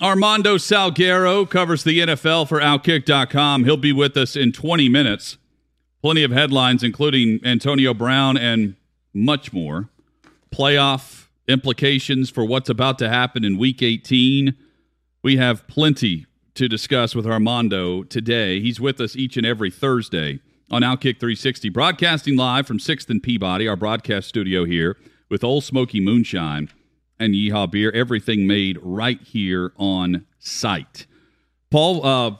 Armando 0.00 0.58
Salguero 0.58 1.48
covers 1.48 1.82
the 1.82 2.00
NFL 2.00 2.48
for 2.48 2.60
Outkick.com. 2.60 3.64
He'll 3.64 3.78
be 3.78 3.94
with 3.94 4.14
us 4.18 4.36
in 4.36 4.52
20 4.52 4.90
minutes. 4.90 5.38
Plenty 6.02 6.22
of 6.22 6.32
headlines, 6.32 6.82
including 6.82 7.40
Antonio 7.42 7.94
Brown 7.94 8.36
and 8.36 8.76
much 9.14 9.54
more. 9.54 9.88
Playoff 10.54 11.28
implications 11.48 12.28
for 12.28 12.44
what's 12.44 12.68
about 12.68 12.98
to 12.98 13.08
happen 13.08 13.42
in 13.42 13.56
Week 13.56 13.82
18. 13.82 14.54
We 15.22 15.38
have 15.38 15.66
plenty 15.66 16.26
to 16.56 16.68
discuss 16.68 17.14
with 17.14 17.26
Armando 17.26 18.02
today. 18.02 18.60
He's 18.60 18.78
with 18.78 19.00
us 19.00 19.16
each 19.16 19.38
and 19.38 19.46
every 19.46 19.70
Thursday 19.70 20.40
on 20.70 20.82
Outkick 20.82 21.18
360, 21.20 21.70
broadcasting 21.70 22.36
live 22.36 22.66
from 22.66 22.78
6th 22.78 23.08
and 23.08 23.22
Peabody, 23.22 23.66
our 23.66 23.76
broadcast 23.76 24.28
studio 24.28 24.66
here 24.66 24.98
with 25.30 25.42
Ole 25.42 25.62
Smoky 25.62 26.00
Moonshine 26.00 26.68
and 27.18 27.34
Yeehaw 27.34 27.70
Beer. 27.70 27.90
Everything 27.92 28.46
made 28.46 28.78
right 28.82 29.20
here 29.22 29.72
on 29.76 30.26
site. 30.38 31.06
Paul, 31.70 32.04
uh, 32.04 32.36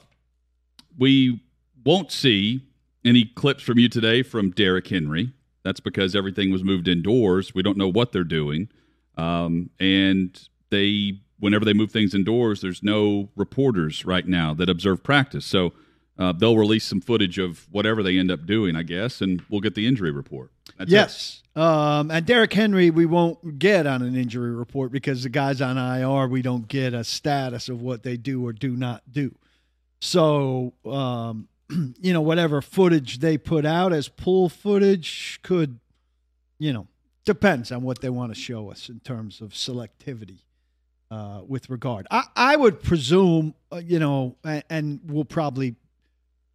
we 0.98 1.40
won't 1.84 2.10
see 2.10 2.62
any 3.04 3.24
clips 3.24 3.62
from 3.62 3.78
you 3.78 3.88
today 3.88 4.22
from 4.22 4.50
Derrick 4.50 4.88
Henry. 4.88 5.32
That's 5.62 5.80
because 5.80 6.14
everything 6.14 6.50
was 6.50 6.62
moved 6.62 6.88
indoors. 6.88 7.54
We 7.54 7.62
don't 7.62 7.76
know 7.76 7.88
what 7.88 8.12
they're 8.12 8.24
doing. 8.24 8.68
Um, 9.16 9.70
and 9.80 10.48
they, 10.70 11.20
whenever 11.38 11.64
they 11.64 11.72
move 11.72 11.90
things 11.90 12.14
indoors, 12.14 12.60
there's 12.60 12.82
no 12.82 13.30
reporters 13.34 14.04
right 14.04 14.26
now 14.26 14.54
that 14.54 14.68
observe 14.68 15.02
practice. 15.02 15.46
So 15.46 15.72
uh, 16.18 16.32
they'll 16.32 16.56
release 16.56 16.84
some 16.84 17.00
footage 17.00 17.38
of 17.38 17.66
whatever 17.70 18.02
they 18.02 18.18
end 18.18 18.30
up 18.30 18.46
doing, 18.46 18.76
I 18.76 18.82
guess, 18.82 19.20
and 19.20 19.42
we'll 19.48 19.60
get 19.60 19.74
the 19.74 19.86
injury 19.86 20.10
report. 20.10 20.50
That's 20.76 20.90
yes. 20.90 21.42
Um, 21.54 22.10
and 22.10 22.26
Derrick 22.26 22.52
Henry, 22.52 22.90
we 22.90 23.06
won't 23.06 23.58
get 23.58 23.86
on 23.86 24.02
an 24.02 24.14
injury 24.14 24.50
report 24.50 24.92
because 24.92 25.22
the 25.22 25.30
guys 25.30 25.62
on 25.62 25.78
IR, 25.78 26.28
we 26.28 26.42
don't 26.42 26.68
get 26.68 26.92
a 26.92 27.02
status 27.02 27.70
of 27.70 27.80
what 27.80 28.02
they 28.02 28.18
do 28.18 28.46
or 28.46 28.52
do 28.52 28.76
not 28.76 29.02
do. 29.10 29.34
So, 30.00 30.74
um, 30.84 31.48
you 31.70 32.12
know, 32.12 32.20
whatever 32.20 32.60
footage 32.60 33.18
they 33.20 33.38
put 33.38 33.64
out 33.64 33.94
as 33.94 34.08
pull 34.08 34.50
footage 34.50 35.40
could, 35.42 35.80
you 36.58 36.74
know, 36.74 36.88
depends 37.24 37.72
on 37.72 37.82
what 37.82 38.02
they 38.02 38.10
want 38.10 38.34
to 38.34 38.40
show 38.40 38.70
us 38.70 38.90
in 38.90 39.00
terms 39.00 39.40
of 39.40 39.50
selectivity 39.50 40.40
uh, 41.10 41.40
with 41.46 41.70
regard. 41.70 42.06
I, 42.10 42.24
I 42.36 42.56
would 42.56 42.82
presume, 42.82 43.54
uh, 43.72 43.76
you 43.76 43.98
know, 43.98 44.36
and, 44.44 44.64
and 44.68 45.00
we'll 45.06 45.24
probably 45.24 45.74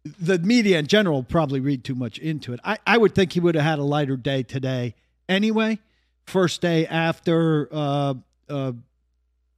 the 0.04 0.38
media 0.38 0.78
in 0.78 0.86
general 0.86 1.22
probably 1.22 1.60
read 1.60 1.84
too 1.84 1.94
much 1.94 2.18
into 2.18 2.52
it. 2.52 2.60
I, 2.64 2.78
I 2.86 2.98
would 2.98 3.14
think 3.14 3.32
he 3.32 3.40
would 3.40 3.54
have 3.54 3.64
had 3.64 3.78
a 3.78 3.84
lighter 3.84 4.16
day 4.16 4.42
today 4.42 4.94
anyway. 5.28 5.78
First 6.26 6.60
day 6.60 6.86
after 6.86 7.68
uh, 7.72 8.14
uh, 8.48 8.72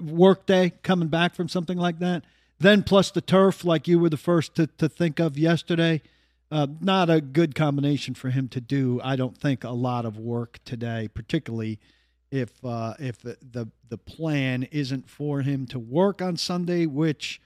work 0.01 0.47
day, 0.47 0.73
coming 0.83 1.09
back 1.09 1.35
from 1.35 1.49
something 1.49 1.79
like 1.79 1.99
that. 1.99 2.25
Then 2.59 2.83
plus 2.83 3.11
the 3.11 3.21
turf, 3.21 3.65
like 3.65 3.89
you 3.89 3.99
were 3.99 4.11
the 4.11 4.17
first 4.17 4.55
to, 4.57 4.67
to 4.79 4.89
think 4.89 5.19
of 5.19 5.39
yesterday. 5.39 6.03
Uh, 6.51 6.67
not 6.81 7.11
a 7.11 7.21
good 7.21 7.55
combination 7.55 8.15
for 8.15 8.31
him 8.31 8.49
to 8.49 8.61
do. 8.61 9.01
I 9.03 9.17
don't 9.17 9.37
think 9.37 9.65
a 9.65 9.71
lot 9.71 10.05
of 10.05 10.19
work 10.19 10.59
today, 10.65 11.09
particularly 11.13 11.81
if 12.31 12.65
uh, 12.65 12.95
if 12.99 13.21
the, 13.21 13.37
the 13.53 13.67
the 13.89 13.99
plan 13.99 14.65
isn't 14.65 15.09
for 15.09 15.43
him 15.43 15.67
to 15.67 15.79
work 15.79 16.23
on 16.23 16.37
Sunday, 16.37 16.87
which 16.87 17.41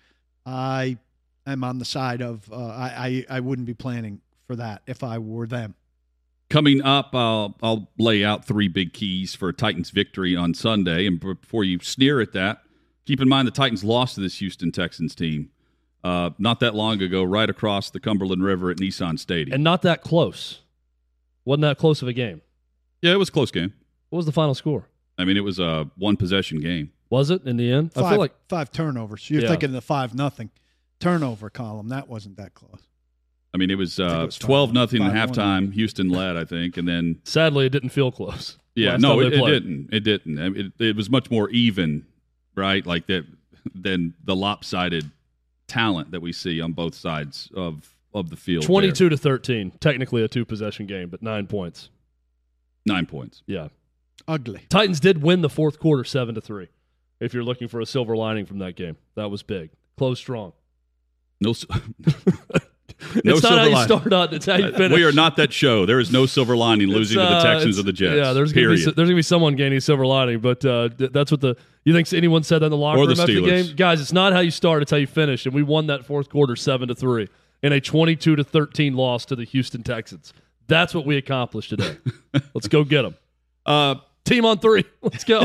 I 0.45 0.99
am 1.53 1.65
on 1.65 1.79
the 1.79 1.85
side 1.85 2.23
of 2.23 2.51
uh, 2.53 2.57
I, 2.57 3.25
I 3.31 3.37
I 3.37 3.41
wouldn't 3.41 3.67
be 3.67 3.75
planning 3.75 4.21
for 4.47 4.57
that 4.57 4.83
if 4.87 5.03
I 5.03 5.19
were 5.19 5.47
them. 5.47 5.75
Coming 6.51 6.81
up, 6.81 7.15
I'll, 7.15 7.59
I'll 7.63 7.91
lay 7.99 8.25
out 8.25 8.47
three 8.47 8.69
big 8.69 8.95
keys 8.95 9.35
for 9.35 9.51
a 9.51 9.53
Titans 9.53 9.91
victory 9.91 10.35
on 10.35 10.55
Sunday. 10.55 11.07
And 11.07 11.21
before 11.21 11.63
you 11.63 11.79
sneer 11.81 12.23
at 12.23 12.33
that, 12.33 12.63
keep 13.05 13.21
in 13.21 13.29
mind 13.29 13.47
the 13.47 13.53
Titans 13.53 13.85
lost 13.85 14.15
to 14.15 14.23
this 14.23 14.39
Houston 14.39 14.73
Texans 14.73 15.15
team 15.15 15.51
uh, 16.03 16.31
not 16.39 16.61
that 16.61 16.75
long 16.75 17.03
ago, 17.03 17.23
right 17.23 17.51
across 17.51 17.91
the 17.91 18.01
Cumberland 18.01 18.43
River 18.43 18.71
at 18.71 18.79
Nissan 18.79 19.19
Stadium. 19.19 19.55
And 19.55 19.63
not 19.63 19.83
that 19.83 20.01
close. 20.03 20.61
Wasn't 21.45 21.61
that 21.63 21.77
close 21.77 22.01
of 22.01 22.09
a 22.09 22.15
game? 22.15 22.41
Yeah, 23.03 23.13
it 23.13 23.19
was 23.19 23.29
a 23.29 23.33
close 23.33 23.51
game. 23.51 23.75
What 24.09 24.17
was 24.17 24.27
the 24.27 24.33
final 24.33 24.55
score? 24.55 24.89
I 25.19 25.25
mean, 25.27 25.37
it 25.37 25.45
was 25.45 25.59
a 25.59 25.91
one 25.97 26.17
possession 26.17 26.61
game. 26.61 26.93
Was 27.11 27.29
it 27.31 27.45
in 27.45 27.59
the 27.59 27.71
end? 27.71 27.93
Five, 27.93 28.05
I 28.05 28.11
feel 28.11 28.19
like 28.21 28.35
five 28.49 28.71
turnovers. 28.71 29.29
You're 29.29 29.43
Yeah. 29.43 29.49
thinking 29.49 29.73
the 29.73 29.81
five 29.83 30.15
nothing 30.15 30.51
turnover 31.01 31.51
column. 31.51 31.89
That 31.89 32.09
wasn't 32.09 32.37
that 32.37 32.55
close. 32.55 32.83
I 33.55 33.57
mean, 33.57 33.71
it 33.71 33.77
was, 33.77 33.97
think 33.97 34.11
it 34.11 34.15
uh, 34.15 34.25
was 34.27 34.37
five- 34.37 34.47
12 34.47 34.73
nothing 34.73 35.03
at 35.03 35.13
five 35.13 35.31
one. 35.31 35.39
halftime. 35.39 35.73
Houston 35.73 36.09
led, 36.11 36.37
I 36.37 36.45
think. 36.45 36.77
And 36.77 36.87
then, 36.87 37.21
sadly 37.25 37.67
it 37.67 37.71
didn't 37.71 37.91
feel 37.91 38.13
close. 38.13 38.59
yeah, 38.75 38.97
no, 38.97 39.21
it, 39.21 39.33
it 39.33 39.45
didn't. 39.45 39.89
It 39.93 40.01
didn't. 40.01 40.39
I 40.39 40.49
mean, 40.51 40.73
It, 40.79 40.85
it 40.85 40.97
was 40.97 41.09
much 41.09 41.31
more 41.31 41.49
even, 41.51 42.05
right? 42.55 42.85
Like 42.85 43.07
that 43.07 43.25
than 43.75 44.15
the 44.25 44.37
lopsided 44.37 45.11
talent 45.67 46.11
that 46.13 46.21
we 46.21 46.33
see 46.33 46.61
on 46.61 46.73
both 46.73 46.95
sides 46.95 47.51
of, 47.55 47.95
of 48.15 48.31
the 48.31 48.37
field. 48.37 48.63
there. 48.63 48.69
22 48.69 49.09
to 49.11 49.17
13. 49.17 49.73
Technically 49.81 50.23
a 50.23 50.29
two 50.29 50.45
possession 50.45 50.87
game, 50.87 51.09
but 51.09 51.23
9 51.23 51.47
points. 51.47 51.91
Nine 52.87 53.07
points. 53.07 53.43
Yeah. 53.47 53.69
Ugly. 54.27 54.63
Titans 54.69 55.01
did 55.01 55.23
win 55.23 55.41
the 55.43 55.49
fourth 55.51 55.79
quarter 55.79 56.05
7 56.05 56.35
to 56.35 56.41
3. 56.41 56.69
If 57.21 57.35
you're 57.35 57.43
looking 57.45 57.69
for 57.69 57.81
a 57.81 57.87
silver 57.87 58.17
lining 58.17 58.47
from 58.47 58.59
that 58.59 58.77
game. 58.77 58.97
That 59.17 59.31
was 59.31 59.43
big. 59.43 59.71
Close 59.97 60.19
strong. 60.19 60.53
No, 61.41 61.51
s- 61.51 61.65
it's 63.15 63.43
not 63.43 63.59
how 63.59 63.65
you 63.65 63.85
start 63.85 64.13
out, 64.13 64.35
it's 64.35 64.47
how 64.47 64.57
you 64.57 64.73
finish. 64.73 64.97
we 64.97 65.05
are 65.05 65.13
not 65.13 65.37
that 65.37 65.53
show. 65.53 65.87
There 65.87 66.01
is 66.01 66.11
no 66.11 66.27
silver 66.27 66.57
lining 66.57 66.89
losing 66.89 67.17
to 67.19 67.23
the 67.23 67.29
uh, 67.37 67.43
Texans 67.43 67.79
or 67.79 67.83
the 67.85 67.93
Jets. 67.93 68.17
Yeah, 68.17 68.33
there's 68.33 68.53
gonna 68.53 68.69
be 68.69 68.83
there's 68.83 68.95
gonna 68.95 69.15
be 69.15 69.23
someone 69.23 69.55
gaining 69.57 69.81
silver 69.81 70.05
lining, 70.07 70.41
but 70.41 70.65
uh, 70.65 70.89
th- 70.91 71.13
that's 71.13 71.31
what 71.31 71.41
the 71.41 71.57
you 71.85 71.93
think 71.95 72.13
anyone 72.13 72.43
said 72.43 72.59
that 72.61 72.67
in 72.67 72.71
the 72.71 72.77
locker 72.77 73.01
Or 73.01 73.07
the 73.07 73.15
room 73.15 73.21
after 73.21 73.35
the 73.41 73.47
game, 73.47 73.77
guys. 73.77 74.01
It's 74.01 74.13
not 74.13 74.33
how 74.33 74.41
you 74.41 74.51
start; 74.51 74.83
it's 74.83 74.91
how 74.91 74.97
you 74.97 75.07
finish. 75.07 75.47
And 75.47 75.55
we 75.55 75.63
won 75.63 75.87
that 75.87 76.05
fourth 76.05 76.29
quarter 76.29 76.57
seven 76.57 76.89
to 76.89 76.95
three 76.95 77.29
in 77.63 77.73
a 77.73 77.81
22 77.81 78.37
to 78.37 78.45
13 78.45 78.95
loss 78.95 79.25
to 79.27 79.37
the 79.37 79.45
Houston 79.45 79.83
Texans. 79.83 80.33
That's 80.67 80.95
what 80.95 81.07
we 81.07 81.17
accomplished 81.17 81.71
today. 81.71 81.97
Let's 82.55 82.69
go 82.69 82.85
get 82.85 83.03
them. 83.03 83.17
uh, 83.65 83.95
Team 84.25 84.45
on 84.45 84.59
three. 84.59 84.85
Let's 85.03 85.25
go. 85.25 85.45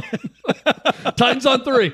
Titans 1.15 1.45
on 1.45 1.63
three. 1.63 1.93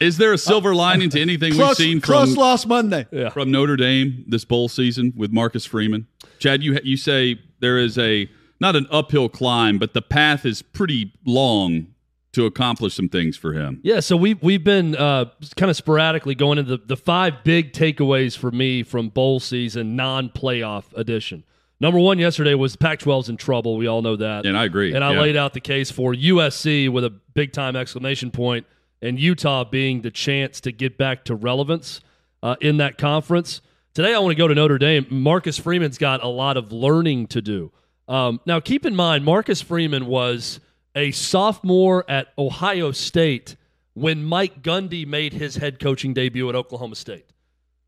Is 0.00 0.16
there 0.18 0.32
a 0.32 0.38
silver 0.38 0.74
lining 0.74 1.10
to 1.10 1.20
anything 1.20 1.52
we've 1.52 1.60
Close, 1.60 1.76
seen 1.78 2.00
close 2.00 2.30
from 2.34 2.40
loss 2.40 2.66
Monday. 2.66 3.06
Yeah. 3.10 3.28
from 3.30 3.50
Notre 3.50 3.76
Dame 3.76 4.24
this 4.26 4.44
bowl 4.44 4.68
season 4.68 5.12
with 5.16 5.32
Marcus 5.32 5.64
Freeman? 5.66 6.06
Chad, 6.38 6.62
you 6.62 6.78
you 6.84 6.96
say 6.96 7.40
there 7.60 7.78
is 7.78 7.98
a 7.98 8.28
not 8.60 8.76
an 8.76 8.86
uphill 8.90 9.28
climb, 9.28 9.78
but 9.78 9.94
the 9.94 10.02
path 10.02 10.44
is 10.46 10.62
pretty 10.62 11.12
long 11.26 11.88
to 12.32 12.46
accomplish 12.46 12.94
some 12.94 13.08
things 13.08 13.36
for 13.36 13.52
him. 13.52 13.80
Yeah, 13.84 14.00
so 14.00 14.16
we've 14.16 14.42
we've 14.42 14.64
been 14.64 14.96
uh, 14.96 15.26
kind 15.56 15.70
of 15.70 15.76
sporadically 15.76 16.34
going 16.34 16.58
into 16.58 16.76
the, 16.78 16.84
the 16.84 16.96
five 16.96 17.44
big 17.44 17.72
takeaways 17.72 18.36
for 18.36 18.50
me 18.50 18.82
from 18.82 19.08
bowl 19.08 19.38
season 19.40 19.94
non 19.96 20.28
playoff 20.30 20.84
edition. 20.96 21.44
Number 21.80 21.98
one 21.98 22.18
yesterday 22.18 22.54
was 22.54 22.76
Pac-12's 22.76 23.28
in 23.28 23.36
trouble. 23.36 23.76
We 23.76 23.88
all 23.88 24.00
know 24.00 24.16
that, 24.16 24.46
And 24.46 24.56
I 24.56 24.64
agree. 24.64 24.94
and 24.94 25.04
I 25.04 25.12
Yeah. 25.12 25.20
laid 25.20 25.36
out 25.36 25.52
the 25.54 25.60
case 25.60 25.90
for 25.90 26.14
USC 26.14 26.88
with 26.88 27.04
a 27.04 27.10
big 27.10 27.52
time 27.52 27.76
exclamation 27.76 28.30
point, 28.30 28.64
and 29.04 29.20
Utah 29.20 29.64
being 29.64 30.00
the 30.00 30.10
chance 30.10 30.60
to 30.62 30.72
get 30.72 30.96
back 30.96 31.24
to 31.26 31.34
relevance 31.34 32.00
uh, 32.42 32.56
in 32.60 32.78
that 32.78 32.98
conference. 32.98 33.60
Today, 33.92 34.14
I 34.14 34.18
want 34.18 34.32
to 34.32 34.36
go 34.36 34.48
to 34.48 34.54
Notre 34.54 34.78
Dame. 34.78 35.06
Marcus 35.10 35.58
Freeman's 35.58 35.98
got 35.98 36.24
a 36.24 36.28
lot 36.28 36.56
of 36.56 36.72
learning 36.72 37.28
to 37.28 37.42
do. 37.42 37.70
Um, 38.08 38.40
now, 38.46 38.60
keep 38.60 38.84
in 38.84 38.96
mind, 38.96 39.24
Marcus 39.24 39.60
Freeman 39.60 40.06
was 40.06 40.58
a 40.94 41.10
sophomore 41.10 42.04
at 42.08 42.28
Ohio 42.38 42.92
State 42.92 43.56
when 43.92 44.24
Mike 44.24 44.62
Gundy 44.62 45.06
made 45.06 45.32
his 45.32 45.56
head 45.56 45.78
coaching 45.78 46.14
debut 46.14 46.48
at 46.48 46.54
Oklahoma 46.54 46.96
State. 46.96 47.26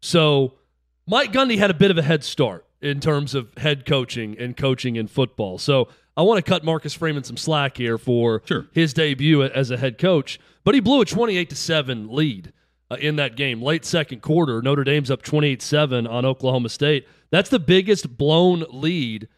So, 0.01 0.55
Mike 1.07 1.33
Gundy 1.33 1.59
had 1.59 1.71
a 1.71 1.75
bit 1.75 1.91
of 1.91 1.99
a 1.99 2.03
head 2.03 2.25
start 2.25 2.67
in 2.81 3.01
terms 3.01 3.35
of 3.35 3.53
head 3.57 3.87
coaching 3.87 4.37
and 4.39 4.57
coaching 4.57 4.97
in 4.97 5.09
football. 5.09 5.59
So, 5.59 5.89
I 6.17 6.23
want 6.23 6.43
to 6.43 6.49
cut 6.49 6.65
Marcus 6.65 6.95
Freeman 6.95 7.25
some 7.25 7.37
slack 7.37 7.77
here 7.77 7.99
for 7.99 8.43
Sure. 8.47 8.67
his 8.73 8.95
debut 8.95 9.43
as 9.43 9.71
a 9.71 9.77
head 9.77 9.99
coach, 9.99 10.41
but 10.65 10.75
he 10.75 10.81
blew 10.81 11.03
a 11.03 11.05
28 11.05 11.51
to 11.51 11.57
7 11.57 12.09
lead 12.11 12.53
uh, 12.91 12.97
in 12.97 13.17
that 13.17 13.37
game. 13.37 13.61
Late 13.63 13.85
second 13.85 14.23
quarter, 14.23 14.63
Notre 14.63 14.85
Dame's 14.85 15.11
up 15.11 15.23
28-7 15.23 16.09
on 16.11 16.25
Oklahoma 16.25 16.69
State. 16.71 17.07
That's 17.31 17.51
the 17.51 17.59
biggest 17.59 18.17
blown 18.17 18.65
lead 18.71 19.29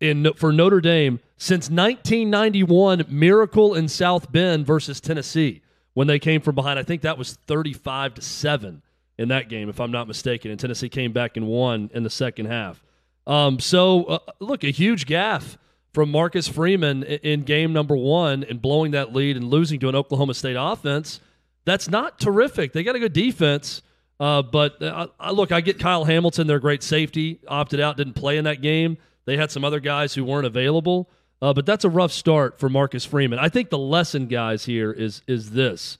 in 0.00 0.32
for 0.34 0.52
Notre 0.52 0.80
Dame 0.80 1.20
since 1.38 1.70
1991 1.70 3.04
Miracle 3.08 3.74
in 3.74 3.88
South 3.88 4.30
Bend 4.30 4.66
versus 4.66 5.00
Tennessee 5.00 5.62
when 5.94 6.06
they 6.06 6.18
came 6.18 6.40
from 6.40 6.54
behind. 6.54 6.78
I 6.78 6.82
think 6.82 7.02
that 7.02 7.18
was 7.18 7.34
35 7.46 8.14
to 8.14 8.22
7 8.22 8.82
in 9.18 9.28
that 9.28 9.48
game, 9.48 9.68
if 9.68 9.80
I'm 9.80 9.90
not 9.90 10.06
mistaken. 10.06 10.50
And 10.50 10.60
Tennessee 10.60 10.88
came 10.88 11.12
back 11.12 11.36
and 11.36 11.46
won 11.46 11.90
in 11.94 12.02
the 12.02 12.10
second 12.10 12.46
half. 12.46 12.84
Um, 13.26 13.58
so, 13.58 14.04
uh, 14.04 14.18
look, 14.40 14.62
a 14.62 14.70
huge 14.70 15.06
gaffe 15.06 15.56
from 15.92 16.10
Marcus 16.10 16.48
Freeman 16.48 17.02
in 17.02 17.42
game 17.42 17.72
number 17.72 17.96
one 17.96 18.44
and 18.44 18.60
blowing 18.60 18.92
that 18.92 19.12
lead 19.12 19.36
and 19.36 19.48
losing 19.48 19.80
to 19.80 19.88
an 19.88 19.94
Oklahoma 19.94 20.34
State 20.34 20.56
offense. 20.58 21.20
That's 21.64 21.88
not 21.88 22.18
terrific. 22.18 22.72
They 22.72 22.82
got 22.82 22.96
a 22.96 22.98
good 22.98 23.12
defense. 23.12 23.82
Uh, 24.20 24.42
but 24.42 24.82
uh, 24.82 25.08
look, 25.32 25.52
I 25.52 25.60
get 25.60 25.78
Kyle 25.78 26.04
Hamilton, 26.04 26.46
their 26.46 26.58
great 26.58 26.82
safety, 26.82 27.40
opted 27.46 27.80
out, 27.80 27.96
didn't 27.96 28.14
play 28.14 28.36
in 28.36 28.44
that 28.44 28.62
game. 28.62 28.98
They 29.26 29.36
had 29.36 29.50
some 29.50 29.64
other 29.64 29.80
guys 29.80 30.14
who 30.14 30.24
weren't 30.24 30.46
available. 30.46 31.08
Uh, 31.40 31.52
but 31.52 31.66
that's 31.66 31.84
a 31.84 31.88
rough 31.90 32.10
start 32.10 32.58
for 32.58 32.68
Marcus 32.68 33.04
Freeman. 33.04 33.38
I 33.38 33.48
think 33.48 33.70
the 33.70 33.78
lesson, 33.78 34.26
guys, 34.26 34.64
here 34.64 34.90
is 34.90 35.22
is 35.28 35.50
this: 35.50 35.98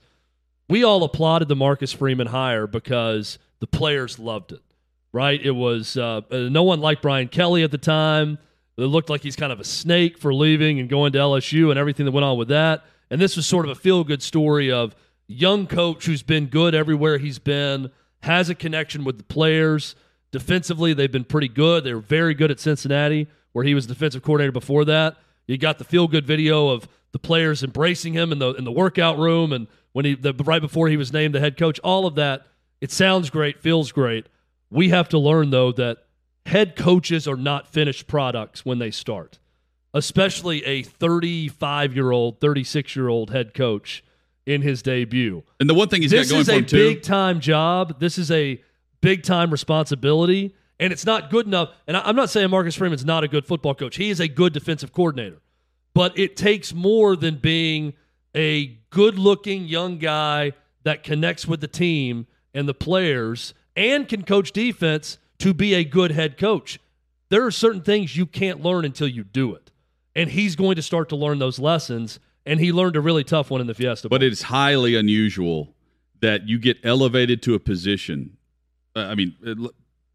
we 0.67 0.83
all 0.83 1.03
applauded 1.03 1.47
the 1.47 1.55
Marcus 1.55 1.93
Freeman 1.93 2.27
hire 2.27 2.67
because 2.67 3.39
the 3.59 3.67
players 3.67 4.19
loved 4.19 4.51
it, 4.51 4.61
right? 5.13 5.39
It 5.41 5.51
was 5.51 5.95
uh 5.95 6.21
no 6.29 6.63
one 6.63 6.81
liked 6.81 7.01
Brian 7.01 7.29
Kelly 7.29 7.63
at 7.63 7.71
the 7.71 7.77
time. 7.77 8.37
It 8.81 8.87
looked 8.87 9.09
like 9.09 9.21
he's 9.21 9.35
kind 9.35 9.51
of 9.51 9.59
a 9.59 9.63
snake 9.63 10.17
for 10.17 10.33
leaving 10.33 10.79
and 10.79 10.89
going 10.89 11.11
to 11.13 11.19
LSU 11.19 11.69
and 11.69 11.79
everything 11.79 12.05
that 12.05 12.11
went 12.11 12.25
on 12.25 12.37
with 12.37 12.47
that. 12.49 12.83
And 13.09 13.19
this 13.19 13.35
was 13.35 13.45
sort 13.45 13.65
of 13.65 13.71
a 13.71 13.75
feel 13.75 14.03
good 14.03 14.21
story 14.21 14.71
of 14.71 14.95
young 15.27 15.67
coach 15.67 16.05
who's 16.05 16.23
been 16.23 16.47
good 16.47 16.73
everywhere 16.73 17.17
he's 17.17 17.39
been, 17.39 17.91
has 18.21 18.49
a 18.49 18.55
connection 18.55 19.03
with 19.03 19.17
the 19.17 19.23
players. 19.23 19.95
Defensively, 20.31 20.93
they've 20.93 21.11
been 21.11 21.23
pretty 21.23 21.47
good. 21.47 21.83
They 21.83 21.93
were 21.93 22.01
very 22.01 22.33
good 22.33 22.51
at 22.51 22.59
Cincinnati, 22.59 23.27
where 23.51 23.65
he 23.65 23.73
was 23.73 23.87
defensive 23.87 24.21
coordinator 24.21 24.51
before 24.51 24.85
that. 24.85 25.17
You 25.47 25.57
got 25.57 25.77
the 25.77 25.83
feel 25.83 26.07
good 26.07 26.25
video 26.25 26.69
of 26.69 26.87
the 27.11 27.19
players 27.19 27.63
embracing 27.63 28.13
him 28.13 28.31
in 28.31 28.39
the 28.39 28.53
in 28.53 28.65
the 28.65 28.71
workout 28.71 29.17
room 29.17 29.51
and 29.51 29.67
when 29.93 30.05
he 30.05 30.13
the, 30.13 30.33
right 30.33 30.61
before 30.61 30.87
he 30.89 30.97
was 30.97 31.11
named 31.11 31.33
the 31.33 31.39
head 31.39 31.57
coach. 31.57 31.79
All 31.79 32.05
of 32.05 32.15
that, 32.15 32.45
it 32.81 32.91
sounds 32.91 33.31
great, 33.31 33.59
feels 33.59 33.91
great. 33.91 34.27
We 34.69 34.89
have 34.89 35.09
to 35.09 35.17
learn 35.17 35.49
though 35.49 35.71
that 35.71 36.03
head 36.49 36.75
coaches 36.75 37.27
are 37.27 37.37
not 37.37 37.67
finished 37.67 38.07
products 38.07 38.65
when 38.65 38.79
they 38.79 38.91
start, 38.91 39.39
especially 39.93 40.63
a 40.65 40.83
35 40.83 41.95
year 41.95 42.11
old, 42.11 42.39
36 42.39 42.95
year 42.95 43.07
old 43.07 43.31
head 43.31 43.53
coach 43.53 44.03
in 44.45 44.61
his 44.61 44.81
debut. 44.81 45.43
And 45.59 45.69
the 45.69 45.73
one 45.73 45.87
thing 45.87 46.01
he's 46.01 46.11
this 46.11 46.27
got 46.27 46.33
going 46.33 46.41
is 46.41 46.47
for 46.47 46.53
a 46.53 46.57
him 46.57 46.65
too. 46.65 46.93
big 46.95 47.03
time 47.03 47.39
job. 47.39 47.99
This 47.99 48.17
is 48.17 48.31
a 48.31 48.61
big 49.01 49.23
time 49.23 49.51
responsibility 49.51 50.55
and 50.79 50.91
it's 50.91 51.05
not 51.05 51.29
good 51.29 51.45
enough. 51.45 51.69
And 51.87 51.95
I'm 51.95 52.15
not 52.15 52.29
saying 52.29 52.49
Marcus 52.49 52.75
Freeman's 52.75 53.05
not 53.05 53.23
a 53.23 53.27
good 53.27 53.45
football 53.45 53.75
coach. 53.75 53.97
He 53.97 54.09
is 54.09 54.19
a 54.19 54.27
good 54.27 54.53
defensive 54.53 54.91
coordinator. 54.91 55.41
But 55.93 56.17
it 56.17 56.35
takes 56.35 56.73
more 56.73 57.15
than 57.15 57.35
being 57.35 57.93
a 58.35 58.77
good 58.89 59.19
looking 59.19 59.65
young 59.65 59.97
guy 59.97 60.53
that 60.83 61.03
connects 61.03 61.47
with 61.47 61.61
the 61.61 61.67
team 61.67 62.25
and 62.53 62.67
the 62.67 62.73
players 62.73 63.53
and 63.75 64.07
can 64.07 64.23
coach 64.23 64.51
defense 64.51 65.18
to 65.39 65.53
be 65.53 65.73
a 65.73 65.83
good 65.83 66.11
head 66.11 66.37
coach. 66.37 66.79
There 67.29 67.45
are 67.45 67.51
certain 67.51 67.81
things 67.81 68.15
you 68.15 68.25
can't 68.25 68.61
learn 68.61 68.85
until 68.85 69.07
you 69.07 69.23
do 69.23 69.53
it. 69.55 69.71
And 70.15 70.29
he's 70.29 70.55
going 70.55 70.75
to 70.75 70.81
start 70.81 71.09
to 71.09 71.15
learn 71.15 71.39
those 71.39 71.59
lessons. 71.59 72.19
And 72.45 72.59
he 72.59 72.71
learned 72.71 72.95
a 72.95 73.01
really 73.01 73.23
tough 73.23 73.51
one 73.51 73.61
in 73.61 73.67
the 73.67 73.73
Fiesta. 73.73 74.09
Bowl. 74.09 74.17
But 74.17 74.23
it's 74.23 74.43
highly 74.43 74.95
unusual 74.95 75.75
that 76.21 76.47
you 76.47 76.59
get 76.59 76.77
elevated 76.83 77.41
to 77.43 77.53
a 77.53 77.59
position. 77.59 78.37
Uh, 78.95 79.01
I 79.01 79.15
mean, 79.15 79.35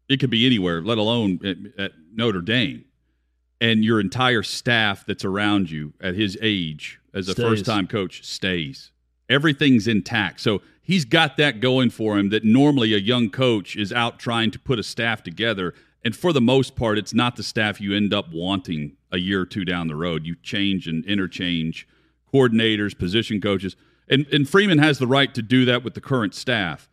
it 0.09 0.19
could 0.19 0.29
be 0.29 0.45
anywhere, 0.45 0.81
let 0.81 0.97
alone 0.97 1.39
at, 1.43 1.83
at 1.83 1.91
Notre 2.13 2.41
Dame. 2.41 2.85
And 3.61 3.83
your 3.83 3.99
entire 4.01 4.43
staff 4.43 5.05
that's 5.07 5.23
around 5.23 5.71
you 5.71 5.93
at 6.01 6.13
his 6.13 6.37
age 6.41 6.99
as 7.13 7.29
a 7.29 7.31
Stays. 7.31 7.45
first 7.45 7.65
time 7.65 7.87
coach 7.87 8.23
stays. 8.25 8.91
Everything's 9.29 9.87
intact. 9.87 10.41
So 10.41 10.61
he's 10.85 11.03
got 11.03 11.35
that 11.37 11.59
going 11.59 11.89
for 11.89 12.17
him 12.17 12.29
that 12.29 12.45
normally 12.45 12.93
a 12.93 12.97
young 12.97 13.29
coach 13.29 13.75
is 13.75 13.91
out 13.91 14.19
trying 14.19 14.51
to 14.51 14.59
put 14.59 14.79
a 14.79 14.83
staff 14.83 15.23
together. 15.23 15.73
And 16.03 16.15
for 16.15 16.31
the 16.31 16.41
most 16.41 16.75
part, 16.75 16.97
it's 16.97 17.13
not 17.13 17.35
the 17.35 17.43
staff 17.43 17.81
you 17.81 17.93
end 17.93 18.13
up 18.13 18.27
wanting 18.31 18.95
a 19.11 19.17
year 19.17 19.41
or 19.41 19.45
two 19.45 19.65
down 19.65 19.87
the 19.87 19.95
road. 19.95 20.25
You 20.25 20.35
change 20.41 20.87
and 20.87 21.03
interchange 21.05 21.87
coordinators, 22.33 22.97
position 22.97 23.41
coaches. 23.41 23.75
And, 24.07 24.27
and 24.31 24.47
Freeman 24.47 24.77
has 24.77 24.99
the 24.99 25.07
right 25.07 25.33
to 25.33 25.41
do 25.41 25.65
that 25.65 25.83
with 25.83 25.95
the 25.95 26.01
current 26.01 26.35
staff. 26.35 26.87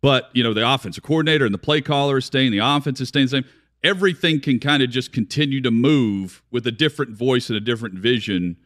But, 0.00 0.30
you 0.34 0.44
know, 0.44 0.52
the 0.52 0.68
offensive 0.68 1.02
coordinator 1.02 1.44
and 1.44 1.54
the 1.54 1.58
play 1.58 1.80
caller 1.80 2.18
is 2.18 2.26
staying, 2.26 2.52
the 2.52 2.58
offense 2.58 3.00
is 3.00 3.08
staying 3.08 3.26
the 3.26 3.30
same. 3.30 3.44
Everything 3.82 4.40
can 4.40 4.58
kind 4.58 4.82
of 4.82 4.90
just 4.90 5.12
continue 5.12 5.60
to 5.62 5.70
move 5.70 6.42
with 6.50 6.66
a 6.66 6.72
different 6.72 7.12
voice 7.12 7.48
and 7.48 7.56
a 7.56 7.60
different 7.60 7.94
vision 7.94 8.56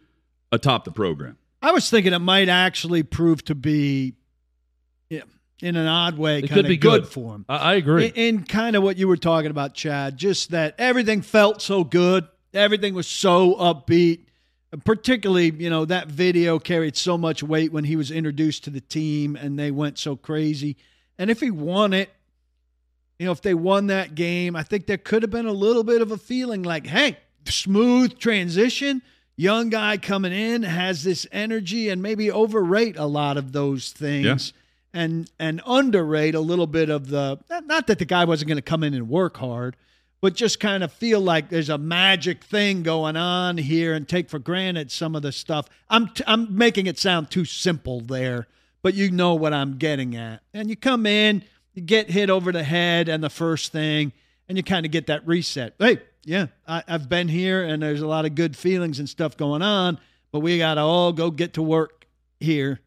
atop 0.51 0.85
the 0.85 0.91
program. 0.91 1.39
I 1.61 1.71
was 1.71 1.89
thinking 1.89 2.13
it 2.13 2.19
might 2.19 2.49
actually 2.49 3.03
prove 3.03 3.45
to 3.45 3.55
be, 3.55 4.15
yeah, 5.13 5.23
in 5.61 5.77
an 5.77 5.87
odd 5.87 6.17
way, 6.17 6.39
It 6.39 6.43
kind 6.43 6.53
could 6.53 6.65
of 6.65 6.69
be 6.69 6.77
good. 6.77 7.03
good. 7.03 7.09
for 7.09 7.35
him. 7.35 7.45
I, 7.49 7.57
I 7.57 7.75
agree. 7.75 8.07
In, 8.07 8.13
in 8.39 8.45
kind 8.45 8.75
of 8.77 8.83
what 8.83 8.97
you 8.97 9.07
were 9.07 9.17
talking 9.19 9.51
about, 9.51 9.75
Chad, 9.75 10.17
just 10.17 10.51
that 10.51 10.75
everything 10.79 11.21
felt 11.23 11.61
so 11.61 11.85
good. 11.85 12.27
Everything 12.55 12.95
was 12.95 13.07
so 13.07 13.55
upbeat. 13.57 14.21
And 14.73 14.83
particularly, 14.85 15.51
you 15.51 15.69
know, 15.69 15.85
that 15.85 16.09
video 16.09 16.59
carried 16.59 16.97
so 16.97 17.19
much 17.19 17.43
weight 17.43 17.73
when 17.73 17.85
he 17.85 17.95
was 17.95 18.11
introduced 18.11 18.65
to 18.65 18.71
the 18.71 18.81
team 18.81 19.37
and 19.37 19.59
they 19.59 19.71
went 19.71 19.99
so 19.99 20.17
crazy. 20.17 20.77
And 21.19 21.31
if 21.31 21.41
he 21.41 21.51
won 21.51 21.93
it, 21.93 22.09
you 23.19 23.27
know, 23.27 23.33
if 23.33 23.43
they 23.43 23.55
won 23.55 23.89
that 23.89 24.15
game, 24.15 24.57
I 24.57 24.63
think 24.63 24.87
there 24.87 24.97
could 24.97 25.23
have 25.23 25.31
been 25.31 25.47
a 25.47 25.53
little 25.53 25.85
bit 25.85 26.01
of 26.01 26.11
a 26.11 26.17
feeling 26.17 26.63
like, 26.63 26.87
hey, 26.87 27.19
smooth 27.45 28.19
transition. 28.19 29.03
Young 29.37 29.69
guy 29.71 29.97
coming 29.99 30.33
in 30.33 30.63
has 30.63 31.05
this 31.05 31.27
energy 31.33 31.89
and 31.89 32.03
maybe 32.03 32.31
overrate 32.31 32.97
a 32.97 33.07
lot 33.07 33.37
of 33.37 33.53
those 33.53 33.93
things 33.93 34.53
and 34.95 35.31
and 35.39 35.61
underrate 35.67 36.35
a 36.35 36.41
little 36.41 36.67
bit 36.67 36.91
of 36.91 37.09
the 37.09 37.39
not- 37.49 37.87
that 37.87 37.99
the 37.99 38.05
guy 38.05 38.25
wasn't 38.25 38.49
going 38.49 38.57
to 38.57 38.63
come 38.63 38.83
in 38.83 38.95
and 38.95 39.09
work 39.09 39.37
hard, 39.39 39.77
but 40.21 40.35
just 40.35 40.61
kind 40.61 40.85
of 40.85 40.93
feel 40.93 41.21
like 41.21 41.49
there's 41.49 41.69
a 41.69 41.79
magic 41.79 42.45
thing 42.45 42.83
going 42.83 43.17
on 43.17 43.59
here 43.59 43.95
and 43.95 44.09
take 44.09 44.29
for 44.29 44.39
granted 44.39 44.91
some 44.91 45.17
of 45.17 45.23
the 45.23 45.33
stuff. 45.33 45.67
I'm 45.89 46.09
t- 46.09 46.25
I'm 46.27 46.57
making 46.57 46.87
it 46.87 46.99
sound 46.99 47.31
too 47.31 47.45
simple 47.45 48.01
there, 48.01 48.47
but 48.83 48.95
you 48.95 49.11
know 49.11 49.35
what 49.35 49.53
I'm 49.53 49.79
getting 49.79 50.17
at. 50.17 50.43
And 50.53 50.69
you 50.69 50.77
come 50.77 51.07
in, 51.07 51.45
you 51.75 51.83
get 51.83 52.11
hit 52.11 52.31
over 52.31 52.53
the 52.53 52.65
head 52.65 53.09
and 53.09 53.23
the 53.25 53.31
first 53.31 53.73
thing, 53.73 54.13
and 54.49 54.57
you 54.59 54.63
kind 54.63 54.85
of 54.85 54.93
get 54.93 55.07
that 55.07 55.27
reset. 55.27 55.75
Hey, 55.79 55.99
yeah, 56.25 56.47
I, 56.69 56.83
I've 56.87 57.09
been 57.09 57.29
here 57.29 57.65
and 57.65 57.83
there's 57.83 58.03
a 58.03 58.07
lot 58.07 58.25
of 58.25 58.35
good 58.35 58.57
feelings 58.57 58.99
and 58.99 59.09
stuff 59.09 59.37
going 59.37 59.63
on, 59.63 59.99
but 60.31 60.41
we 60.41 60.59
got 60.59 60.75
to 60.75 60.83
all 60.83 61.13
go 61.13 61.31
get 61.31 61.55
to 61.55 61.63
work 61.63 62.07
here. 62.39 62.81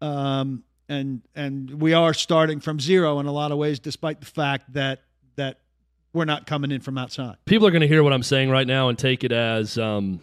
Um, 0.00 0.62
and 0.88 1.22
and 1.34 1.80
we 1.80 1.92
are 1.92 2.14
starting 2.14 2.60
from 2.60 2.80
zero 2.80 3.18
in 3.18 3.26
a 3.26 3.32
lot 3.32 3.52
of 3.52 3.58
ways, 3.58 3.78
despite 3.78 4.20
the 4.20 4.26
fact 4.26 4.72
that 4.72 5.02
that 5.36 5.58
we're 6.12 6.24
not 6.24 6.46
coming 6.46 6.70
in 6.70 6.80
from 6.80 6.96
outside. 6.96 7.36
people 7.44 7.66
are 7.66 7.70
going 7.70 7.82
to 7.82 7.88
hear 7.88 8.02
what 8.02 8.12
I'm 8.12 8.22
saying 8.22 8.50
right 8.50 8.66
now 8.66 8.88
and 8.88 8.98
take 8.98 9.22
it 9.22 9.32
as 9.32 9.76
um, 9.76 10.20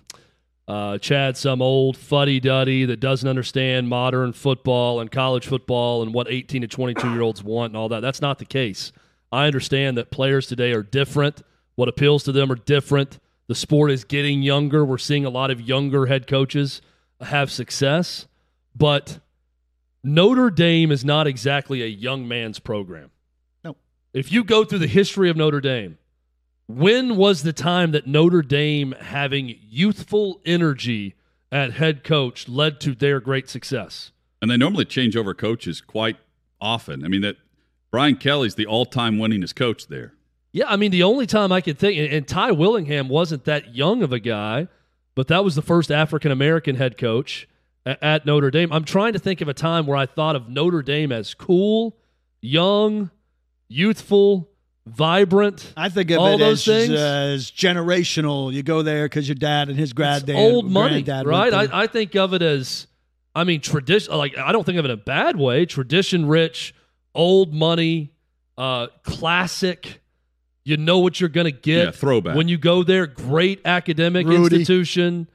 uh, 0.67 0.97
Chad, 0.97 1.38
some 1.38 1.61
old 1.61 1.97
fuddy 1.97 2.39
duddy 2.39 2.85
that 2.85 2.99
doesn't 2.99 3.27
understand 3.27 3.89
modern 3.89 4.33
football 4.33 4.99
and 4.99 5.11
college 5.11 5.45
football 5.45 6.01
and 6.01 6.13
what 6.13 6.31
18 6.31 6.61
to 6.61 6.67
22 6.67 7.11
year 7.11 7.21
olds 7.21 7.43
want 7.43 7.71
and 7.71 7.77
all 7.77 7.89
that. 7.89 7.99
That's 7.99 8.21
not 8.21 8.39
the 8.39 8.45
case. 8.45 8.91
I 9.31 9.45
understand 9.45 9.97
that 9.97 10.09
players 10.11 10.47
today 10.47 10.71
are 10.71 10.83
different. 10.83 11.41
What 11.75 11.89
appeals 11.89 12.23
to 12.23 12.31
them 12.31 12.51
are 12.51 12.55
different. 12.55 13.19
The 13.47 13.55
sport 13.55 13.91
is 13.91 14.03
getting 14.03 14.41
younger. 14.41 14.85
We're 14.85 14.97
seeing 14.97 15.25
a 15.25 15.29
lot 15.29 15.51
of 15.51 15.59
younger 15.59 16.05
head 16.05 16.27
coaches 16.27 16.81
have 17.19 17.51
success, 17.51 18.27
but 18.75 19.19
Notre 20.03 20.50
Dame 20.50 20.91
is 20.91 21.05
not 21.05 21.27
exactly 21.27 21.81
a 21.81 21.88
young 21.88 22.27
man's 22.27 22.60
program. 22.60 23.12
No. 23.63 23.77
If 24.13 24.31
you 24.31 24.43
go 24.43 24.65
through 24.65 24.79
the 24.79 24.88
history 24.88 25.29
of 25.29 25.38
Notre 25.38 25.62
Dame, 25.62 25.98
when 26.67 27.15
was 27.15 27.43
the 27.43 27.53
time 27.53 27.91
that 27.91 28.05
Notre 28.05 28.41
Dame 28.41 28.93
having 29.00 29.57
youthful 29.62 30.41
energy 30.45 31.15
at 31.51 31.74
head 31.74 32.03
coach 32.03 32.50
led 32.50 32.81
to 32.81 32.93
their 32.95 33.19
great 33.19 33.50
success? 33.50 34.12
And 34.41 34.51
they 34.51 34.57
normally 34.57 34.86
change 34.86 35.15
over 35.15 35.33
coaches 35.33 35.79
quite 35.79 36.17
often. 36.60 37.05
I 37.05 37.07
mean, 37.07 37.22
that 37.22 37.38
Brian 37.91 38.17
Kelly's 38.17 38.55
the 38.55 38.65
all 38.65 38.86
time 38.86 39.17
winningest 39.17 39.55
coach 39.55 39.88
there. 39.88 40.13
Yeah, 40.51 40.65
I 40.67 40.75
mean, 40.75 40.91
the 40.91 41.03
only 41.03 41.25
time 41.25 41.51
I 41.51 41.62
could 41.62 41.79
think, 41.79 41.98
and, 41.98 42.12
and 42.12 42.27
Ty 42.27 42.51
Willingham 42.51 43.07
wasn't 43.07 43.45
that 43.45 43.74
young 43.74 44.03
of 44.03 44.12
a 44.12 44.19
guy, 44.19 44.67
but 45.15 45.27
that 45.27 45.43
was 45.43 45.55
the 45.55 45.62
first 45.62 45.91
African 45.91 46.31
American 46.31 46.75
head 46.75 46.98
coach 46.98 47.48
at, 47.85 48.01
at 48.03 48.25
Notre 48.25 48.51
Dame. 48.51 48.71
I'm 48.71 48.83
trying 48.85 49.13
to 49.13 49.19
think 49.19 49.41
of 49.41 49.47
a 49.47 49.53
time 49.53 49.85
where 49.85 49.97
I 49.97 50.05
thought 50.05 50.35
of 50.35 50.49
Notre 50.49 50.81
Dame 50.81 51.11
as 51.11 51.33
cool, 51.33 51.97
young, 52.41 53.09
youthful, 53.67 54.49
vibrant. 54.85 55.73
I 55.77 55.89
think 55.89 56.11
of 56.11 56.19
All 56.19 56.35
it 56.35 56.37
those 56.39 56.67
as, 56.67 56.87
things? 56.87 56.99
as 56.99 57.51
generational. 57.51 58.51
You 58.53 58.63
go 58.63 58.81
there 58.81 59.05
because 59.05 59.27
your 59.27 59.35
dad 59.35 59.69
and 59.69 59.77
his 59.77 59.93
grad 59.93 60.25
granddad, 60.25 60.53
old 60.53 60.69
money, 60.69 61.03
right? 61.03 61.53
I, 61.53 61.83
I 61.83 61.87
think 61.87 62.15
of 62.15 62.33
it 62.33 62.41
as, 62.41 62.87
I 63.35 63.43
mean, 63.43 63.61
tradition. 63.61 64.13
Like 64.15 64.37
I 64.37 64.51
don't 64.51 64.63
think 64.65 64.77
of 64.77 64.85
it 64.85 64.91
in 64.91 64.93
a 64.99 65.01
bad 65.01 65.37
way. 65.37 65.65
Tradition 65.65 66.27
rich, 66.27 66.75
old 67.15 67.53
money, 67.53 68.11
uh, 68.57 68.87
classic. 69.03 70.01
You 70.65 70.77
know 70.77 70.99
what 70.99 71.19
you're 71.19 71.29
going 71.29 71.45
to 71.45 71.51
get 71.51 71.85
Yeah, 71.85 71.91
throwback. 71.91 72.37
when 72.37 72.47
you 72.47 72.57
go 72.57 72.83
there. 72.83 73.05
Great 73.05 73.59
academic 73.65 74.25
Rudy. 74.25 74.55
institution. 74.55 75.27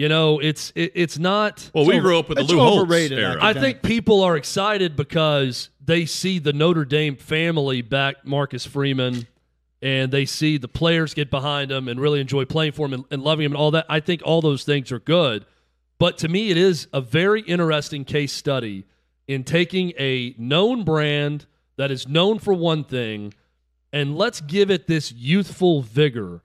You 0.00 0.08
know, 0.08 0.38
it's 0.38 0.72
it, 0.74 0.92
it's 0.94 1.18
not. 1.18 1.70
Well, 1.74 1.84
we 1.84 1.98
grew 1.98 2.18
up 2.18 2.30
with 2.30 2.38
the 2.38 2.44
it's 2.44 2.50
Lou 2.50 2.58
Holtz 2.58 2.90
era. 2.90 3.36
I 3.38 3.50
I 3.50 3.52
think 3.52 3.82
people 3.82 4.22
are 4.22 4.34
excited 4.34 4.96
because 4.96 5.68
they 5.84 6.06
see 6.06 6.38
the 6.38 6.54
Notre 6.54 6.86
Dame 6.86 7.16
family 7.16 7.82
back 7.82 8.24
Marcus 8.24 8.64
Freeman 8.64 9.26
and 9.82 10.10
they 10.10 10.24
see 10.24 10.56
the 10.56 10.68
players 10.68 11.12
get 11.12 11.30
behind 11.30 11.70
him 11.70 11.86
and 11.86 12.00
really 12.00 12.18
enjoy 12.18 12.46
playing 12.46 12.72
for 12.72 12.86
him 12.86 12.94
and, 12.94 13.04
and 13.10 13.22
loving 13.22 13.44
him 13.44 13.52
and 13.52 13.58
all 13.58 13.72
that. 13.72 13.84
I 13.90 14.00
think 14.00 14.22
all 14.24 14.40
those 14.40 14.64
things 14.64 14.90
are 14.90 15.00
good. 15.00 15.44
But 15.98 16.16
to 16.18 16.28
me, 16.28 16.50
it 16.50 16.56
is 16.56 16.88
a 16.94 17.02
very 17.02 17.42
interesting 17.42 18.06
case 18.06 18.32
study 18.32 18.86
in 19.28 19.44
taking 19.44 19.92
a 19.98 20.34
known 20.38 20.82
brand 20.82 21.44
that 21.76 21.90
is 21.90 22.08
known 22.08 22.38
for 22.38 22.54
one 22.54 22.84
thing 22.84 23.34
and 23.92 24.16
let's 24.16 24.40
give 24.40 24.70
it 24.70 24.86
this 24.86 25.12
youthful 25.12 25.82
vigor 25.82 26.40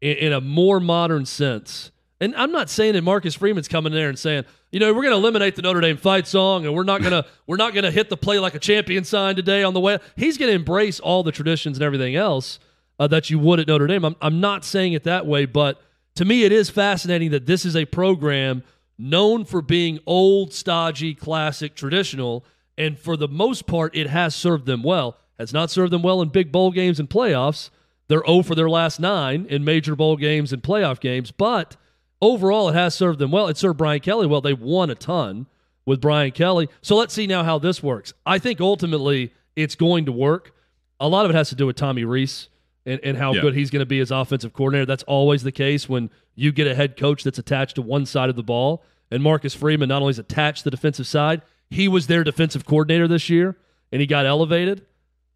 in, 0.00 0.16
in 0.18 0.32
a 0.32 0.40
more 0.40 0.78
modern 0.78 1.26
sense. 1.26 1.90
And 2.22 2.36
I'm 2.36 2.52
not 2.52 2.70
saying 2.70 2.92
that 2.92 3.02
Marcus 3.02 3.34
Freeman's 3.34 3.66
coming 3.66 3.92
in 3.92 3.98
there 3.98 4.08
and 4.08 4.16
saying, 4.16 4.44
you 4.70 4.78
know, 4.78 4.94
we're 4.94 5.02
going 5.02 5.10
to 5.10 5.16
eliminate 5.16 5.56
the 5.56 5.62
Notre 5.62 5.80
Dame 5.80 5.96
fight 5.96 6.28
song, 6.28 6.64
and 6.64 6.72
we're 6.72 6.84
not 6.84 7.00
going 7.00 7.10
to 7.22 7.26
we're 7.48 7.56
not 7.56 7.74
going 7.74 7.82
to 7.82 7.90
hit 7.90 8.10
the 8.10 8.16
play 8.16 8.38
like 8.38 8.54
a 8.54 8.60
champion 8.60 9.02
sign 9.02 9.34
today 9.34 9.64
on 9.64 9.74
the 9.74 9.80
way. 9.80 9.98
He's 10.14 10.38
going 10.38 10.48
to 10.48 10.54
embrace 10.54 11.00
all 11.00 11.24
the 11.24 11.32
traditions 11.32 11.78
and 11.78 11.84
everything 11.84 12.14
else 12.14 12.60
uh, 13.00 13.08
that 13.08 13.28
you 13.28 13.40
would 13.40 13.58
at 13.58 13.66
Notre 13.66 13.88
Dame. 13.88 14.04
I'm, 14.04 14.14
I'm 14.22 14.38
not 14.38 14.64
saying 14.64 14.92
it 14.92 15.02
that 15.02 15.26
way, 15.26 15.46
but 15.46 15.82
to 16.14 16.24
me, 16.24 16.44
it 16.44 16.52
is 16.52 16.70
fascinating 16.70 17.32
that 17.32 17.46
this 17.46 17.64
is 17.64 17.74
a 17.74 17.86
program 17.86 18.62
known 18.96 19.44
for 19.44 19.60
being 19.60 19.98
old, 20.06 20.52
stodgy, 20.52 21.16
classic, 21.16 21.74
traditional, 21.74 22.44
and 22.78 22.96
for 22.96 23.16
the 23.16 23.26
most 23.26 23.66
part, 23.66 23.96
it 23.96 24.06
has 24.06 24.32
served 24.32 24.66
them 24.66 24.84
well. 24.84 25.18
Has 25.40 25.52
not 25.52 25.72
served 25.72 25.92
them 25.92 26.02
well 26.02 26.22
in 26.22 26.28
big 26.28 26.52
bowl 26.52 26.70
games 26.70 27.00
and 27.00 27.10
playoffs. 27.10 27.70
They're 28.06 28.22
0 28.24 28.42
for 28.42 28.54
their 28.54 28.70
last 28.70 29.00
nine 29.00 29.44
in 29.46 29.64
major 29.64 29.96
bowl 29.96 30.16
games 30.16 30.52
and 30.52 30.62
playoff 30.62 31.00
games, 31.00 31.32
but 31.32 31.76
overall, 32.22 32.70
it 32.70 32.74
has 32.74 32.94
served 32.94 33.18
them 33.18 33.30
well. 33.30 33.48
It 33.48 33.58
served 33.58 33.76
Brian 33.76 34.00
Kelly 34.00 34.26
well. 34.26 34.40
They 34.40 34.54
won 34.54 34.88
a 34.88 34.94
ton 34.94 35.46
with 35.84 36.00
Brian 36.00 36.30
Kelly. 36.30 36.68
So 36.80 36.96
let's 36.96 37.12
see 37.12 37.26
now 37.26 37.42
how 37.44 37.58
this 37.58 37.82
works. 37.82 38.14
I 38.24 38.38
think 38.38 38.60
ultimately 38.60 39.34
it's 39.56 39.74
going 39.74 40.06
to 40.06 40.12
work. 40.12 40.54
A 41.00 41.08
lot 41.08 41.24
of 41.26 41.30
it 41.30 41.34
has 41.34 41.48
to 41.50 41.54
do 41.56 41.66
with 41.66 41.76
Tommy 41.76 42.04
Rees 42.04 42.48
and, 42.86 43.00
and 43.02 43.18
how 43.18 43.34
Yeah. 43.34 43.42
good 43.42 43.54
he's 43.54 43.70
going 43.70 43.80
to 43.80 43.86
be 43.86 44.00
as 44.00 44.10
offensive 44.10 44.52
coordinator. 44.54 44.86
That's 44.86 45.02
always 45.02 45.42
the 45.42 45.52
case 45.52 45.88
when 45.88 46.08
you 46.34 46.52
get 46.52 46.66
a 46.66 46.74
head 46.74 46.96
coach 46.96 47.24
that's 47.24 47.38
attached 47.38 47.74
to 47.74 47.82
one 47.82 48.06
side 48.06 48.30
of 48.30 48.36
the 48.36 48.42
ball. 48.42 48.82
And 49.10 49.22
Marcus 49.22 49.54
Freeman 49.54 49.88
not 49.90 50.00
only 50.00 50.12
is 50.12 50.18
attached 50.18 50.58
to 50.58 50.64
the 50.64 50.70
defensive 50.70 51.06
side, 51.06 51.42
he 51.68 51.88
was 51.88 52.06
their 52.06 52.24
defensive 52.24 52.64
coordinator 52.64 53.06
this 53.08 53.28
year 53.28 53.56
and 53.90 54.00
he 54.00 54.06
got 54.06 54.24
elevated. 54.24 54.86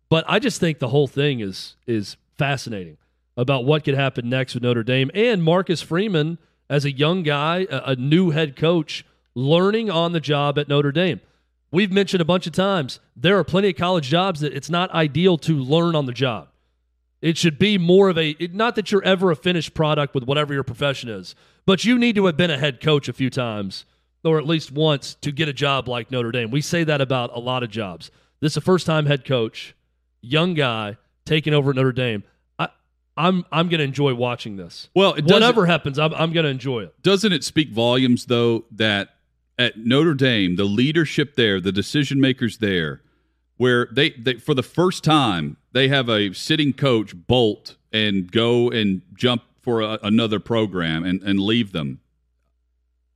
But 0.08 0.24
I 0.28 0.38
just 0.38 0.60
think 0.60 0.78
the 0.78 0.88
whole 0.88 1.08
thing 1.08 1.40
is 1.40 1.74
is 1.86 2.16
fascinating 2.38 2.96
about 3.36 3.64
what 3.64 3.84
could 3.84 3.94
happen 3.94 4.28
next 4.30 4.54
with 4.54 4.62
Notre 4.62 4.82
Dame 4.84 5.10
and 5.14 5.42
Marcus 5.42 5.82
Freeman 5.82 6.38
as 6.68 6.84
a 6.84 6.92
young 6.92 7.22
guy, 7.22 7.66
a, 7.70 7.92
a 7.92 7.96
new 7.96 8.30
head 8.30 8.56
coach, 8.56 9.04
learning 9.34 9.90
on 9.90 10.12
the 10.12 10.20
job 10.20 10.58
at 10.58 10.68
Notre 10.68 10.92
Dame. 10.92 11.20
We've 11.70 11.92
mentioned 11.92 12.22
a 12.22 12.24
bunch 12.24 12.46
of 12.46 12.52
times 12.52 13.00
there 13.14 13.38
are 13.38 13.44
plenty 13.44 13.70
of 13.70 13.76
college 13.76 14.08
jobs 14.08 14.40
that 14.40 14.54
it's 14.54 14.70
not 14.70 14.90
ideal 14.92 15.36
to 15.38 15.56
learn 15.56 15.94
on 15.94 16.06
the 16.06 16.12
job. 16.12 16.48
It 17.20 17.36
should 17.36 17.58
be 17.58 17.76
more 17.76 18.08
of 18.08 18.18
a 18.18 18.36
not 18.52 18.76
that 18.76 18.92
you're 18.92 19.02
ever 19.02 19.30
a 19.30 19.36
finished 19.36 19.74
product 19.74 20.14
with 20.14 20.24
whatever 20.24 20.54
your 20.54 20.62
profession 20.62 21.08
is, 21.08 21.34
but 21.64 21.84
you 21.84 21.98
need 21.98 22.14
to 22.16 22.26
have 22.26 22.36
been 22.36 22.50
a 22.50 22.58
head 22.58 22.80
coach 22.80 23.08
a 23.08 23.12
few 23.12 23.30
times 23.30 23.84
or 24.24 24.38
at 24.38 24.46
least 24.46 24.72
once 24.72 25.14
to 25.20 25.30
get 25.30 25.48
a 25.48 25.52
job 25.52 25.88
like 25.88 26.10
Notre 26.10 26.32
Dame. 26.32 26.50
We 26.50 26.60
say 26.60 26.84
that 26.84 27.00
about 27.00 27.30
a 27.34 27.38
lot 27.38 27.62
of 27.62 27.70
jobs. 27.70 28.10
This 28.40 28.52
is 28.52 28.56
a 28.58 28.60
first 28.60 28.86
time 28.86 29.06
head 29.06 29.24
coach, 29.24 29.74
young 30.20 30.54
guy 30.54 30.96
taking 31.24 31.54
over 31.54 31.70
at 31.70 31.76
Notre 31.76 31.92
Dame. 31.92 32.24
I'm 33.16 33.44
I'm 33.50 33.68
going 33.68 33.78
to 33.78 33.84
enjoy 33.84 34.14
watching 34.14 34.56
this. 34.56 34.88
Well, 34.94 35.14
it 35.14 35.24
whatever 35.24 35.66
happens, 35.66 35.98
I'm, 35.98 36.12
I'm 36.14 36.32
going 36.32 36.44
to 36.44 36.50
enjoy 36.50 36.82
it. 36.82 37.02
doesn't 37.02 37.32
it 37.32 37.44
speak 37.44 37.70
volumes 37.70 38.26
though 38.26 38.64
that 38.70 39.10
at 39.58 39.78
Notre 39.78 40.14
Dame 40.14 40.56
the 40.56 40.64
leadership 40.64 41.34
there 41.36 41.60
the 41.60 41.72
decision 41.72 42.20
makers 42.20 42.58
there 42.58 43.00
where 43.56 43.88
they, 43.90 44.10
they 44.10 44.34
for 44.34 44.54
the 44.54 44.62
first 44.62 45.02
time 45.02 45.56
they 45.72 45.88
have 45.88 46.08
a 46.08 46.32
sitting 46.32 46.72
coach 46.72 47.14
bolt 47.14 47.76
and 47.92 48.30
go 48.30 48.70
and 48.70 49.02
jump 49.14 49.42
for 49.62 49.80
a, 49.80 49.98
another 50.02 50.38
program 50.38 51.04
and, 51.04 51.22
and 51.22 51.40
leave 51.40 51.72
them 51.72 52.00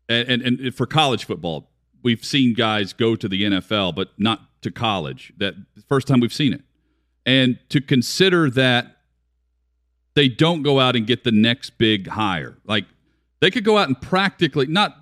and, 0.09 0.43
and 0.43 0.61
and 0.61 0.75
for 0.75 0.87
college 0.87 1.25
football 1.25 1.71
we've 2.03 2.25
seen 2.25 2.55
guys 2.55 2.93
go 2.93 3.15
to 3.15 3.29
the 3.29 3.43
NFL 3.43 3.95
but 3.95 4.09
not 4.17 4.63
to 4.63 4.71
college 4.71 5.33
that 5.37 5.55
first 5.89 6.09
time 6.09 6.21
we've 6.21 6.33
seen 6.33 6.55
it 6.55 6.63
and 7.27 7.59
to 7.69 7.81
consider 7.81 8.49
that 8.51 8.97
they 10.21 10.29
don't 10.29 10.63
go 10.63 10.79
out 10.79 10.95
and 10.97 11.07
get 11.07 11.25
the 11.25 11.33
next 11.33 11.79
big 11.79 12.07
hire 12.09 12.59
like 12.65 12.85
they 13.41 13.51
could 13.51 13.65
go 13.65 13.79
out 13.79 13.89
and 13.89 14.01
practically 14.01 14.67
not 14.67 15.01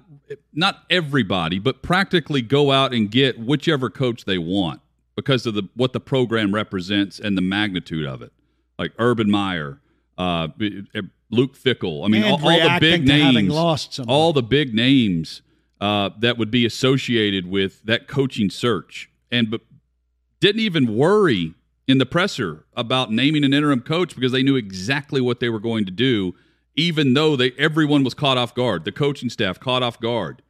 not 0.53 0.85
everybody, 0.91 1.59
but 1.59 1.83
practically 1.83 2.43
go 2.43 2.71
out 2.71 2.93
and 2.93 3.11
get 3.11 3.39
whichever 3.39 3.91
coach 3.91 4.25
they 4.25 4.39
want 4.39 4.81
because 5.17 5.47
of 5.47 5.55
the 5.55 5.69
what 5.75 5.93
the 5.93 6.01
program 6.01 6.55
represents 6.55 7.19
and 7.19 7.37
the 7.37 7.43
magnitude 7.43 8.07
of 8.07 8.23
it. 8.23 8.33
Like 8.79 8.93
Urban 8.99 9.31
Meyer, 9.31 9.81
uh, 10.17 10.49
Luke 11.31 11.57
Fickell. 11.57 12.05
I 12.05 12.09
mean, 12.09 12.25
all, 12.25 12.45
all 12.45 12.71
the 12.71 12.79
big 12.81 13.07
names, 13.07 13.53
lost 13.53 14.01
all 14.07 14.33
the 14.33 14.43
big 14.43 14.75
names 14.75 15.43
uh, 15.81 16.11
that 16.21 16.39
would 16.39 16.51
be 16.51 16.65
associated 16.65 17.47
with 17.47 17.83
that 17.85 18.07
coaching 18.07 18.51
search, 18.51 19.11
and 19.33 19.51
but 19.51 19.63
didn't 20.41 20.61
even 20.61 20.95
worry 20.97 21.55
in 21.89 21.99
the 21.99 22.07
presser 22.07 22.67
about 22.77 23.11
naming 23.11 23.43
an 23.43 23.55
interim 23.55 23.81
coach 23.81 24.15
because 24.15 24.31
they 24.31 24.43
knew 24.43 24.57
exactly 24.57 25.21
what 25.21 25.41
they 25.41 25.49
were 25.49 25.59
going 25.59 25.87
to 25.87 25.91
do 25.91 26.35
even 26.77 27.15
though 27.15 27.35
they 27.35 27.51
everyone 27.59 28.05
was 28.05 28.15
caught 28.15 28.39
off 28.39 28.55
guard. 28.55 28.85
The 28.85 28.93
coaching 28.93 29.31
staff 29.31 29.59
caught 29.59 29.83
off 29.83 29.99
guard 29.99 30.43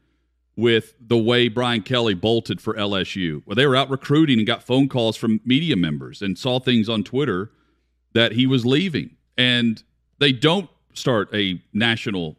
with 0.56 0.94
the 1.00 1.16
way 1.16 1.48
Brian 1.48 1.82
Kelly 1.82 2.12
bolted 2.12 2.60
for 2.60 2.74
LSU 2.74 3.42
well 3.46 3.54
they 3.54 3.66
were 3.66 3.76
out 3.76 3.88
recruiting 3.88 4.38
and 4.38 4.46
got 4.46 4.62
phone 4.62 4.88
calls 4.88 5.16
from 5.16 5.40
media 5.44 5.76
members 5.76 6.20
and 6.20 6.36
saw 6.36 6.58
things 6.58 6.88
on 6.88 7.04
Twitter 7.04 7.50
that 8.12 8.32
he 8.32 8.46
was 8.46 8.66
leaving. 8.66 9.16
And 9.36 9.82
they 10.18 10.32
don't 10.32 10.68
start 10.92 11.28
a 11.32 11.62
national 11.72 12.36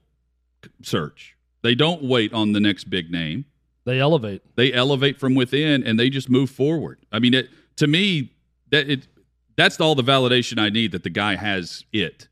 search. 0.81 1.37
They 1.61 1.73
don't 1.73 2.03
wait 2.03 2.33
on 2.33 2.51
the 2.51 2.59
next 2.59 2.89
big 2.89 3.09
name. 3.09 3.45
They 3.85 3.99
elevate. 3.99 4.43
they 4.55 4.73
elevate 4.73 5.17
from 5.17 5.33
within 5.33 5.83
and 5.83 5.97
they 5.97 6.09
just 6.09 6.29
move 6.29 6.49
forward. 6.49 6.99
I 7.11 7.19
mean, 7.19 7.33
it, 7.33 7.49
to 7.77 7.87
me, 7.87 8.33
that 8.71 8.89
it 8.89 9.07
that's 9.55 9.79
all 9.79 9.95
the 9.95 10.03
validation 10.03 10.57
I 10.59 10.69
need 10.69 10.91
that 10.93 11.03
the 11.03 11.09
guy 11.09 11.35
has 11.35 11.83
it 11.91 12.27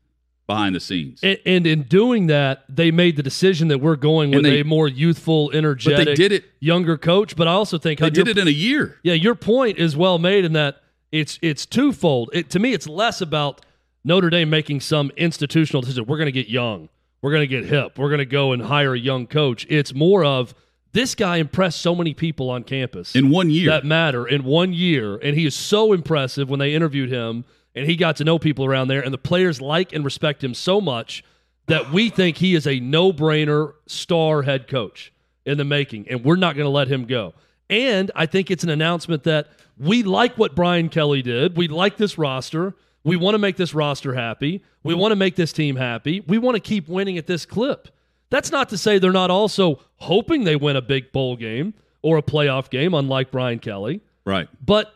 behind 0.46 0.74
the 0.74 0.80
scenes. 0.80 1.20
And, 1.22 1.38
and 1.44 1.66
in 1.66 1.82
doing 1.82 2.28
that, 2.28 2.64
they 2.70 2.90
made 2.90 3.16
the 3.16 3.22
decision 3.22 3.68
that 3.68 3.78
we're 3.78 3.96
going 3.96 4.30
with 4.30 4.44
they- 4.44 4.60
a 4.60 4.64
more 4.64 4.88
youthful, 4.88 5.50
energetic, 5.52 6.16
did 6.16 6.32
it- 6.32 6.44
younger 6.58 6.96
coach. 6.96 7.36
But 7.36 7.46
I 7.46 7.52
also 7.52 7.78
think 7.78 8.00
they 8.00 8.10
did 8.10 8.28
it 8.28 8.38
in 8.38 8.48
a 8.48 8.50
year. 8.50 8.98
Yeah, 9.02 9.12
your 9.14 9.34
point 9.34 9.78
is 9.78 9.96
well 9.96 10.18
made 10.18 10.44
in 10.44 10.54
that 10.54 10.80
it's 11.12 11.38
it's 11.42 11.66
twofold. 11.66 12.30
It, 12.32 12.50
to 12.50 12.58
me, 12.58 12.72
it's 12.72 12.86
less 12.88 13.20
about 13.20 13.64
Notre 14.04 14.30
Dame 14.30 14.48
making 14.48 14.80
some 14.80 15.10
institutional 15.16 15.82
decision. 15.82 16.06
We're 16.06 16.16
going 16.16 16.26
to 16.26 16.32
get 16.32 16.48
young. 16.48 16.88
We're 17.20 17.32
going 17.32 17.42
to 17.42 17.46
get 17.48 17.64
hip. 17.66 17.98
We're 17.98 18.08
going 18.08 18.18
to 18.20 18.24
go 18.26 18.52
and 18.52 18.62
hire 18.62 18.94
a 18.94 18.98
young 18.98 19.26
coach. 19.26 19.66
It's 19.68 19.92
more 19.92 20.24
of 20.24 20.54
this 20.92 21.14
guy 21.14 21.36
impressed 21.36 21.80
so 21.80 21.94
many 21.94 22.14
people 22.14 22.50
on 22.50 22.64
campus 22.64 23.14
In 23.14 23.30
one 23.30 23.50
year. 23.50 23.70
that 23.70 23.84
matter 23.84 24.26
in 24.26 24.44
one 24.44 24.72
year, 24.72 25.16
and 25.16 25.36
he 25.36 25.46
is 25.46 25.54
so 25.54 25.92
impressive 25.92 26.48
when 26.48 26.58
they 26.58 26.74
interviewed 26.74 27.10
him, 27.10 27.44
and 27.74 27.86
he 27.86 27.96
got 27.96 28.16
to 28.16 28.24
know 28.24 28.38
people 28.38 28.64
around 28.64 28.88
there, 28.88 29.02
and 29.02 29.12
the 29.12 29.18
players 29.18 29.60
like 29.60 29.92
and 29.92 30.04
respect 30.04 30.42
him 30.42 30.54
so 30.54 30.80
much 30.80 31.22
that 31.66 31.92
we 31.92 32.08
think 32.08 32.38
he 32.38 32.54
is 32.54 32.66
a 32.66 32.80
no-brainer 32.80 33.74
star 33.86 34.42
head 34.42 34.66
coach 34.68 35.12
in 35.44 35.58
the 35.58 35.64
making, 35.64 36.08
and 36.08 36.24
we're 36.24 36.36
not 36.36 36.56
going 36.56 36.64
to 36.64 36.70
let 36.70 36.88
him 36.88 37.04
go. 37.04 37.34
And 37.70 38.10
I 38.14 38.26
think 38.26 38.50
it's 38.50 38.64
an 38.64 38.70
announcement 38.70 39.24
that 39.24 39.48
we 39.78 40.02
like 40.02 40.36
what 40.38 40.54
Brian 40.54 40.88
Kelly 40.88 41.20
did. 41.22 41.56
We 41.56 41.68
like 41.68 41.98
this 41.98 42.16
roster. 42.16 42.74
We 43.04 43.16
want 43.16 43.34
to 43.34 43.38
make 43.38 43.56
this 43.56 43.74
roster 43.74 44.14
happy. 44.14 44.62
We 44.82 44.94
want 44.94 45.12
to 45.12 45.16
make 45.16 45.36
this 45.36 45.52
team 45.52 45.76
happy. 45.76 46.20
We 46.26 46.38
want 46.38 46.56
to 46.56 46.60
keep 46.60 46.88
winning 46.88 47.18
at 47.18 47.26
this 47.26 47.44
clip. 47.46 47.88
That's 48.30 48.50
not 48.50 48.68
to 48.70 48.78
say 48.78 48.98
they're 48.98 49.12
not 49.12 49.30
also 49.30 49.80
hoping 49.96 50.44
they 50.44 50.56
win 50.56 50.76
a 50.76 50.82
big 50.82 51.12
bowl 51.12 51.36
game 51.36 51.74
or 52.02 52.18
a 52.18 52.22
playoff 52.22 52.70
game, 52.70 52.94
unlike 52.94 53.30
Brian 53.30 53.58
Kelly. 53.58 54.00
right. 54.24 54.48
But 54.64 54.92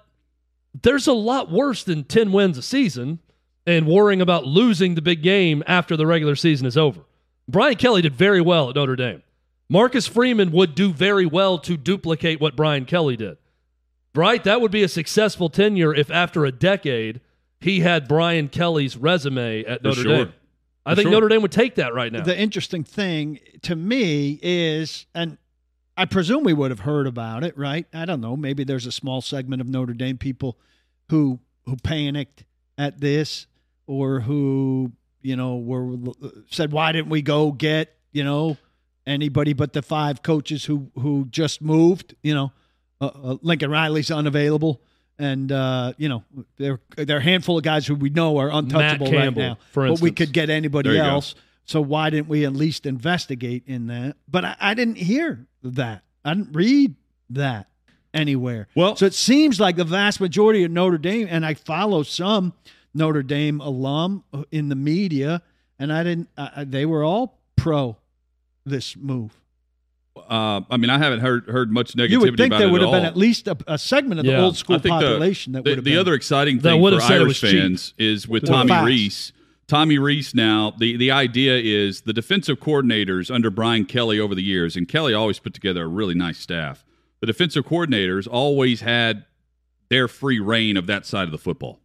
there's 0.82 1.06
a 1.06 1.12
lot 1.12 1.50
worse 1.50 1.84
than 1.84 2.04
10 2.04 2.32
wins 2.32 2.56
a 2.56 2.62
season 2.62 3.18
and 3.66 3.86
worrying 3.86 4.20
about 4.20 4.46
losing 4.46 4.94
the 4.94 5.02
big 5.02 5.22
game 5.22 5.62
after 5.66 5.96
the 5.96 6.06
regular 6.06 6.34
season 6.34 6.66
is 6.66 6.76
over. 6.76 7.00
Brian 7.48 7.76
Kelly 7.76 8.02
did 8.02 8.14
very 8.14 8.40
well 8.40 8.70
at 8.70 8.76
Notre 8.76 8.96
Dame. 8.96 9.22
Marcus 9.68 10.06
Freeman 10.06 10.50
would 10.52 10.74
do 10.74 10.92
very 10.92 11.26
well 11.26 11.58
to 11.58 11.76
duplicate 11.76 12.40
what 12.40 12.56
Brian 12.56 12.84
Kelly 12.84 13.16
did. 13.16 13.36
Right? 14.14 14.42
That 14.44 14.60
would 14.60 14.70
be 14.70 14.82
a 14.82 14.88
successful 14.88 15.48
tenure 15.48 15.94
if 15.94 16.10
after 16.10 16.44
a 16.44 16.52
decade 16.52 17.20
he 17.60 17.80
had 17.80 18.08
Brian 18.08 18.48
Kelly's 18.48 18.96
resume 18.96 19.64
at 19.64 19.80
For 19.80 19.88
Notre 19.88 20.02
sure. 20.02 20.24
Dame. 20.26 20.32
I 20.84 20.94
think 20.94 21.06
sure. 21.06 21.12
Notre 21.12 21.28
Dame 21.28 21.42
would 21.42 21.52
take 21.52 21.76
that 21.76 21.94
right 21.94 22.12
now. 22.12 22.22
The 22.22 22.36
interesting 22.36 22.82
thing 22.82 23.38
to 23.62 23.76
me 23.76 24.40
is, 24.42 25.06
and 25.14 25.38
I 25.96 26.06
presume 26.06 26.42
we 26.42 26.52
would 26.52 26.70
have 26.70 26.80
heard 26.80 27.06
about 27.06 27.44
it, 27.44 27.56
right? 27.56 27.86
I 27.94 28.04
don't 28.04 28.20
know. 28.20 28.36
Maybe 28.36 28.64
there's 28.64 28.86
a 28.86 28.92
small 28.92 29.20
segment 29.20 29.60
of 29.60 29.68
Notre 29.68 29.94
Dame 29.94 30.18
people 30.18 30.58
who 31.10 31.38
who 31.66 31.76
panicked 31.76 32.44
at 32.76 33.00
this, 33.00 33.46
or 33.86 34.20
who 34.20 34.92
you 35.20 35.36
know 35.36 35.56
were 35.56 35.96
said, 36.50 36.72
"Why 36.72 36.90
didn't 36.92 37.10
we 37.10 37.22
go 37.22 37.52
get 37.52 37.96
you 38.10 38.24
know 38.24 38.56
anybody 39.06 39.52
but 39.52 39.72
the 39.72 39.82
five 39.82 40.22
coaches 40.22 40.64
who 40.64 40.90
who 40.98 41.26
just 41.30 41.60
moved. 41.60 42.14
You 42.22 42.34
know, 42.34 42.52
uh, 43.00 43.06
uh, 43.06 43.36
Lincoln 43.42 43.70
Riley's 43.70 44.10
unavailable, 44.10 44.82
and 45.18 45.52
uh, 45.52 45.92
you 45.98 46.08
know 46.08 46.24
there 46.56 46.80
there 46.96 47.16
are 47.16 47.20
a 47.20 47.22
handful 47.22 47.58
of 47.58 47.64
guys 47.64 47.86
who 47.86 47.94
we 47.94 48.10
know 48.10 48.38
are 48.38 48.50
untouchable 48.50 49.06
right 49.06 49.22
Campbell, 49.22 49.42
now. 49.42 49.58
for 49.72 49.88
but 49.88 50.00
we 50.00 50.10
could 50.10 50.32
get 50.32 50.50
anybody 50.50 50.90
you 50.90 50.96
go. 50.96 51.04
else. 51.04 51.34
So 51.64 51.80
why 51.80 52.10
didn't 52.10 52.28
we 52.28 52.44
at 52.44 52.52
least 52.52 52.86
investigate 52.86 53.62
in 53.66 53.86
that? 53.86 54.16
But 54.28 54.44
I, 54.44 54.56
I 54.60 54.74
didn't 54.74 54.96
hear 54.96 55.46
that. 55.62 56.02
I 56.24 56.34
didn't 56.34 56.52
read 56.52 56.96
that 57.30 57.68
anywhere. 58.12 58.68
Well- 58.74 58.96
so 58.96 59.06
it 59.06 59.14
seems 59.14 59.60
like 59.60 59.76
the 59.76 59.84
vast 59.84 60.20
majority 60.20 60.64
of 60.64 60.70
Notre 60.70 60.98
Dame, 60.98 61.28
and 61.30 61.46
I 61.46 61.54
follow 61.54 62.02
some 62.02 62.52
Notre 62.94 63.22
Dame 63.22 63.60
alum 63.60 64.24
in 64.50 64.68
the 64.68 64.74
media, 64.74 65.42
and 65.78 65.92
I 65.92 66.02
didn't. 66.02 66.28
I, 66.36 66.64
they 66.64 66.84
were 66.84 67.04
all 67.04 67.40
pro 67.56 67.96
this 68.64 68.96
move. 68.96 69.40
Uh, 70.32 70.62
I 70.70 70.76
mean, 70.78 70.88
I 70.88 70.96
haven't 70.98 71.20
heard 71.20 71.46
heard 71.46 71.70
much 71.70 71.92
negativity 71.94 72.10
You 72.10 72.20
would 72.20 72.36
think 72.38 72.46
about 72.52 72.58
there 72.60 72.68
it 72.68 72.70
would 72.72 72.82
at 72.82 72.88
have 72.88 72.92
been 73.02 73.04
at 73.04 73.16
least 73.18 73.48
a, 73.48 73.56
a 73.66 73.76
segment 73.76 74.18
of 74.20 74.24
the 74.26 74.38
old 74.40 74.56
school 74.56 74.76
I 74.76 74.78
think 74.78 74.98
the- 74.98 75.06
population 75.06 75.52
that 75.52 75.58
would 75.64 75.70
The, 75.72 75.74
have 75.76 75.84
the 75.84 75.90
been. 75.90 75.98
other 75.98 76.14
exciting 76.14 76.56
That 76.58 76.70
thing 76.70 76.80
would 76.80 76.94
for 76.94 77.00
have 77.00 77.08
said 77.08 77.20
Irish 77.20 77.42
was 77.42 77.50
cheap. 77.50 77.94
is 77.98 78.26
with 78.26 78.42
With 78.42 78.50
Tommy 78.50 78.68
facts. 78.70 78.86
Rees. 78.86 79.32
Tommy 79.68 79.98
Rees 79.98 80.34
now, 80.34 80.72
the, 80.78 80.96
the 80.96 81.10
idea 81.10 81.56
is 81.58 82.02
the 82.02 82.12
defensive 82.12 82.60
coordinators 82.60 83.30
under 83.34 83.50
Brian 83.50 83.84
Kelly 83.84 84.18
over 84.20 84.34
the 84.34 84.42
years, 84.42 84.74
and 84.76 84.86
Kelly 84.88 85.14
always 85.14 85.38
put 85.38 85.54
together 85.54 85.84
a 85.84 85.86
really 85.88 86.14
nice 86.14 86.38
staff. 86.38 86.84
The 87.20 87.26
defensive 87.26 87.64
coordinators 87.66 88.26
always 88.30 88.80
had 88.80 89.24
their 89.88 90.08
free 90.08 90.40
reign 90.40 90.76
of 90.76 90.86
that 90.88 91.06
side 91.06 91.24
of 91.24 91.30
the 91.32 91.38
football. 91.38 91.80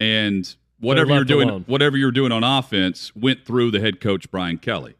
And 0.00 0.54
whatever 0.80 1.12
you're 1.14 1.24
doing, 1.24 1.48
alone. 1.48 1.64
whatever 1.66 1.96
you're 1.96 2.10
doing 2.12 2.32
on 2.32 2.44
offense 2.44 3.14
went 3.16 3.44
through 3.44 3.70
the 3.72 3.80
head 3.80 4.00
coach 4.00 4.30
Brian 4.30 4.58
Kelly. 4.58 4.94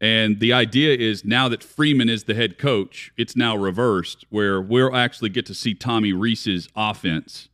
And 0.00 0.40
the 0.40 0.52
idea 0.52 0.96
is 0.96 1.24
now 1.26 1.48
that 1.48 1.62
Freeman 1.62 2.08
is 2.08 2.24
the 2.24 2.34
head 2.34 2.56
coach, 2.58 3.12
it's 3.18 3.36
now 3.36 3.54
reversed 3.56 4.24
where 4.30 4.60
we'll 4.60 4.96
actually 4.96 5.28
get 5.28 5.44
to 5.46 5.54
see 5.54 5.74
Tommy 5.74 6.12
Rees's 6.14 6.68
offense 6.74 7.48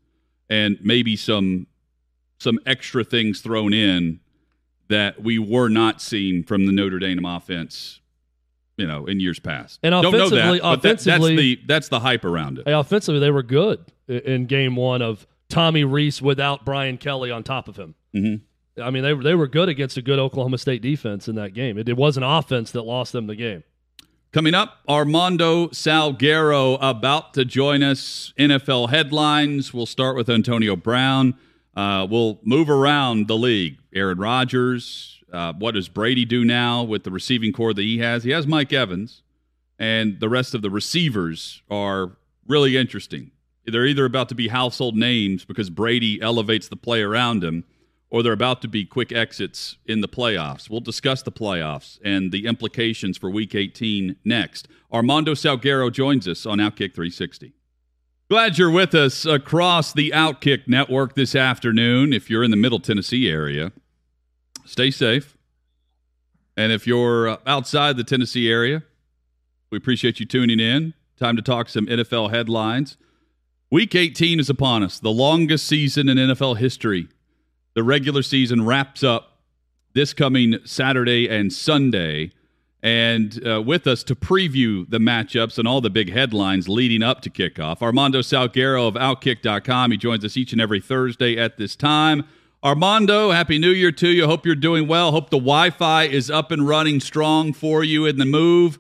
and 0.49 0.79
maybe 0.81 1.17
some 1.17 1.67
some 2.39 2.59
extra 2.67 3.03
things 3.03 3.41
thrown 3.41 3.73
in 3.73 4.21
that 4.89 5.23
we 5.23 5.39
were 5.39 5.69
not 5.71 6.01
seeing 6.03 6.45
from 6.45 6.67
the 6.67 6.73
Notre 6.73 6.99
Dame 6.99 7.25
offense, 7.25 8.01
you 8.77 8.87
know, 8.87 9.07
in 9.07 9.19
years 9.19 9.39
past. 9.41 9.81
And 9.83 9.91
Don't 9.93 10.13
know 10.13 10.27
offensively- 10.27 10.59
that, 10.59 10.63
but 10.63 10.83
that- 10.83 10.89
offensively- 10.95 11.37
that's 11.37 11.61
the 11.63 11.67
that's 11.67 11.89
the 11.89 12.01
hype 12.01 12.25
around 12.25 12.59
it. 12.59 12.65
Offensively, 12.69 13.19
they 13.19 13.31
were 13.33 13.43
good 13.43 13.81
in 14.07 14.47
game 14.47 14.77
one 14.77 15.03
of 15.03 15.27
Tommy 15.49 15.83
Rees 15.83 16.23
without 16.23 16.65
Brian 16.65 16.97
Kelly 16.99 17.31
on 17.33 17.43
top 17.43 17.67
of 17.67 17.77
him. 17.77 17.95
Mhm. 18.15 18.41
I 18.83 18.91
mean, 18.91 19.03
they, 19.03 19.15
they 19.15 19.35
were 19.35 19.47
good 19.47 19.69
against 19.69 19.97
a 19.97 20.03
good 20.03 20.19
Oklahoma 20.19 20.59
State 20.59 20.83
defense 20.83 21.29
in 21.29 21.35
that 21.37 21.55
game. 21.55 21.79
It, 21.79 21.89
it 21.89 21.97
was 21.97 22.17
an 22.17 22.23
offense 22.23 22.71
that 22.73 22.83
lost 22.83 23.13
them 23.13 23.27
the 23.27 23.37
game. 23.37 23.65
Coming 24.33 24.55
up, 24.55 24.81
Armando 24.89 25.69
Salguero 25.69 26.77
about 26.81 27.33
to 27.35 27.45
join 27.45 27.83
us. 27.83 28.35
NFL 28.39 28.91
headlines. 28.91 29.73
We'll 29.73 29.87
start 29.87 30.15
with 30.15 30.29
Antonio 30.29 30.77
Brown. 30.77 31.35
Uh, 31.75 32.07
we'll 32.11 32.39
move 32.43 32.69
around 32.69 33.29
the 33.29 33.37
league. 33.37 33.79
Aaron 33.95 34.19
Rodgers. 34.19 35.23
Uh, 35.33 35.53
what 35.55 35.73
does 35.73 35.89
Brady 35.89 36.25
do 36.25 36.45
now 36.45 36.83
with 36.83 37.05
the 37.05 37.11
receiving 37.11 37.53
corps 37.53 37.75
that 37.75 37.83
he 37.83 37.99
has? 37.99 38.25
He 38.25 38.31
has 38.31 38.47
Mike 38.47 38.73
Evans, 38.73 39.23
and 39.79 40.21
the 40.21 40.29
rest 40.29 40.55
of 40.55 40.63
the 40.63 40.71
receivers 40.71 41.63
are 41.71 42.13
really 42.47 42.77
interesting. 42.77 43.33
They're 43.65 43.87
either 43.87 44.05
about 44.05 44.29
to 44.29 44.35
be 44.35 44.49
household 44.49 44.97
names 44.97 45.45
because 45.45 45.71
Brady 45.71 46.21
elevates 46.21 46.69
the 46.69 46.77
play 46.77 47.03
around 47.03 47.43
him, 47.43 47.65
or 48.11 48.23
they're 48.23 48.33
about 48.33 48.63
to 48.63 48.69
be 48.69 48.85
quick 48.85 49.13
exits 49.13 49.77
in 49.87 50.01
the 50.01 50.09
playoffs. 50.09 50.71
We'll 50.71 50.81
discuss 50.81 51.23
the 51.23 51.33
playoffs 51.33 51.99
and 52.05 52.31
the 52.31 52.47
implications 52.47 53.19
for 53.19 53.31
Week 53.31 53.55
18 53.55 54.17
next. 54.25 54.69
Armando 54.93 55.35
Salguero 55.35 55.91
joins 55.91 56.29
us 56.29 56.47
on 56.47 56.59
Outkick 56.59 56.95
360. 56.95 57.53
Glad 58.29 58.59
you're 58.59 58.71
with 58.71 58.95
us 58.95 59.25
across 59.25 59.93
the 59.93 60.13
Outkick 60.15 60.67
network 60.67 61.15
this 61.15 61.35
afternoon. 61.35 62.13
If 62.13 62.29
you're 62.29 62.43
in 62.43 62.51
the 62.51 62.57
Middle 62.57 62.81
Tennessee 62.81 63.29
area, 63.29 63.73
stay 64.65 64.91
safe. 64.91 65.37
And 66.57 66.73
if 66.73 66.87
you're 66.87 67.29
uh, 67.29 67.37
outside 67.47 67.97
the 67.97 68.05
Tennessee 68.05 68.51
area, 68.51 68.83
we 69.71 69.79
appreciate 69.79 70.19
you 70.21 70.27
tuning 70.27 70.59
in. 70.59 70.95
Time 71.19 71.37
to 71.37 71.43
talk 71.43 71.69
some 71.69 71.87
NFL 71.87 72.31
headlines. 72.31 72.97
Week 73.71 73.95
18 73.95 74.41
is 74.41 74.49
upon 74.49 74.83
us, 74.83 74.99
the 74.99 75.11
longest 75.11 75.67
season 75.67 76.09
in 76.09 76.17
NFL 76.17 76.59
history. 76.59 77.09
The 77.77 77.85
regular 77.85 78.23
season 78.23 78.65
wraps 78.65 79.05
up 79.05 79.43
this 79.93 80.15
coming 80.15 80.61
Saturday 80.65 81.29
and 81.29 81.53
Sunday. 81.53 82.33
And 82.83 83.47
uh, 83.47 83.61
with 83.61 83.87
us 83.87 84.03
to 84.05 84.15
preview 84.15 84.89
the 84.89 84.97
matchups 84.97 85.59
and 85.59 85.69
all 85.69 85.83
the 85.83 85.91
big 85.91 86.11
headlines 86.11 86.71
leading 86.71 87.03
up 87.03 87.21
to 87.21 87.31
kickoff, 87.31 87.83
Armando 87.83 88.21
Salguero 88.21 88.89
of 88.89 88.95
Outkick.com. 88.95 89.91
He 89.91 89.99
joins 89.99 90.25
us 90.25 90.39
each 90.39 90.53
and 90.53 90.61
every 90.61 90.81
Thursday 90.81 91.37
at 91.37 91.59
this 91.59 91.77
time. 91.77 92.25
Armando, 92.65 93.31
Happy 93.31 93.59
New 93.59 93.73
Year 93.73 93.93
to 93.93 94.09
you. 94.09 94.27
Hope 94.27 94.47
you're 94.47 94.55
doing 94.55 94.89
well. 94.89 95.13
Hope 95.13 95.29
the 95.29 95.37
Wi 95.37 95.69
Fi 95.69 96.05
is 96.05 96.31
up 96.31 96.51
and 96.51 96.67
running 96.67 96.99
strong 96.99 97.53
for 97.53 97.85
you 97.85 98.07
in 98.07 98.17
the 98.17 98.25
move. 98.25 98.79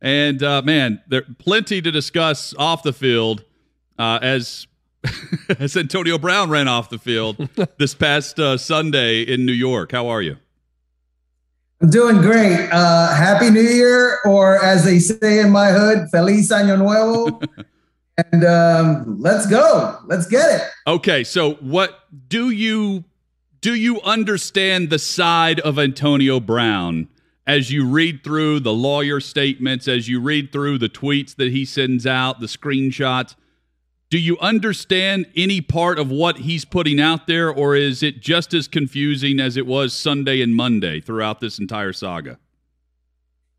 And 0.00 0.42
uh, 0.42 0.62
man, 0.62 1.02
there 1.06 1.26
plenty 1.38 1.82
to 1.82 1.90
discuss 1.90 2.54
off 2.54 2.82
the 2.84 2.94
field 2.94 3.44
uh, 3.98 4.18
as 4.22 4.66
as 5.58 5.76
Antonio 5.76 6.18
Brown 6.18 6.50
ran 6.50 6.68
off 6.68 6.90
the 6.90 6.98
field 6.98 7.36
this 7.78 7.94
past 7.94 8.38
uh, 8.38 8.56
Sunday 8.56 9.22
in 9.22 9.46
New 9.46 9.52
York. 9.52 9.92
How 9.92 10.08
are 10.08 10.22
you? 10.22 10.36
I'm 11.82 11.88
doing 11.88 12.20
great. 12.20 12.68
Uh, 12.70 13.14
Happy 13.14 13.50
New 13.50 13.62
Year, 13.62 14.18
or 14.26 14.62
as 14.62 14.84
they 14.84 14.98
say 14.98 15.40
in 15.40 15.50
my 15.50 15.70
hood, 15.72 16.08
Feliz 16.10 16.50
Año 16.50 16.78
Nuevo. 16.78 17.40
and 18.32 18.44
um, 18.44 19.18
let's 19.18 19.46
go. 19.46 19.98
Let's 20.06 20.26
get 20.26 20.60
it. 20.60 20.68
Okay, 20.86 21.24
so 21.24 21.54
what 21.54 22.00
do 22.28 22.50
you 22.50 23.04
do 23.62 23.74
you 23.74 24.00
understand 24.02 24.90
the 24.90 24.98
side 24.98 25.60
of 25.60 25.78
Antonio 25.78 26.40
Brown 26.40 27.08
as 27.46 27.70
you 27.70 27.86
read 27.86 28.22
through 28.24 28.60
the 28.60 28.72
lawyer 28.72 29.20
statements, 29.20 29.88
as 29.88 30.08
you 30.08 30.20
read 30.20 30.52
through 30.52 30.78
the 30.78 30.88
tweets 30.88 31.34
that 31.36 31.50
he 31.50 31.64
sends 31.64 32.06
out, 32.06 32.40
the 32.40 32.46
screenshots? 32.46 33.36
Do 34.10 34.18
you 34.18 34.36
understand 34.40 35.26
any 35.36 35.60
part 35.60 35.96
of 36.00 36.10
what 36.10 36.38
he's 36.38 36.64
putting 36.64 36.98
out 37.00 37.28
there, 37.28 37.48
or 37.48 37.76
is 37.76 38.02
it 38.02 38.20
just 38.20 38.52
as 38.52 38.66
confusing 38.66 39.38
as 39.38 39.56
it 39.56 39.66
was 39.66 39.92
Sunday 39.92 40.42
and 40.42 40.54
Monday 40.54 41.00
throughout 41.00 41.38
this 41.38 41.60
entire 41.60 41.92
saga? 41.92 42.36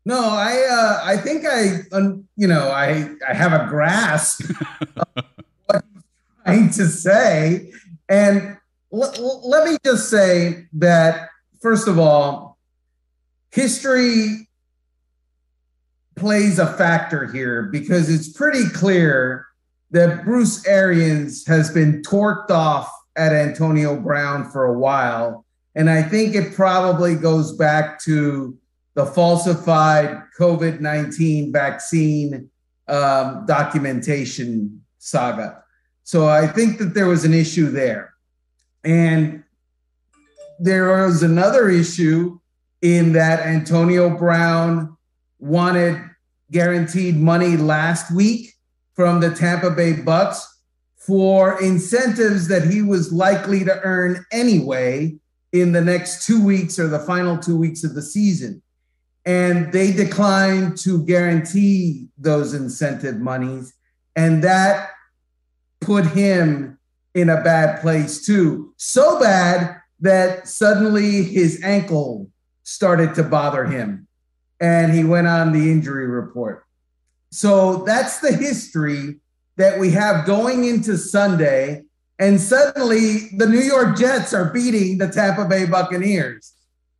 No, 0.04 0.20
I 0.20 0.66
uh, 0.70 1.00
I 1.04 1.16
think 1.16 1.46
I 1.46 1.78
um, 1.92 2.28
you 2.36 2.46
know 2.46 2.68
I 2.68 3.08
I 3.26 3.32
have 3.32 3.54
a 3.54 3.66
grasp 3.66 4.42
of 4.44 5.24
what 5.66 5.84
he's 5.94 6.02
trying 6.44 6.70
to 6.70 6.86
say, 6.86 7.72
and 8.10 8.58
l- 8.92 9.14
l- 9.16 9.48
let 9.48 9.66
me 9.66 9.78
just 9.82 10.10
say 10.10 10.66
that 10.74 11.30
first 11.62 11.88
of 11.88 11.98
all, 11.98 12.58
history 13.52 14.48
plays 16.16 16.58
a 16.58 16.66
factor 16.74 17.26
here 17.32 17.70
because 17.72 18.10
it's 18.10 18.28
pretty 18.28 18.68
clear 18.68 19.46
that 19.92 20.24
Bruce 20.24 20.66
Arians 20.66 21.46
has 21.46 21.70
been 21.70 22.02
torqued 22.02 22.50
off 22.50 22.90
at 23.14 23.32
Antonio 23.32 23.94
Brown 24.00 24.50
for 24.50 24.64
a 24.64 24.78
while. 24.78 25.44
And 25.74 25.88
I 25.88 26.02
think 26.02 26.34
it 26.34 26.54
probably 26.54 27.14
goes 27.14 27.52
back 27.52 28.00
to 28.04 28.58
the 28.94 29.06
falsified 29.06 30.22
COVID 30.38 30.80
19 30.80 31.52
vaccine 31.52 32.50
um, 32.88 33.44
documentation 33.46 34.82
saga. 34.98 35.62
So 36.04 36.26
I 36.26 36.46
think 36.46 36.78
that 36.78 36.94
there 36.94 37.06
was 37.06 37.24
an 37.24 37.34
issue 37.34 37.70
there. 37.70 38.14
And 38.84 39.44
there 40.58 40.88
was 40.88 41.22
another 41.22 41.68
issue 41.68 42.38
in 42.80 43.12
that 43.12 43.40
Antonio 43.40 44.10
Brown 44.10 44.96
wanted 45.38 46.00
guaranteed 46.50 47.16
money 47.16 47.56
last 47.56 48.12
week 48.12 48.52
from 49.02 49.18
the 49.18 49.34
Tampa 49.34 49.68
Bay 49.68 49.94
Bucks 49.94 50.60
for 50.94 51.60
incentives 51.60 52.46
that 52.46 52.62
he 52.62 52.82
was 52.82 53.12
likely 53.12 53.64
to 53.64 53.80
earn 53.80 54.24
anyway 54.30 55.16
in 55.50 55.72
the 55.72 55.80
next 55.80 56.24
two 56.24 56.40
weeks 56.40 56.78
or 56.78 56.86
the 56.86 57.00
final 57.00 57.36
two 57.36 57.56
weeks 57.56 57.82
of 57.82 57.96
the 57.96 58.00
season. 58.00 58.62
And 59.26 59.72
they 59.72 59.90
declined 59.90 60.78
to 60.82 61.04
guarantee 61.04 62.10
those 62.16 62.54
incentive 62.54 63.18
monies. 63.18 63.74
And 64.14 64.44
that 64.44 64.90
put 65.80 66.06
him 66.06 66.78
in 67.12 67.28
a 67.28 67.42
bad 67.42 67.80
place 67.80 68.24
too. 68.24 68.72
So 68.76 69.18
bad 69.18 69.80
that 69.98 70.46
suddenly 70.46 71.24
his 71.24 71.60
ankle 71.64 72.30
started 72.62 73.16
to 73.16 73.24
bother 73.24 73.64
him 73.64 74.06
and 74.60 74.94
he 74.94 75.02
went 75.02 75.26
on 75.26 75.50
the 75.50 75.72
injury 75.72 76.06
report. 76.06 76.64
So 77.34 77.82
that's 77.86 78.20
the 78.20 78.36
history 78.36 79.16
that 79.56 79.80
we 79.80 79.90
have 79.92 80.26
going 80.26 80.64
into 80.64 80.98
Sunday. 80.98 81.82
And 82.18 82.38
suddenly 82.38 83.30
the 83.38 83.46
New 83.46 83.60
York 83.60 83.96
Jets 83.96 84.34
are 84.34 84.52
beating 84.52 84.98
the 84.98 85.08
Tampa 85.08 85.46
Bay 85.46 85.64
Buccaneers. 85.64 86.52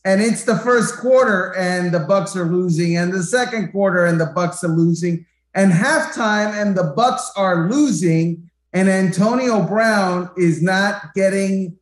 and 0.05 0.21
it's 0.21 0.45
the 0.45 0.59
first 0.59 0.99
quarter 0.99 1.55
and 1.57 1.93
the 1.93 2.01
Bucks 2.01 2.35
are 2.37 2.47
losing, 2.47 2.97
and 2.97 3.13
the 3.13 3.23
second 3.23 3.71
quarter 3.71 4.05
and 4.05 4.21
the 4.21 4.27
Bucks 4.27 4.65
are 4.65 4.69
losing, 4.69 5.25
and 5.55 5.73
halftime 5.73 6.61
and 6.61 6.77
the 6.77 6.93
Bucks 6.97 7.31
are 7.37 7.69
losing, 7.69 8.51
and 8.73 8.89
Antonio 8.89 9.63
Brown 9.63 10.31
is 10.37 10.63
not 10.63 11.15
getting 11.15 11.77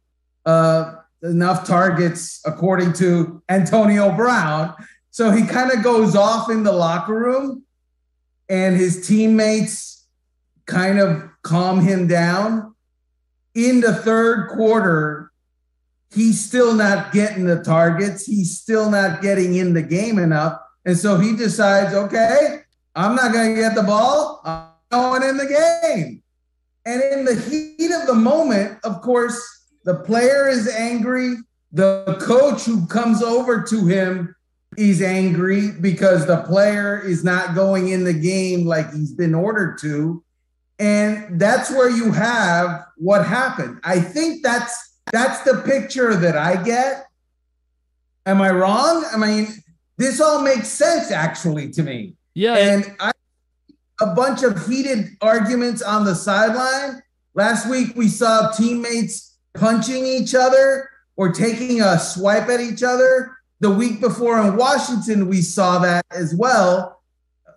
uh, 0.44 0.96
enough 1.22 1.66
targets 1.66 2.40
according 2.44 2.92
to 2.94 3.42
Antonio 3.48 4.14
Brown. 4.14 4.74
So 5.10 5.30
he 5.30 5.46
kind 5.46 5.70
of 5.70 5.82
goes 5.82 6.14
off 6.14 6.50
in 6.50 6.62
the 6.62 6.72
locker 6.72 7.14
room, 7.14 7.64
and 8.50 8.76
his 8.76 9.06
teammates 9.06 10.08
kind 10.66 10.98
of 10.98 11.22
calm 11.42 11.80
him 11.80 12.08
down. 12.08 12.74
In 13.54 13.80
the 13.80 13.94
third 13.94 14.48
quarter, 14.50 15.30
he's 16.12 16.44
still 16.44 16.74
not 16.74 17.12
getting 17.12 17.46
the 17.46 17.62
targets. 17.62 18.26
He's 18.26 18.58
still 18.58 18.90
not 18.90 19.22
getting 19.22 19.54
in 19.54 19.72
the 19.72 19.82
game 19.82 20.18
enough. 20.18 20.60
And 20.84 20.98
so 20.98 21.18
he 21.18 21.36
decides, 21.36 21.94
okay, 21.94 22.62
I'm 22.96 23.14
not 23.14 23.32
going 23.32 23.54
to 23.54 23.60
get 23.60 23.76
the 23.76 23.84
ball. 23.84 24.42
I'm 24.44 24.68
going 24.90 25.22
in 25.22 25.36
the 25.36 25.46
game. 25.46 26.22
And 26.84 27.02
in 27.02 27.24
the 27.24 27.36
heat 27.36 27.92
of 27.92 28.06
the 28.08 28.14
moment, 28.14 28.80
of 28.82 29.00
course, 29.00 29.40
the 29.84 29.94
player 29.94 30.48
is 30.48 30.66
angry. 30.68 31.36
The 31.72 32.18
coach 32.20 32.64
who 32.64 32.86
comes 32.86 33.22
over 33.22 33.62
to 33.62 33.86
him 33.86 34.34
is 34.76 35.02
angry 35.02 35.72
because 35.72 36.26
the 36.26 36.42
player 36.42 37.00
is 37.00 37.24
not 37.24 37.54
going 37.54 37.88
in 37.88 38.04
the 38.04 38.12
game 38.12 38.64
like 38.64 38.92
he's 38.92 39.12
been 39.12 39.34
ordered 39.34 39.78
to. 39.78 40.22
And 40.78 41.40
that's 41.40 41.70
where 41.70 41.90
you 41.90 42.12
have 42.12 42.86
what 42.96 43.26
happened. 43.26 43.80
I 43.84 44.00
think 44.00 44.42
that's 44.42 44.98
that's 45.12 45.42
the 45.42 45.62
picture 45.66 46.14
that 46.14 46.36
I 46.36 46.62
get. 46.62 47.06
Am 48.24 48.40
I 48.40 48.50
wrong? 48.50 49.04
I 49.12 49.16
mean, 49.16 49.48
this 49.98 50.20
all 50.20 50.40
makes 50.42 50.68
sense 50.68 51.10
actually 51.10 51.70
to 51.72 51.82
me. 51.82 52.14
Yeah. 52.34 52.56
And 52.56 52.96
I 53.00 53.12
a 54.00 54.14
bunch 54.14 54.42
of 54.42 54.66
heated 54.66 55.08
arguments 55.20 55.82
on 55.82 56.04
the 56.04 56.14
sideline. 56.14 57.02
Last 57.34 57.68
week 57.68 57.94
we 57.94 58.08
saw 58.08 58.50
teammates 58.50 59.36
punching 59.54 60.06
each 60.06 60.34
other 60.34 60.88
or 61.16 61.30
taking 61.32 61.82
a 61.82 61.98
swipe 61.98 62.48
at 62.48 62.60
each 62.60 62.82
other. 62.82 63.36
The 63.60 63.70
week 63.70 64.00
before 64.00 64.40
in 64.40 64.56
Washington, 64.56 65.28
we 65.28 65.42
saw 65.42 65.78
that 65.80 66.04
as 66.10 66.34
well. 66.34 67.02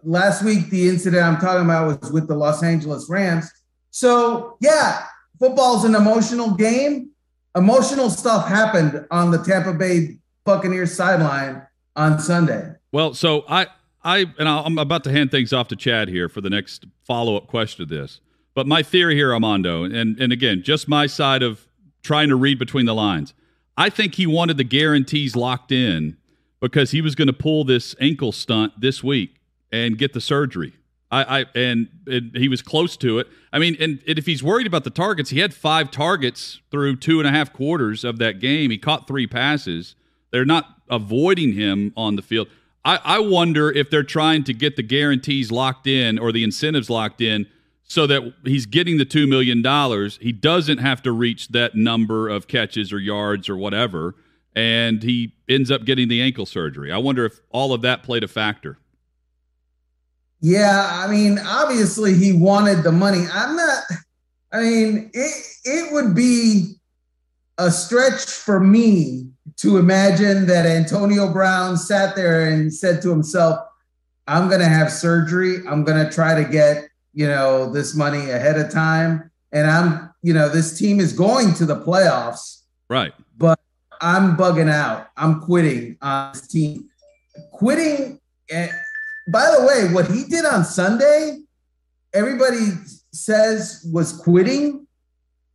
Last 0.03 0.43
week, 0.43 0.69
the 0.69 0.89
incident 0.89 1.23
I'm 1.23 1.39
talking 1.39 1.63
about 1.63 2.01
was 2.01 2.11
with 2.11 2.27
the 2.27 2.35
Los 2.35 2.61
Angeles 2.61 3.09
Rams. 3.09 3.49
So, 3.91 4.57
yeah, 4.59 5.05
football's 5.39 5.85
an 5.85 5.95
emotional 5.95 6.51
game 6.55 7.13
emotional 7.55 8.09
stuff 8.09 8.47
happened 8.47 9.05
on 9.11 9.31
the 9.31 9.37
Tampa 9.39 9.73
Bay 9.73 10.17
Buccaneers 10.45 10.93
sideline 10.93 11.65
on 11.95 12.19
Sunday. 12.19 12.73
Well, 12.91 13.13
so 13.13 13.45
I, 13.47 13.67
I, 14.03 14.25
and 14.37 14.47
I'm 14.47 14.77
about 14.77 15.03
to 15.05 15.11
hand 15.11 15.31
things 15.31 15.53
off 15.53 15.67
to 15.69 15.75
Chad 15.75 16.09
here 16.09 16.29
for 16.29 16.41
the 16.41 16.49
next 16.49 16.85
follow 17.05 17.37
up 17.37 17.47
question 17.47 17.87
to 17.87 17.95
this. 17.95 18.19
But 18.55 18.67
my 18.67 18.83
theory 18.83 19.15
here, 19.15 19.33
Armando, 19.33 19.83
and 19.83 20.19
and 20.19 20.31
again, 20.31 20.61
just 20.61 20.87
my 20.87 21.07
side 21.07 21.41
of 21.41 21.67
trying 22.03 22.29
to 22.29 22.35
read 22.35 22.59
between 22.59 22.85
the 22.85 22.93
lines. 22.93 23.33
I 23.77 23.89
think 23.89 24.15
he 24.15 24.27
wanted 24.27 24.57
the 24.57 24.63
guarantees 24.63 25.35
locked 25.35 25.71
in 25.71 26.17
because 26.59 26.91
he 26.91 27.01
was 27.01 27.15
going 27.15 27.27
to 27.27 27.33
pull 27.33 27.63
this 27.63 27.95
ankle 27.99 28.31
stunt 28.31 28.79
this 28.79 29.03
week 29.03 29.41
and 29.71 29.97
get 29.97 30.13
the 30.13 30.21
surgery. 30.21 30.73
I, 31.11 31.41
I 31.41 31.45
and, 31.55 31.89
and, 32.07 32.31
he 32.35 32.47
was 32.47 32.61
close 32.61 32.97
to 32.97 33.19
it. 33.19 33.27
I 33.51 33.59
mean, 33.59 33.75
and, 33.79 34.01
and, 34.07 34.17
if 34.17 34.25
he's 34.25 34.41
worried 34.41 34.65
about 34.65 34.83
the 34.83 34.89
targets, 34.89 35.29
he 35.29 35.39
had 35.39 35.53
five 35.53 35.91
targets 35.91 36.61
through 36.71 36.97
two 36.97 37.19
and 37.19 37.27
a 37.27 37.31
half 37.31 37.53
quarters 37.53 38.03
of 38.03 38.17
that 38.19 38.39
game. 38.39 38.71
He 38.71 38.77
caught 38.77 39.07
three 39.07 39.27
passes. 39.27 39.95
They're 40.31 40.45
not 40.45 40.81
avoiding 40.89 41.53
him 41.53 41.93
on 41.95 42.15
the 42.15 42.21
field. 42.21 42.47
I, 42.85 42.99
I 43.03 43.19
wonder 43.19 43.71
if 43.71 43.89
they're 43.89 44.03
trying 44.03 44.43
to 44.45 44.53
get 44.53 44.75
the 44.75 44.83
guarantees 44.83 45.51
locked 45.51 45.87
in 45.87 46.17
or 46.19 46.31
the 46.31 46.43
incentives 46.43 46.89
locked 46.89 47.21
in 47.21 47.47
so 47.85 48.07
that 48.07 48.33
he's 48.45 48.65
getting 48.65 48.97
the 48.97 49.05
two 49.05 49.27
million 49.27 49.61
dollars. 49.61 50.17
He 50.21 50.31
doesn't 50.31 50.79
have 50.79 51.01
to 51.03 51.11
reach 51.11 51.49
that 51.49 51.75
number 51.75 52.29
of 52.29 52.47
catches 52.47 52.91
or 52.91 52.99
yards 52.99 53.49
or 53.49 53.57
whatever, 53.57 54.15
and 54.55 55.03
he 55.03 55.33
ends 55.49 55.69
up 55.71 55.85
getting 55.85 56.07
the 56.07 56.21
ankle 56.21 56.45
surgery. 56.45 56.91
I 56.91 56.97
wonder 56.97 57.25
if 57.25 57.39
all 57.51 57.73
of 57.73 57.81
that 57.81 58.03
played 58.03 58.23
a 58.23 58.27
factor. 58.27 58.77
Yeah, 60.41 60.89
I 60.91 61.07
mean, 61.09 61.39
obviously 61.39 62.15
he 62.15 62.33
wanted 62.33 62.83
the 62.83 62.91
money. 62.91 63.25
I'm 63.31 63.55
not. 63.55 63.83
I 64.51 64.61
mean, 64.61 65.09
it 65.13 65.45
it 65.63 65.93
would 65.93 66.13
be 66.13 66.75
a 67.57 67.71
stretch 67.71 68.25
for 68.25 68.59
me 68.59 69.29
to 69.57 69.77
imagine 69.77 70.47
that 70.47 70.65
Antonio 70.65 71.31
Brown 71.31 71.77
sat 71.77 72.15
there 72.15 72.47
and 72.47 72.73
said 72.73 73.01
to 73.03 73.09
himself, 73.09 73.59
"I'm 74.27 74.47
going 74.49 74.59
to 74.59 74.67
have 74.67 74.91
surgery. 74.91 75.57
I'm 75.67 75.83
going 75.83 76.03
to 76.03 76.11
try 76.11 76.35
to 76.35 76.49
get 76.49 76.89
you 77.13 77.27
know 77.27 77.71
this 77.71 77.95
money 77.95 78.29
ahead 78.29 78.57
of 78.57 78.71
time, 78.71 79.31
and 79.51 79.69
I'm 79.69 80.13
you 80.21 80.33
know 80.33 80.49
this 80.49 80.77
team 80.77 80.99
is 80.99 81.13
going 81.13 81.53
to 81.55 81.65
the 81.65 81.77
playoffs, 81.77 82.63
right? 82.89 83.13
But 83.37 83.59
I'm 84.01 84.35
bugging 84.35 84.69
out. 84.69 85.07
I'm 85.17 85.41
quitting 85.41 85.97
on 86.01 86.33
this 86.33 86.47
team. 86.47 86.89
Quitting." 87.51 88.19
Eh, 88.49 88.67
by 89.27 89.49
the 89.57 89.65
way, 89.65 89.93
what 89.93 90.11
he 90.11 90.25
did 90.25 90.45
on 90.45 90.65
Sunday, 90.65 91.39
everybody 92.13 92.71
says 93.11 93.87
was 93.91 94.13
quitting. 94.13 94.85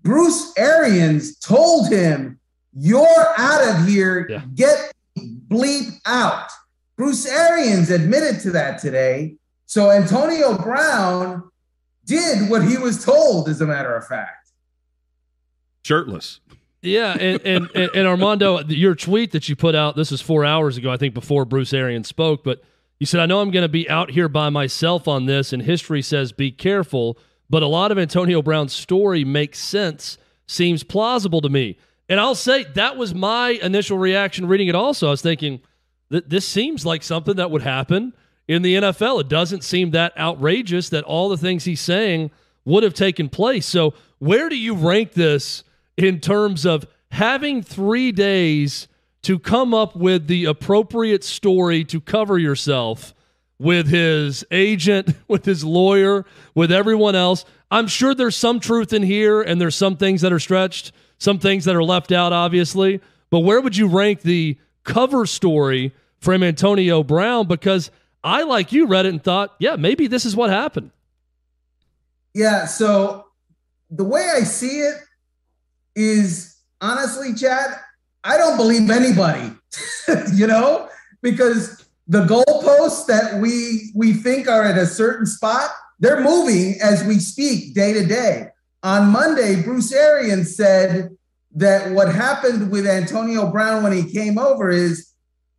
Bruce 0.03 0.53
Arians 0.57 1.39
told 1.39 1.93
him, 1.93 2.41
You're 2.73 3.35
out 3.37 3.69
of 3.69 3.87
here. 3.87 4.27
Yeah. 4.31 4.43
Get 4.55 4.93
bleep 5.19 5.99
out. 6.07 6.49
Bruce 6.97 7.27
Arians 7.27 7.91
admitted 7.91 8.41
to 8.43 8.51
that 8.53 8.81
today. 8.81 9.37
So 9.69 9.93
Antonio 9.93 10.59
Brown 10.59 11.49
did 12.05 12.51
what 12.51 12.65
he 12.65 12.77
was 12.77 13.05
told, 13.05 13.49
as 13.49 13.61
a 13.61 13.67
matter 13.67 13.95
of 13.95 14.05
fact. 14.05 14.51
Shirtless. 15.85 16.41
Yeah, 16.83 17.17
and, 17.17 17.41
and, 17.45 17.71
and 17.77 18.09
Armando, 18.09 18.65
your 18.65 18.97
tweet 18.97 19.31
that 19.31 19.49
you 19.49 19.55
put 19.55 19.77
out, 19.77 19.95
this 19.95 20.11
is 20.11 20.21
four 20.21 20.45
hours 20.45 20.77
ago, 20.77 20.91
I 20.91 20.97
think, 20.97 21.15
before 21.15 21.45
Bruce 21.45 21.73
Arians 21.73 22.09
spoke, 22.09 22.43
but– 22.43 22.65
you 22.99 23.07
said, 23.07 23.21
I 23.21 23.27
know 23.27 23.41
I'm 23.41 23.51
going 23.51 23.63
to 23.63 23.69
be 23.69 23.89
out 23.89 24.11
here 24.11 24.29
by 24.29 24.51
myself 24.51 25.07
on 25.07 25.27
this, 25.27 25.53
and 25.53 25.63
history 25.63 26.03
says 26.03 26.33
be 26.33 26.51
careful, 26.51 27.17
but 27.49 27.63
a 27.63 27.67
lot 27.67 27.93
of 27.93 27.99
Antonio 27.99 28.43
Brown's 28.43 28.73
story 28.73 29.25
makes 29.25 29.61
sense, 29.61 30.19
seems 30.47 30.83
plausible 30.83 31.41
to 31.43 31.49
me. 31.49 31.79
And 32.09 32.19
I'll 32.19 32.35
say 32.35 32.65
that 32.75 32.97
was 32.97 33.15
my 33.15 33.51
initial 33.51 33.99
reaction 33.99 34.47
reading 34.47 34.69
it 34.69 34.75
also. 34.75 35.09
I 35.09 35.11
was 35.11 35.23
thinking, 35.23 35.61
that 36.09 36.29
this 36.29 36.49
seems 36.49 36.85
like 36.85 37.03
something 37.03 37.37
that 37.37 37.51
would 37.51 37.63
happen 37.63 38.15
in 38.49 38.63
the 38.63 38.75
NFL. 38.77 39.21
It 39.21 39.29
doesn't 39.29 39.63
seem 39.63 39.93
that 39.93 40.17
outrageous 40.19 40.89
that 40.89 41.05
all 41.05 41.29
the 41.29 41.37
things 41.37 41.65
he's 41.65 41.81
saying 41.81 42.31
would 42.65 42.83
have 42.83 42.95
taken 42.95 43.29
place. 43.29 43.67
So, 43.67 43.95
where 44.19 44.49
do 44.49 44.57
you 44.57 44.75
rank 44.75 45.13
this 45.13 45.63
in 45.97 46.19
terms 46.19 46.67
of 46.67 46.87
having 47.13 47.63
three 47.63 48.11
days 48.11 48.89
to 49.23 49.39
come 49.39 49.75
up 49.75 49.97
with 49.97 50.27
the 50.27 50.45
appropriate 50.45 51.25
story 51.25 51.85
to 51.85 52.01
cover 52.01 52.39
yourself 52.39 53.15
with 53.59 53.89
his 53.89 54.45
agent, 54.51 55.15
with 55.29 55.45
his 55.45 55.65
lawyer, 55.65 56.25
with 56.55 56.73
everyone 56.73 57.15
else. 57.15 57.45
I'm 57.71 57.87
sure 57.87 58.15
there's 58.15 58.37
some 58.37 58.61
truth 58.61 58.93
in 58.93 59.03
here 59.03 59.43
and 59.43 59.61
there's 59.61 59.75
some 59.75 59.97
things 59.97 60.23
that 60.23 60.33
are 60.33 60.39
stretched, 60.39 60.93
some 61.19 61.39
things 61.39 61.65
that 61.65 61.77
are 61.77 61.85
left 61.85 62.13
out, 62.13 62.33
obviously. 62.33 63.01
But 63.31 63.41
where 63.41 63.61
would 63.61 63.77
you 63.77 63.89
rank 63.89 64.23
the 64.23 64.57
cover 64.85 65.27
story 65.27 65.93
from 66.19 66.43
Antonio 66.43 67.03
Brown? 67.03 67.47
Because 67.47 67.91
I, 68.25 68.43
like 68.43 68.73
you, 68.73 68.87
read 68.87 69.07
it 69.07 69.11
and 69.11 69.23
thought, 69.23 69.55
yeah, 69.59 69.77
maybe 69.77 70.07
this 70.07 70.25
is 70.25 70.35
what 70.35 70.51
happened. 70.51 70.91
Yeah. 72.35 72.67
So 72.67 73.27
the 73.91 74.05
way 74.05 74.31
I 74.35 74.41
see 74.41 74.81
it 74.81 74.97
is 75.95 76.57
honestly, 76.81 77.35
Chad, 77.35 77.79
I 78.25 78.37
don't 78.37 78.57
believe 78.57 78.91
anybody, 78.91 79.53
you 80.35 80.47
know, 80.47 80.89
because 81.23 81.89
the 82.07 82.25
goalposts 82.25 83.07
that 83.07 83.41
we 83.41 83.93
we 83.95 84.13
think 84.15 84.49
are 84.49 84.65
at 84.65 84.79
a 84.79 84.87
certain 84.87 85.27
spot, 85.27 85.71
they're 86.01 86.21
moving 86.21 86.81
as 86.83 87.05
we 87.05 87.19
speak 87.19 87.75
day 87.75 87.93
to 87.93 88.05
day. 88.05 88.49
On 88.83 89.09
Monday, 89.09 89.63
Bruce 89.63 89.93
Arians 89.93 90.57
said 90.57 91.11
that 91.55 91.91
what 91.91 92.13
happened 92.13 92.71
with 92.71 92.87
Antonio 92.87 93.51
Brown 93.51 93.83
when 93.83 93.93
he 93.93 94.11
came 94.11 94.39
over 94.39 94.71
is, 94.71 95.13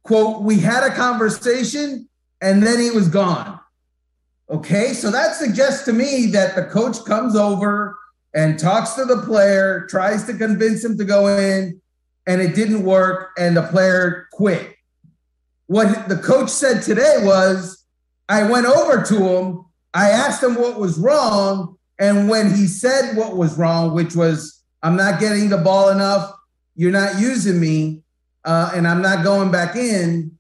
quote, 0.04 0.42
we 0.42 0.60
had 0.60 0.84
a 0.84 0.96
conversation 0.96 2.09
and 2.42 2.64
then 2.64 2.80
he 2.80 2.92
was 2.92 3.08
gone. 3.08 3.60
Okay, 4.50 4.94
so 4.94 5.12
that 5.12 5.36
suggests 5.36 5.86
to 5.86 5.94
me 5.94 6.28
that 6.28 6.56
the 6.56 6.64
coach 6.66 7.04
comes 7.06 7.36
over 7.36 7.98
and 8.34 8.58
talks 8.58 8.94
to 8.94 9.06
the 9.06 9.22
player, 9.22 9.86
tries 9.90 10.26
to 10.26 10.34
convince 10.34 10.84
him 10.84 10.98
to 10.98 11.06
go 11.06 11.28
in, 11.28 11.82
and 12.26 12.42
it 12.42 12.56
didn't 12.56 12.84
work, 12.84 13.32
and 13.38 13.56
the 13.56 13.64
player 13.64 14.28
quit. 14.32 14.76
What 15.68 16.10
the 16.10 16.18
coach 16.18 16.50
said 16.50 16.82
today 16.82 17.18
was, 17.22 17.84
I 18.28 18.50
went 18.50 18.66
over 18.66 19.04
to 19.04 19.16
him, 19.16 19.66
I 19.94 20.10
asked 20.10 20.44
him 20.44 20.56
what 20.56 20.80
was 20.80 20.98
wrong, 20.98 21.78
and 22.00 22.30
when 22.30 22.56
he 22.56 22.66
said 22.66 23.16
what 23.16 23.36
was 23.36 23.58
wrong, 23.58 23.94
which 23.94 24.16
was, 24.16 24.64
I'm 24.82 24.96
not 24.96 25.20
getting 25.20 25.50
the 25.50 25.58
ball 25.58 25.90
enough, 25.90 26.32
you're 26.76 26.92
not 26.92 27.20
using 27.20 27.60
me, 27.60 28.04
uh, 28.46 28.72
and 28.74 28.88
I'm 28.88 29.02
not 29.02 29.24
going 29.24 29.52
back 29.52 29.76
in. 29.76 30.39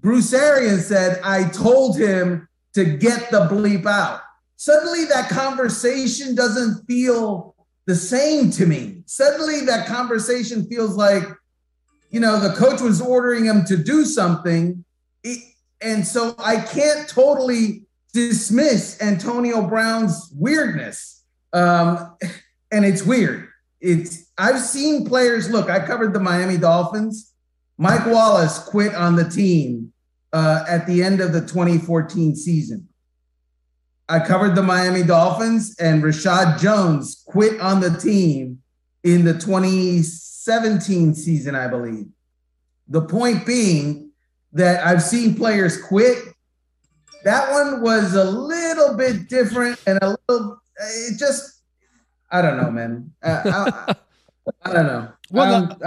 Bruce 0.00 0.32
Arians 0.32 0.86
said, 0.86 1.20
I 1.22 1.44
told 1.48 1.98
him 1.98 2.48
to 2.74 2.84
get 2.84 3.30
the 3.30 3.40
bleep 3.40 3.86
out. 3.86 4.20
Suddenly, 4.56 5.04
that 5.06 5.28
conversation 5.28 6.34
doesn't 6.34 6.84
feel 6.86 7.54
the 7.86 7.94
same 7.94 8.50
to 8.52 8.66
me. 8.66 9.02
Suddenly, 9.06 9.62
that 9.66 9.86
conversation 9.86 10.66
feels 10.66 10.96
like, 10.96 11.24
you 12.10 12.20
know, 12.20 12.38
the 12.40 12.54
coach 12.54 12.80
was 12.80 13.00
ordering 13.00 13.44
him 13.44 13.64
to 13.64 13.76
do 13.76 14.04
something. 14.04 14.84
and 15.80 16.06
so 16.06 16.34
I 16.38 16.56
can't 16.60 17.08
totally 17.08 17.84
dismiss 18.12 19.00
Antonio 19.00 19.62
Brown's 19.62 20.30
weirdness. 20.34 21.24
Um, 21.52 22.16
and 22.70 22.84
it's 22.84 23.02
weird. 23.02 23.48
It's 23.80 24.30
I've 24.36 24.60
seen 24.60 25.06
players 25.06 25.50
look, 25.50 25.70
I 25.70 25.84
covered 25.84 26.12
the 26.12 26.20
Miami 26.20 26.58
Dolphins. 26.58 27.32
Mike 27.78 28.06
Wallace 28.06 28.58
quit 28.58 28.94
on 28.94 29.16
the 29.16 29.28
team 29.28 29.92
uh, 30.32 30.64
at 30.68 30.86
the 30.86 31.02
end 31.02 31.20
of 31.20 31.32
the 31.32 31.40
2014 31.40 32.34
season. 32.36 32.88
I 34.08 34.20
covered 34.20 34.54
the 34.54 34.62
Miami 34.62 35.02
Dolphins, 35.02 35.76
and 35.78 36.02
Reshad 36.02 36.58
Jones 36.60 37.22
quit 37.26 37.60
on 37.60 37.80
the 37.80 37.90
team 37.90 38.60
in 39.04 39.24
the 39.24 39.34
2017 39.34 41.14
season, 41.14 41.54
I 41.54 41.68
believe. 41.68 42.06
The 42.88 43.02
point 43.02 43.46
being 43.46 44.08
that 44.52 44.86
I've 44.86 45.02
seen 45.02 45.34
players 45.34 45.80
quit. 45.80 46.18
That 47.24 47.50
one 47.50 47.82
was 47.82 48.14
a 48.14 48.24
little 48.24 48.96
bit 48.96 49.28
different 49.28 49.80
and 49.86 49.98
a 50.02 50.16
little, 50.28 50.60
it 50.80 51.18
just, 51.18 51.62
I 52.30 52.42
don't 52.42 52.56
know, 52.56 52.70
man. 52.70 53.12
Uh, 53.22 53.42
I, 53.44 53.94
I, 54.70 54.72
don't 54.72 54.86
know. 54.86 55.12
Well, 55.30 55.78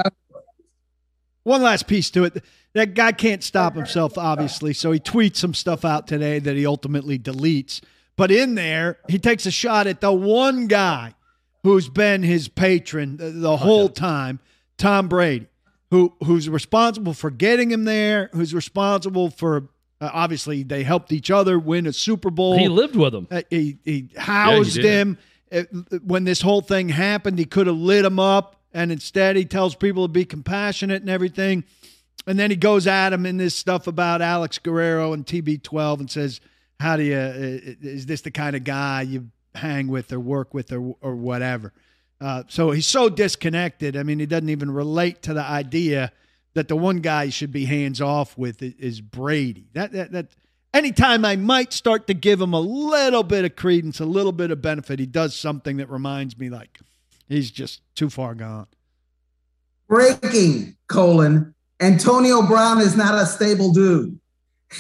one 1.44 1.62
last 1.62 1.88
piece 1.88 2.10
to 2.12 2.24
it 2.26 2.44
that 2.74 2.94
guy 2.94 3.12
can't 3.12 3.44
stop 3.44 3.76
himself, 3.76 4.18
obviously. 4.18 4.74
So 4.74 4.92
he 4.92 5.00
tweets 5.00 5.38
some 5.38 5.54
stuff 5.54 5.84
out 5.84 6.08
today 6.08 6.40
that 6.40 6.56
he 6.56 6.66
ultimately 6.66 7.20
deletes. 7.20 7.82
But 8.16 8.32
in 8.32 8.56
there, 8.56 9.00
he 9.10 9.20
takes 9.20 9.46
a 9.46 9.52
shot 9.52 9.88
at 9.88 10.02
the 10.02 10.12
one 10.12 10.68
guy 10.68 11.16
who's 11.64 11.90
been 11.90 12.24
his 12.24 12.48
patron 12.48 13.18
the, 13.18 13.32
the 13.32 13.58
whole 13.58 13.90
time, 13.90 14.40
Tom 14.78 15.08
Brady, 15.08 15.48
who 15.90 16.14
who's 16.24 16.48
responsible 16.50 17.14
for 17.14 17.30
getting 17.30 17.72
him 17.72 17.84
there, 17.84 18.30
who's 18.34 18.54
responsible 18.54 19.30
for 19.30 19.70
uh, 20.00 20.10
obviously 20.14 20.64
they 20.64 20.84
helped 20.84 21.12
each 21.12 21.30
other 21.30 21.60
win 21.60 21.88
a 21.88 21.94
Super 21.94 22.30
Bowl. 22.30 22.58
He 22.58 22.68
lived 22.68 22.96
with 22.96 23.14
him. 23.14 23.28
Uh, 23.30 23.42
he, 23.50 23.78
he 23.84 24.10
housed 24.18 24.78
yeah, 24.78 24.84
he 24.84 24.88
him. 24.90 25.18
Uh, 25.52 25.64
when 26.04 26.24
this 26.24 26.42
whole 26.42 26.62
thing 26.62 26.90
happened, 26.90 27.38
he 27.38 27.46
could 27.46 27.68
have 27.68 27.76
lit 27.76 28.06
him 28.06 28.20
up, 28.20 28.61
and 28.74 28.92
instead 28.92 29.36
he 29.36 29.46
tells 29.46 29.76
people 29.76 30.08
to 30.08 30.12
be 30.12 30.26
compassionate 30.26 31.02
and 31.02 31.10
everything. 31.10 31.64
And 32.28 32.38
then 32.38 32.52
he 32.52 32.56
goes 32.56 32.88
at 32.88 33.14
him 33.14 33.26
in 33.26 33.38
this 33.38 33.56
stuff 33.56 33.88
about 33.88 34.22
Alex 34.22 34.60
Guerrero 34.60 35.14
and 35.14 35.26
TB12 35.26 36.00
and 36.00 36.12
says, 36.12 36.40
How 36.80 36.98
do 36.98 37.04
you, 37.04 37.16
uh, 37.16 37.60
is 37.82 38.06
this 38.06 38.22
the 38.22 38.32
kind 38.32 38.56
of 38.56 38.64
guy 38.64 39.02
you 39.02 39.32
hang 39.56 39.88
with 39.88 40.14
or 40.14 40.20
work 40.20 40.54
with 40.54 40.72
or, 40.72 40.96
or 41.02 41.16
whatever? 41.16 41.74
Uh, 42.20 42.44
so 42.48 42.70
he's 42.72 42.86
so 42.86 43.10
disconnected. 43.10 43.98
I 43.98 44.04
mean, 44.04 44.20
he 44.20 44.28
doesn't 44.28 44.50
even 44.50 44.72
relate 44.72 45.24
to 45.24 45.34
the 45.34 45.44
idea 45.44 46.12
that 46.54 46.68
the 46.68 46.76
one 46.76 46.98
guy 46.98 47.26
he 47.26 47.32
should 47.32 47.52
be 47.52 47.66
hands 47.66 48.00
off 48.00 48.38
with 48.38 48.62
is 48.62 49.02
Brady. 49.02 49.70
That, 49.74 49.92
that, 49.94 50.12
that, 50.12 50.28
anytime 50.74 51.26
I 51.26 51.36
might 51.38 51.74
start 51.74 52.06
to 52.08 52.14
give 52.14 52.40
him 52.40 52.54
a 52.54 52.60
little 52.60 53.24
bit 53.24 53.46
of 53.46 53.56
credence, 53.56 54.00
a 54.00 54.06
little 54.06 54.32
bit 54.32 54.52
of 54.52 54.62
benefit, 54.62 55.00
he 55.00 55.08
does 55.08 55.36
something 55.36 55.78
that 55.78 55.90
reminds 55.90 56.38
me 56.38 56.50
like 56.50 56.80
he's 57.28 57.52
just 57.52 57.82
too 57.96 58.10
far 58.10 58.36
gone. 58.36 58.68
Breaking 59.88 60.78
colon 60.88 61.54
Antonio 61.82 62.44
Brown 62.44 62.80
is 62.80 62.96
not 62.96 63.16
a 63.16 63.26
stable 63.26 63.74
dude. 63.74 64.18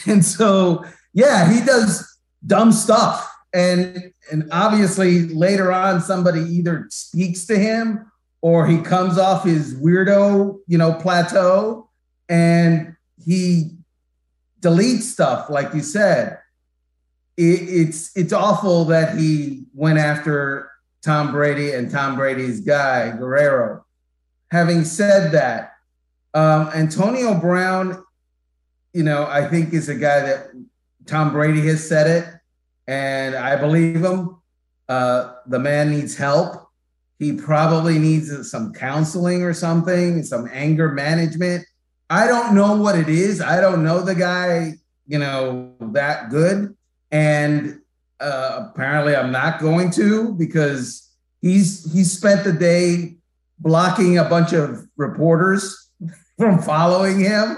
And 0.06 0.24
so, 0.24 0.86
yeah, 1.12 1.52
he 1.52 1.66
does 1.66 2.18
dumb 2.48 2.72
stuff. 2.72 3.30
And 3.54 4.14
and 4.32 4.48
obviously 4.54 5.28
later 5.28 5.74
on 5.74 6.00
somebody 6.00 6.40
either 6.40 6.88
speaks 6.90 7.46
to 7.48 7.60
him 7.60 8.10
or 8.40 8.66
he 8.66 8.78
comes 8.78 9.18
off 9.18 9.44
his 9.44 9.76
weirdo, 9.76 10.60
you 10.66 10.78
know, 10.78 10.94
plateau 10.94 11.90
and 12.30 12.96
he 13.22 13.72
deletes 14.62 15.02
stuff 15.02 15.50
like 15.50 15.74
you 15.74 15.82
said. 15.82 16.40
It, 17.36 17.42
it's 17.68 18.16
it's 18.16 18.32
awful 18.32 18.86
that 18.86 19.18
he 19.18 19.66
went 19.74 20.00
after 20.00 20.71
Tom 21.02 21.32
Brady 21.32 21.72
and 21.72 21.90
Tom 21.90 22.16
Brady's 22.16 22.62
guy, 22.62 23.12
Guerrero. 23.12 23.86
Having 24.52 24.86
said 24.86 25.32
that, 25.32 25.74
um, 26.34 26.70
Antonio 26.74 27.34
Brown, 27.34 28.04
you 28.94 29.04
know, 29.04 29.26
I 29.26 29.48
think 29.48 29.74
is 29.74 29.90
a 29.90 29.96
guy 29.96 30.22
that 30.22 30.48
Tom 31.06 31.32
Brady 31.32 31.66
has 31.68 31.88
said 31.88 32.08
it, 32.08 32.30
and 32.88 33.36
I 33.36 33.56
believe 33.56 34.04
him. 34.04 34.38
Uh, 34.88 35.36
the 35.48 35.60
man 35.60 35.92
needs 35.92 36.18
help. 36.18 36.70
He 37.18 37.34
probably 37.34 37.98
needs 37.98 38.50
some 38.50 38.74
counseling 38.74 39.44
or 39.44 39.54
something, 39.54 40.24
some 40.24 40.50
anger 40.52 40.92
management. 40.92 41.66
I 42.10 42.28
don't 42.28 42.54
know 42.54 42.76
what 42.76 42.98
it 42.98 43.08
is. 43.08 43.42
I 43.42 43.62
don't 43.62 43.84
know 43.84 44.02
the 44.02 44.16
guy, 44.16 44.74
you 45.08 45.20
know, 45.20 45.74
that 45.80 46.30
good. 46.30 46.76
And 47.12 47.81
uh, 48.22 48.70
apparently 48.70 49.16
I'm 49.16 49.32
not 49.32 49.60
going 49.60 49.92
to 49.92 50.34
because 50.36 51.10
he's 51.42 51.92
he 51.92 52.04
spent 52.04 52.44
the 52.44 52.54
day 52.54 53.18
blocking 53.60 54.18
a 54.18 54.24
bunch 54.24 54.54
of 54.54 54.88
reporters 54.98 55.90
from 56.38 56.62
following 56.62 57.20
him. 57.20 57.58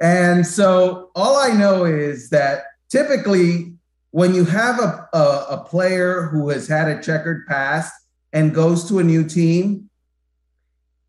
And 0.00 0.46
so 0.46 1.10
all 1.14 1.36
I 1.36 1.52
know 1.52 1.84
is 1.84 2.30
that 2.30 2.64
typically 2.88 3.74
when 4.10 4.34
you 4.34 4.44
have 4.44 4.78
a, 4.78 5.08
a, 5.12 5.46
a, 5.50 5.64
player 5.68 6.22
who 6.22 6.48
has 6.50 6.68
had 6.68 6.88
a 6.88 7.02
checkered 7.02 7.46
past 7.46 7.92
and 8.32 8.54
goes 8.54 8.88
to 8.88 8.98
a 8.98 9.04
new 9.04 9.24
team, 9.24 9.90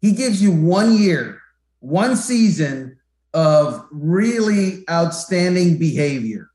he 0.01 0.11
gives 0.11 0.41
you 0.41 0.51
one 0.51 0.97
year, 0.97 1.41
one 1.79 2.15
season 2.15 2.97
of 3.33 3.85
really 3.91 4.83
outstanding 4.89 5.77
behavior. 5.77 6.46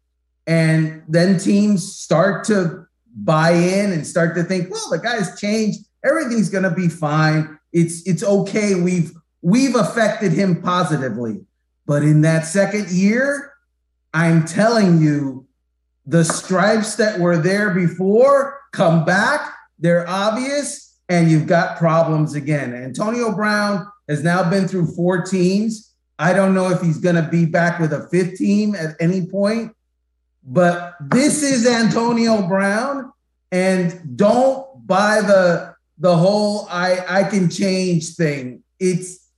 And 0.46 1.02
then 1.08 1.38
teams 1.38 1.96
start 1.96 2.44
to 2.46 2.86
buy 3.14 3.52
in 3.52 3.92
and 3.92 4.06
start 4.06 4.34
to 4.36 4.42
think, 4.42 4.70
well, 4.70 4.90
the 4.90 4.98
guy's 4.98 5.38
changed. 5.38 5.80
Everything's 6.04 6.48
going 6.48 6.64
to 6.64 6.70
be 6.70 6.88
fine. 6.88 7.58
It's 7.72 8.06
it's 8.06 8.22
okay. 8.22 8.74
We've 8.74 9.12
we've 9.40 9.76
affected 9.76 10.32
him 10.32 10.62
positively. 10.62 11.44
But 11.86 12.02
in 12.02 12.22
that 12.22 12.46
second 12.46 12.90
year, 12.90 13.52
I'm 14.14 14.44
telling 14.44 15.00
you, 15.00 15.46
the 16.06 16.24
stripes 16.24 16.96
that 16.96 17.20
were 17.20 17.36
there 17.36 17.70
before 17.70 18.58
come 18.72 19.04
back, 19.04 19.52
they're 19.78 20.08
obvious, 20.08 20.98
and 21.08 21.30
you've 21.30 21.46
got 21.46 21.78
problems 21.78 22.34
again. 22.34 22.74
Antonio 22.74 23.32
Brown 23.34 23.86
has 24.08 24.22
now 24.22 24.48
been 24.48 24.66
through 24.66 24.86
four 24.94 25.22
teams. 25.22 25.94
I 26.18 26.32
don't 26.32 26.54
know 26.54 26.70
if 26.70 26.80
he's 26.80 26.98
going 26.98 27.16
to 27.16 27.28
be 27.28 27.46
back 27.46 27.78
with 27.80 27.92
a 27.92 28.08
fifth 28.08 28.38
team 28.38 28.74
at 28.74 28.96
any 29.00 29.26
point, 29.26 29.72
but 30.44 30.96
this 31.00 31.42
is 31.42 31.66
Antonio 31.66 32.46
Brown, 32.46 33.12
and 33.50 34.16
don't 34.16 34.86
buy 34.86 35.20
the 35.20 35.74
the 35.98 36.16
whole 36.16 36.66
I 36.70 37.04
I 37.08 37.24
can 37.24 37.48
change 37.48 38.14
thing. 38.14 38.62
It's 38.80 39.28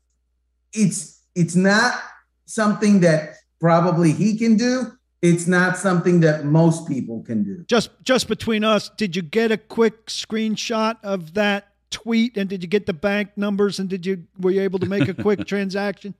it's 0.73 1.23
it's 1.35 1.55
not 1.55 2.01
something 2.47 3.01
that 3.01 3.37
probably 3.61 4.13
he 4.13 4.37
can 4.37 4.57
do. 4.57 4.93
It's 5.21 5.47
not 5.47 5.79
something 5.79 6.21
that 6.21 6.45
most 6.45 6.87
people 6.87 7.23
can 7.23 7.45
do. 7.45 7.65
Just 7.67 7.91
just 8.03 8.29
between 8.29 8.65
us, 8.65 8.91
did 8.97 9.17
you 9.17 9.23
get 9.23 9.51
a 9.51 9.57
quick 9.57 10.07
screenshot 10.07 10.97
of 11.03 11.35
that 11.35 11.69
tweet 11.91 12.37
and 12.37 12.51
did 12.51 12.63
you 12.63 12.69
get 12.69 12.87
the 12.87 12.93
bank 12.93 13.31
numbers 13.37 13.79
and 13.79 13.89
did 13.89 14.05
you 14.05 14.25
were 14.39 14.51
you 14.51 14.61
able 14.61 14.79
to 14.79 14.87
make 14.87 15.09
a 15.09 15.15
quick 15.15 15.47
transaction? 15.47 16.15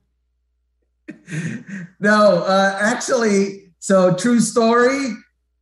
No, 2.01 2.45
uh, 2.45 2.79
actually, 2.81 3.64
so 3.85 4.15
true 4.15 4.41
story. 4.41 5.11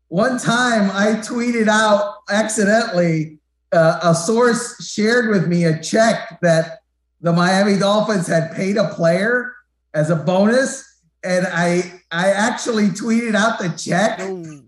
One 0.06 0.38
time 0.38 0.92
I 0.92 1.18
tweeted 1.18 1.66
out 1.66 2.18
accidentally, 2.30 3.38
uh, 3.72 3.98
a 4.00 4.14
source 4.14 4.86
shared 4.86 5.28
with 5.28 5.48
me 5.48 5.64
a 5.64 5.82
check 5.82 6.38
that 6.40 6.82
the 7.20 7.32
Miami 7.32 7.76
Dolphins 7.76 8.28
had 8.28 8.52
paid 8.52 8.76
a 8.76 8.90
player 8.90 9.52
as 9.92 10.10
a 10.10 10.14
bonus, 10.14 11.00
and 11.24 11.48
I 11.50 12.00
I 12.12 12.30
actually 12.30 12.90
tweeted 12.90 13.34
out 13.34 13.58
the 13.58 13.70
check. 13.70 14.20
and 14.20 14.66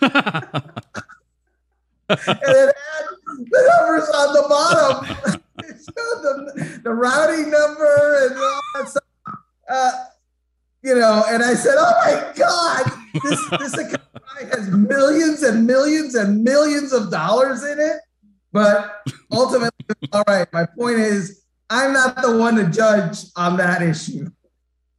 it 0.00 0.10
had 2.10 3.06
the 3.28 3.70
numbers 3.70 4.08
on 4.08 4.32
the 4.32 4.46
bottom. 4.48 5.40
it 5.60 5.76
showed 5.76 6.22
the, 6.22 6.80
the 6.82 6.92
routing 6.92 7.52
number 7.52 8.26
and 8.26 8.36
all 8.36 8.60
that 8.74 8.88
stuff. 8.88 9.04
Uh, 9.68 9.92
you 10.86 10.94
know, 10.94 11.24
and 11.28 11.42
I 11.42 11.54
said, 11.54 11.74
"Oh 11.76 11.92
my 12.04 12.32
God, 12.36 12.92
this 13.24 13.50
this 13.58 13.74
account 13.82 14.52
has 14.52 14.70
millions 14.70 15.42
and 15.42 15.66
millions 15.66 16.14
and 16.14 16.44
millions 16.44 16.92
of 16.92 17.10
dollars 17.10 17.64
in 17.64 17.80
it." 17.80 17.96
But 18.52 19.02
ultimately, 19.32 19.94
all 20.12 20.22
right. 20.28 20.46
My 20.52 20.64
point 20.64 21.00
is, 21.00 21.42
I'm 21.70 21.92
not 21.92 22.22
the 22.22 22.38
one 22.38 22.54
to 22.54 22.70
judge 22.70 23.18
on 23.34 23.56
that 23.56 23.82
issue. 23.82 24.30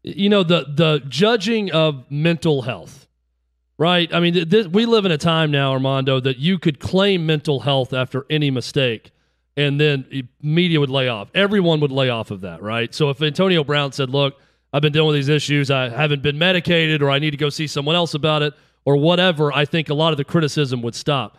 You 0.04 0.28
know 0.28 0.44
the 0.44 0.66
the 0.68 1.02
judging 1.08 1.72
of 1.72 2.04
mental 2.12 2.64
health, 2.64 3.08
right? 3.78 4.14
I 4.14 4.20
mean, 4.20 4.50
this, 4.50 4.68
we 4.68 4.86
live 4.86 5.06
in 5.06 5.14
a 5.14 5.18
time 5.18 5.52
now, 5.52 5.72
Armando, 5.72 6.20
that 6.20 6.38
you 6.38 6.60
could 6.60 6.82
claim 6.82 7.26
mental 7.26 7.62
health 7.62 7.94
after 7.94 8.26
any 8.30 8.52
mistake, 8.52 9.12
and 9.56 9.80
then 9.80 10.06
eh, 10.12 10.24
media 10.42 10.82
would 10.82 10.90
lay 10.90 11.08
off. 11.08 11.30
Everyone 11.34 11.80
would 11.80 11.94
lay 11.94 12.10
off 12.10 12.30
of 12.30 12.42
that, 12.42 12.62
right? 12.62 12.94
So 12.94 13.10
if 13.10 13.22
Antonio 13.22 13.64
Brown 13.64 13.94
said, 13.94 14.10
"Look, 14.10 14.38
I've 14.74 14.82
been 14.82 14.94
dealing 14.94 15.08
with 15.08 15.16
these 15.16 15.30
issues. 15.30 15.72
I 15.72 15.90
haven't 15.90 16.22
been 16.22 16.38
medicated, 16.38 17.02
or 17.02 17.10
I 17.10 17.20
need 17.20 17.32
to 17.32 17.38
go 17.38 17.50
see 17.50 17.68
someone 17.68 17.96
else 17.96 18.14
about 18.14 18.42
it, 18.42 18.54
or 18.86 18.98
whatever," 18.98 19.54
I 19.54 19.66
think 19.66 19.90
a 19.90 19.94
lot 19.94 20.12
of 20.12 20.18
the 20.18 20.24
criticism 20.24 20.82
would 20.82 20.96
stop 20.96 21.38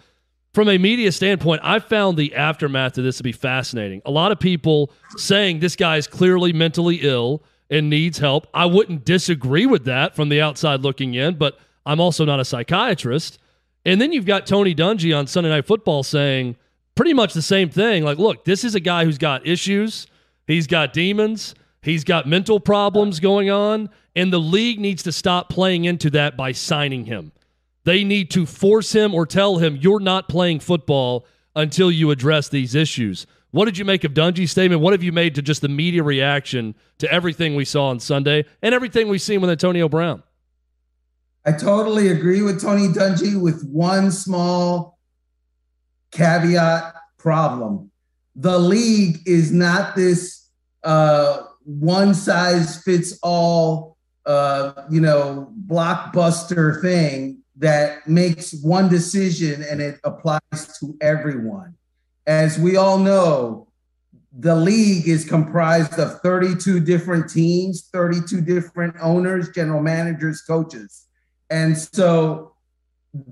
from 0.55 0.69
a 0.69 0.79
media 0.79 1.12
standpoint, 1.12 1.61
I 1.62 1.79
found 1.79 2.17
the 2.17 2.35
aftermath 2.35 2.99
of 2.99 3.05
this 3.05 3.19
to 3.19 3.23
be 3.23 3.33
fascinating. 3.33 4.03
A 4.05 4.11
lot 4.11 4.33
of 4.33 4.41
people 4.41 4.91
saying 5.17 5.61
this 5.61 5.77
guy 5.77 5.97
is 5.99 6.07
clearly 6.07 6.53
mentally 6.53 6.97
ill 7.03 7.43
and 7.71 7.91
needs 7.91 8.19
help. 8.19 8.47
I 8.55 8.67
wouldn't 8.67 9.05
disagree 9.05 9.67
with 9.67 9.85
that 9.85 10.17
from 10.17 10.31
the 10.31 10.41
outside 10.41 10.81
looking 10.81 11.14
in, 11.14 11.35
but 11.35 11.59
I'm 11.85 12.01
also 12.01 12.25
not 12.25 12.41
a 12.41 12.45
psychiatrist. 12.45 13.38
And 13.85 14.01
then 14.01 14.12
you've 14.12 14.27
got 14.27 14.47
Tony 14.47 14.75
Dungy 14.75 15.17
on 15.17 15.27
Sunday 15.27 15.51
Night 15.51 15.67
Football 15.67 16.03
saying 16.03 16.57
pretty 16.95 17.14
much 17.14 17.35
the 17.35 17.43
same 17.43 17.69
thing. 17.69 18.03
Like, 18.03 18.19
look, 18.19 18.45
this 18.45 18.64
is 18.64 18.75
a 18.75 18.81
guy 18.81 19.05
who's 19.05 19.19
got 19.19 19.47
issues, 19.47 20.07
he's 20.47 20.67
got 20.67 20.93
demons, 20.93 21.55
he's 21.83 22.05
got 22.05 22.27
mental 22.27 22.61
problems 22.61 23.21
going 23.21 23.51
on, 23.51 23.91
and 24.14 24.33
the 24.33 24.41
league 24.41 24.81
needs 24.81 25.03
to 25.05 25.12
stop 25.12 25.49
playing 25.49 25.85
into 25.85 26.11
that 26.11 26.37
by 26.37 26.53
signing 26.53 27.05
him. 27.05 27.33
They 27.85 28.05
need 28.05 28.31
to 28.33 28.45
force 28.45 28.93
him 28.93 29.14
or 29.14 29.25
tell 29.25 29.59
him 29.59 29.77
you're 29.77 30.01
not 30.01 30.29
playing 30.29 30.61
football 30.61 31.27
until 31.57 31.91
you 31.91 32.11
address 32.11 32.49
these 32.49 32.75
issues. 32.75 33.27
What 33.51 33.64
did 33.64 33.79
you 33.79 33.85
make 33.85 34.05
of 34.05 34.12
Dungy's 34.12 34.51
statement? 34.51 34.83
What 34.83 34.93
have 34.93 35.03
you 35.03 35.12
made 35.12 35.35
to 35.37 35.43
just 35.43 35.62
the 35.62 35.69
media 35.69 36.03
reaction 36.03 36.75
to 36.99 37.11
everything 37.11 37.57
we 37.57 37.64
saw 37.64 37.88
on 37.88 37.99
Sunday 37.99 38.45
and 38.62 38.75
everything 38.75 39.09
we've 39.09 39.23
seen 39.23 39.41
with 39.41 39.49
Antonio 39.49 39.88
Brown? 39.88 40.23
I 41.47 41.53
totally 41.53 42.09
agree 42.09 42.43
with 42.43 42.61
Tony 42.61 42.88
Dungy 42.88 43.41
with 43.41 43.67
one 43.71 44.11
small 44.11 44.99
caveat 46.11 46.95
problem. 47.17 47.91
The 48.37 48.59
league 48.59 49.27
is 49.27 49.51
not 49.51 49.97
this 49.97 50.49
uh, 50.85 51.45
one 51.68 52.14
size 52.14 52.83
fits 52.83 53.18
all, 53.22 53.98
uh, 54.24 54.72
you 54.90 55.02
know, 55.02 55.52
blockbuster 55.66 56.81
thing 56.81 57.42
that 57.57 58.09
makes 58.09 58.54
one 58.62 58.88
decision 58.88 59.62
and 59.62 59.83
it 59.83 60.00
applies 60.02 60.78
to 60.81 60.96
everyone. 61.02 61.74
As 62.26 62.59
we 62.59 62.76
all 62.76 62.96
know, 62.96 63.68
the 64.33 64.57
league 64.57 65.09
is 65.09 65.28
comprised 65.28 65.98
of 65.98 66.20
32 66.22 66.81
different 66.81 67.28
teams, 67.28 67.90
32 67.92 68.40
different 68.40 68.96
owners, 69.02 69.50
general 69.50 69.83
managers, 69.83 70.40
coaches. 70.40 71.07
And 71.50 71.76
so 71.76 72.54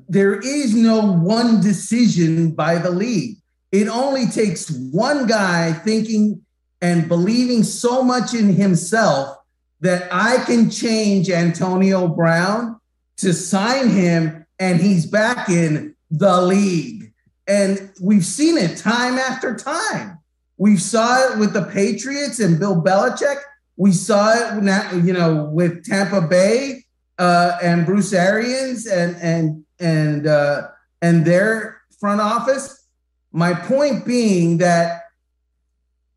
there 0.09 0.35
is 0.41 0.75
no 0.75 1.01
one 1.01 1.63
decision 1.63 2.51
by 2.51 2.77
the 2.77 2.91
league. 2.91 3.39
It 3.73 3.89
only 3.89 4.27
takes 4.27 4.71
one 4.71 5.27
guy 5.27 5.73
thinking 5.73 6.43
and 6.87 7.09
believing 7.09 7.65
so 7.65 8.01
much 8.01 8.33
in 8.33 8.55
himself 8.55 9.37
that 9.81 10.07
I 10.13 10.37
can 10.45 10.71
change 10.71 11.29
Antonio 11.29 12.07
Brown 12.07 12.79
to 13.17 13.33
sign 13.33 13.89
him, 13.89 14.47
and 14.61 14.81
he's 14.81 15.05
back 15.05 15.49
in 15.49 15.97
the 16.13 16.41
league. 16.41 17.13
And 17.49 17.91
we've 18.01 18.25
seen 18.25 18.57
it 18.57 18.77
time 18.77 19.19
after 19.19 19.57
time. 19.57 20.21
We 20.59 20.77
saw 20.77 21.33
it 21.33 21.39
with 21.39 21.55
the 21.55 21.65
Patriots 21.65 22.39
and 22.39 22.57
Bill 22.57 22.81
Belichick. 22.81 23.39
We 23.77 23.91
saw 23.91 24.33
it, 24.33 25.05
you 25.05 25.13
know, 25.13 25.51
with 25.53 25.85
Tampa 25.85 26.21
Bay 26.21 26.85
uh, 27.19 27.59
and 27.61 27.85
Bruce 27.85 28.13
Arians 28.13 28.87
and 28.87 29.17
and 29.17 29.65
and 29.81 30.29
uh, 30.29 30.69
and 31.03 31.25
their 31.25 31.81
front 31.99 32.21
office. 32.21 32.87
My 33.33 33.55
point 33.55 34.07
being 34.07 34.59
that 34.59 35.06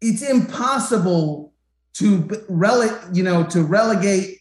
it's 0.01 0.21
impossible 0.21 1.53
to 1.93 2.21
rele- 2.49 3.15
you 3.15 3.23
know, 3.23 3.43
to 3.47 3.63
relegate 3.63 4.39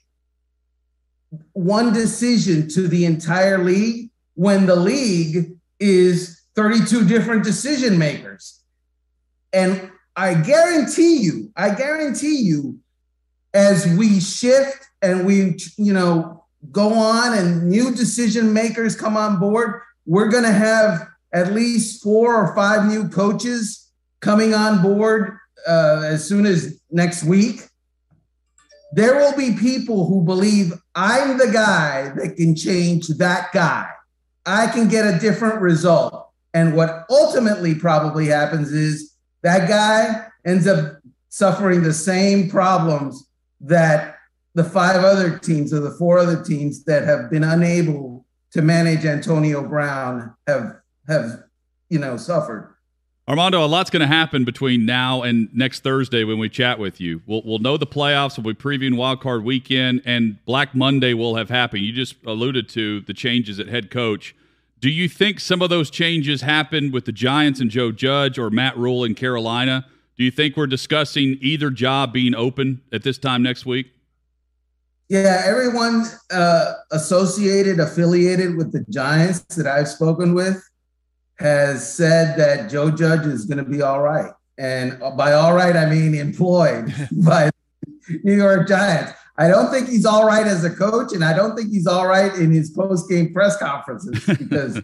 one 1.53 1.93
decision 1.93 2.69
to 2.69 2.89
the 2.89 3.05
entire 3.05 3.63
league 3.63 4.11
when 4.35 4.67
the 4.67 4.77
league 4.77 5.57
is 5.81 6.41
32 6.55 7.07
different 7.07 7.45
decision 7.45 7.99
makers. 7.99 8.63
And 9.53 9.91
I 10.17 10.35
guarantee 10.35 11.19
you, 11.19 11.53
I 11.57 11.75
guarantee 11.75 12.39
you, 12.39 12.79
as 13.55 13.87
we 13.97 14.21
shift 14.21 14.87
and 15.03 15.27
we, 15.27 15.59
you 15.77 15.93
know, 15.93 16.45
go 16.71 16.93
on 16.95 17.37
and 17.37 17.69
new 17.69 17.95
decision 17.95 18.53
makers 18.53 18.97
come 18.97 19.17
on 19.17 19.39
board, 19.39 19.81
we're 20.07 20.29
going 20.29 20.45
to 20.45 20.53
have 20.53 21.07
at 21.33 21.53
least 21.53 22.03
four 22.03 22.35
or 22.35 22.55
five 22.55 22.87
new 22.87 23.09
coaches 23.09 23.91
coming 24.21 24.55
on 24.55 24.83
board 24.83 25.39
uh, 25.67 26.03
as 26.05 26.27
soon 26.27 26.47
as 26.47 26.81
next 26.91 27.25
week 27.25 27.63
there 28.93 29.17
will 29.17 29.37
be 29.37 29.55
people 29.55 30.07
who 30.07 30.25
believe 30.25 30.73
I'm 30.95 31.39
the 31.39 31.51
guy 31.53 32.11
that 32.17 32.37
can 32.37 32.57
change 32.57 33.09
that 33.09 33.53
guy. 33.53 33.89
I 34.47 34.67
can 34.69 34.89
get 34.89 35.05
a 35.05 35.19
different 35.19 35.61
result. 35.61 36.31
And 36.55 36.75
what 36.75 37.05
ultimately 37.11 37.75
probably 37.75 38.27
happens 38.27 38.73
is 38.73 39.15
that 39.43 39.69
guy 39.69 40.27
ends 40.47 40.67
up 40.67 41.01
suffering 41.29 41.83
the 41.83 41.93
same 41.93 42.49
problems 42.49 43.29
that 43.61 44.17
the 44.55 44.65
five 44.65 45.05
other 45.05 45.39
teams 45.39 45.73
or 45.73 45.81
the 45.81 45.91
four 45.91 46.19
other 46.19 46.43
teams 46.43 46.85
that 46.85 47.05
have 47.05 47.31
been 47.31 47.45
unable 47.45 48.27
to 48.53 48.63
manage 48.63 49.05
Antonio 49.05 49.63
Brown 49.63 50.35
have 50.47 50.77
have 51.07 51.43
you 51.91 51.99
know 51.99 52.17
suffered. 52.17 52.75
Armando, 53.29 53.63
a 53.63 53.67
lot's 53.67 53.91
going 53.91 54.01
to 54.01 54.07
happen 54.07 54.47
between 54.47 54.87
now 54.87 55.21
and 55.21 55.55
next 55.55 55.83
Thursday 55.83 56.25
when 56.25 56.39
we 56.39 56.49
chat 56.49 56.79
with 56.79 56.99
you. 56.99 57.21
We'll, 57.27 57.43
we'll 57.45 57.59
know 57.59 57.77
the 57.77 57.87
playoffs. 57.87 58.39
We'll 58.39 58.55
be 58.55 58.59
previewing 58.59 58.97
Wild 58.97 59.21
Card 59.21 59.45
Weekend, 59.45 60.01
and 60.07 60.43
Black 60.47 60.75
Monday 60.75 61.13
will 61.13 61.37
have 61.37 61.51
happened. 61.51 61.83
You 61.83 61.93
just 61.93 62.17
alluded 62.25 62.71
to 62.71 63.03
the 63.03 63.13
changes 63.13 63.61
at 63.61 63.69
head 63.69 63.91
coach. 63.91 64.35
Do 64.81 64.89
you 64.89 65.11
think 65.11 65.41
some 65.41 65.61
of 65.61 65.69
those 65.69 65.91
changes 65.91 66.41
happened 66.41 66.95
with 66.95 67.05
the 67.05 67.13
Giants 67.13 67.61
and 67.61 67.71
Joe 67.71 67.93
Judge 67.93 68.39
or 68.39 68.49
Matt 68.49 68.79
Rhule 68.79 69.05
in 69.05 69.15
Carolina? 69.15 69.85
Do 70.17 70.25
you 70.25 70.31
think 70.31 70.57
we're 70.57 70.67
discussing 70.67 71.37
either 71.43 71.69
job 71.69 72.15
being 72.15 72.35
open 72.35 72.81
at 72.93 73.03
this 73.03 73.19
time 73.19 73.43
next 73.43 73.67
week? 73.67 73.91
Yeah, 75.11 75.43
everyone 75.45 76.07
uh, 76.31 76.75
associated, 76.93 77.79
affiliated 77.79 78.57
with 78.57 78.73
the 78.73 78.87
Giants 78.89 79.41
that 79.57 79.67
I've 79.67 79.89
spoken 79.89 80.33
with 80.33 80.68
has 81.39 81.95
said 81.95 82.37
that 82.39 82.71
Joe 82.71 82.91
Judge 82.91 83.27
is 83.27 83.45
going 83.45 83.59
to 83.59 83.71
be 83.71 83.83
all 83.83 84.01
right. 84.03 84.33
And 84.59 84.99
by 85.17 85.33
all 85.33 85.55
right, 85.55 85.77
I 85.77 85.87
mean 85.87 86.15
employed 86.15 86.93
by 87.13 87.51
New 88.25 88.37
York 88.37 88.69
Giants. 88.69 89.13
I 89.37 89.47
don't 89.47 89.71
think 89.71 89.89
he's 89.89 90.05
all 90.05 90.27
right 90.27 90.47
as 90.47 90.65
a 90.65 90.71
coach, 90.71 91.13
and 91.13 91.25
I 91.25 91.33
don't 91.33 91.57
think 91.57 91.71
he's 91.71 91.87
all 91.87 92.09
right 92.09 92.35
in 92.35 92.51
his 92.51 92.71
post 92.71 93.09
game 93.09 93.33
press 93.33 93.57
conferences 93.57 94.25
because 94.27 94.83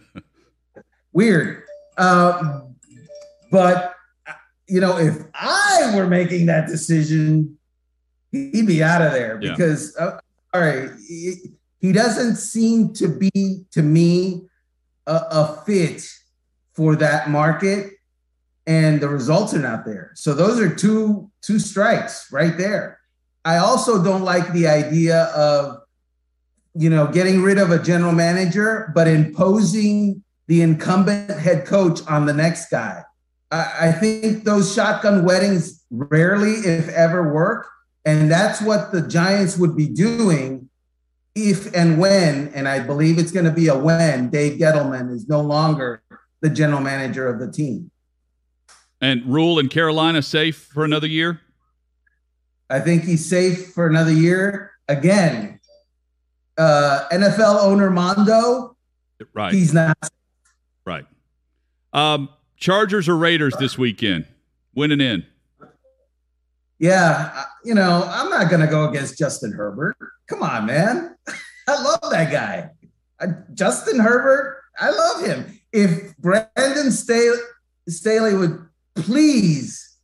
weird. 1.11 1.63
Um, 1.97 2.75
but, 3.51 3.93
you 4.67 4.79
know, 4.79 4.97
if 4.97 5.17
I 5.33 5.91
were 5.93 6.07
making 6.07 6.45
that 6.45 6.67
decision, 6.67 7.57
he'd 8.31 8.65
be 8.65 8.81
out 8.81 9.01
of 9.01 9.11
there 9.11 9.37
because, 9.37 9.93
uh, 9.97 10.19
all 10.53 10.61
right, 10.61 10.89
he, 11.05 11.51
he, 11.79 11.91
doesn't 11.91 12.37
seem 12.37 12.93
to 12.93 13.09
be, 13.09 13.65
to 13.71 13.81
me, 13.81 14.43
a, 15.05 15.21
a 15.31 15.63
fit 15.65 16.05
for 16.75 16.95
that 16.97 17.29
market 17.29 17.93
and 18.67 18.99
the 18.99 19.07
results 19.07 19.53
are 19.53 19.59
not 19.59 19.85
there. 19.85 20.11
So 20.15 20.33
those 20.33 20.59
are 20.59 20.73
two 20.73 21.31
two 21.41 21.59
strikes 21.59 22.31
right 22.31 22.57
there. 22.57 22.99
I 23.43 23.57
also 23.57 24.03
don't 24.03 24.23
like 24.23 24.51
the 24.53 24.67
idea 24.67 25.23
of 25.35 25.77
you 26.73 26.89
know 26.89 27.07
getting 27.07 27.41
rid 27.41 27.57
of 27.57 27.71
a 27.71 27.81
general 27.81 28.11
manager 28.11 28.91
but 28.93 29.07
imposing 29.07 30.23
the 30.47 30.61
incumbent 30.61 31.29
head 31.31 31.65
coach 31.65 32.01
on 32.07 32.25
the 32.25 32.33
next 32.33 32.69
guy. 32.69 33.03
I, 33.51 33.87
I 33.87 33.91
think 33.91 34.43
those 34.43 34.73
shotgun 34.73 35.23
weddings 35.23 35.83
rarely, 35.89 36.51
if 36.51 36.89
ever, 36.89 37.33
work. 37.33 37.67
And 38.05 38.29
that's 38.29 38.61
what 38.61 38.91
the 38.91 39.01
Giants 39.01 39.57
would 39.57 39.75
be 39.75 39.87
doing 39.87 40.69
if 41.33 41.73
and 41.75 41.97
when, 41.99 42.49
and 42.49 42.67
I 42.67 42.79
believe 42.79 43.17
it's 43.17 43.31
going 43.31 43.45
to 43.45 43.51
be 43.51 43.67
a 43.67 43.77
when, 43.77 44.29
Dave 44.29 44.57
Gettleman 44.57 45.11
is 45.11 45.27
no 45.27 45.41
longer 45.41 46.01
the 46.45 46.49
general 46.51 46.79
manager 46.79 47.27
of 47.27 47.39
the 47.39 47.51
team. 47.51 47.89
And 49.01 49.25
Rhule 49.25 49.57
in 49.57 49.67
Carolina 49.67 50.21
safe 50.21 50.69
for 50.71 50.85
another 50.85 51.07
year? 51.07 51.41
I 52.69 52.79
think 52.79 53.03
he's 53.03 53.27
safe 53.27 53.73
for 53.73 53.87
another 53.87 54.11
year. 54.11 54.71
Again, 54.87 55.59
uh, 56.59 57.07
NFL 57.11 57.63
owner 57.63 57.89
Mondo, 57.89 58.77
right? 59.33 59.51
He's 59.53 59.73
not 59.73 59.97
right. 60.85 61.05
Um, 61.93 62.29
Chargers 62.57 63.09
or 63.09 63.17
Raiders 63.17 63.55
this 63.57 63.75
weekend? 63.75 64.27
Winning 64.75 65.01
in. 65.01 65.25
yeah, 66.77 67.45
you 67.63 67.73
know, 67.73 68.07
I'm 68.07 68.29
not 68.29 68.51
going 68.51 68.61
to 68.61 68.67
go 68.67 68.87
against 68.87 69.17
Justin 69.17 69.51
Herbert. 69.51 69.97
Come 70.27 70.43
on, 70.43 70.67
man. 70.67 71.15
I 71.67 71.81
love 71.81 72.11
that 72.11 72.31
guy. 72.31 72.69
Justin 73.55 73.99
Herbert, 73.99 74.61
I 74.79 74.91
love 74.91 75.25
him. 75.25 75.54
If 75.75 76.15
Brandon 76.19 76.89
Staley, 76.89 77.37
Staley 77.89 78.33
would 78.33 78.65
please 78.95 79.97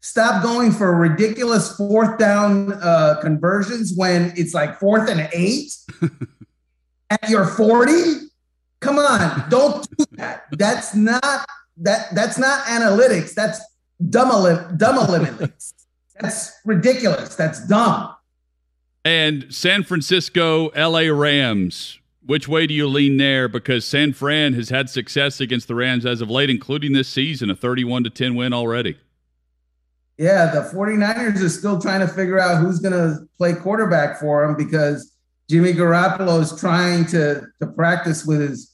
stop 0.00 0.42
going 0.42 0.72
for 0.72 0.94
ridiculous 0.94 1.74
fourth 1.74 2.18
down 2.18 2.74
uh, 2.74 3.18
conversions 3.22 3.94
when 3.96 4.34
it's 4.36 4.52
like 4.52 4.78
fourth 4.78 5.08
and 5.08 5.26
eight 5.32 5.72
at 7.10 7.30
your 7.30 7.46
40. 7.46 7.92
Come 8.80 8.98
on, 8.98 9.48
don't 9.48 9.88
do 9.96 10.04
that. 10.12 10.44
That's 10.52 10.94
not 10.94 11.46
that 11.78 12.14
that's 12.14 12.36
not 12.36 12.62
analytics. 12.66 13.32
That's 13.32 13.58
dumb 14.10 14.28
dumb 14.76 14.98
eliminate. 14.98 15.50
That's 16.20 16.52
ridiculous. 16.66 17.36
That's 17.36 17.66
dumb. 17.66 18.14
And 19.02 19.46
San 19.48 19.82
Francisco, 19.82 20.70
LA 20.76 21.10
Rams. 21.10 21.99
Which 22.24 22.46
way 22.46 22.66
do 22.66 22.74
you 22.74 22.86
lean 22.86 23.16
there? 23.16 23.48
Because 23.48 23.84
San 23.84 24.12
Fran 24.12 24.52
has 24.54 24.68
had 24.68 24.90
success 24.90 25.40
against 25.40 25.68
the 25.68 25.74
Rams 25.74 26.04
as 26.04 26.20
of 26.20 26.30
late, 26.30 26.50
including 26.50 26.92
this 26.92 27.08
season, 27.08 27.50
a 27.50 27.56
31 27.56 28.04
to 28.04 28.10
10 28.10 28.34
win 28.34 28.52
already. 28.52 28.98
Yeah, 30.18 30.50
the 30.50 30.60
49ers 30.60 31.42
are 31.42 31.48
still 31.48 31.80
trying 31.80 32.00
to 32.00 32.08
figure 32.08 32.38
out 32.38 32.60
who's 32.60 32.78
going 32.78 32.92
to 32.92 33.26
play 33.38 33.54
quarterback 33.54 34.20
for 34.20 34.46
them 34.46 34.54
because 34.54 35.16
Jimmy 35.48 35.72
Garoppolo 35.72 36.40
is 36.40 36.58
trying 36.60 37.06
to, 37.06 37.46
to 37.60 37.66
practice 37.68 38.26
with 38.26 38.40
his 38.40 38.70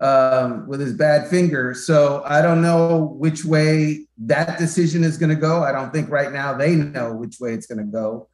um, 0.00 0.66
with 0.66 0.80
his 0.80 0.92
bad 0.92 1.28
finger. 1.28 1.74
So 1.74 2.22
I 2.26 2.42
don't 2.42 2.60
know 2.60 3.14
which 3.18 3.44
way 3.44 4.06
that 4.18 4.58
decision 4.58 5.04
is 5.04 5.16
going 5.16 5.30
to 5.30 5.36
go. 5.36 5.62
I 5.62 5.72
don't 5.72 5.92
think 5.92 6.10
right 6.10 6.32
now 6.32 6.54
they 6.54 6.74
know 6.74 7.14
which 7.14 7.36
way 7.40 7.54
it's 7.54 7.66
going 7.66 7.78
to 7.78 7.90
go. 7.90 8.28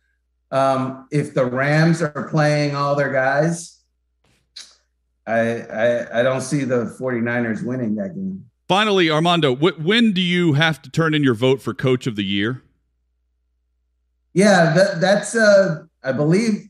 Um, 0.51 1.07
if 1.11 1.35
the 1.35 1.45
Rams 1.45 2.03
are 2.03 2.29
playing 2.31 2.75
all 2.75 2.95
their 2.95 3.13
guys, 3.13 3.82
I, 5.27 5.61
I, 5.61 6.21
I 6.21 6.23
don't 6.23 6.41
see 6.41 6.65
the 6.65 6.97
49ers 6.99 7.65
winning 7.65 7.95
that 7.97 8.15
game. 8.15 8.45
Finally, 8.69 9.11
Armando, 9.11 9.55
wh- 9.55 9.79
when 9.85 10.13
do 10.13 10.21
you 10.21 10.55
have 10.55 10.81
to 10.83 10.91
turn 10.91 11.15
in 11.15 11.23
your 11.23 11.35
vote 11.35 11.61
for 11.61 11.75
Coach 11.75 12.07
of 12.07 12.17
the 12.17 12.25
Year? 12.25 12.63
Yeah, 14.35 14.73
that, 14.73 15.01
that's 15.01 15.37
uh, 15.37 15.83
I 16.03 16.13
believe 16.13 16.69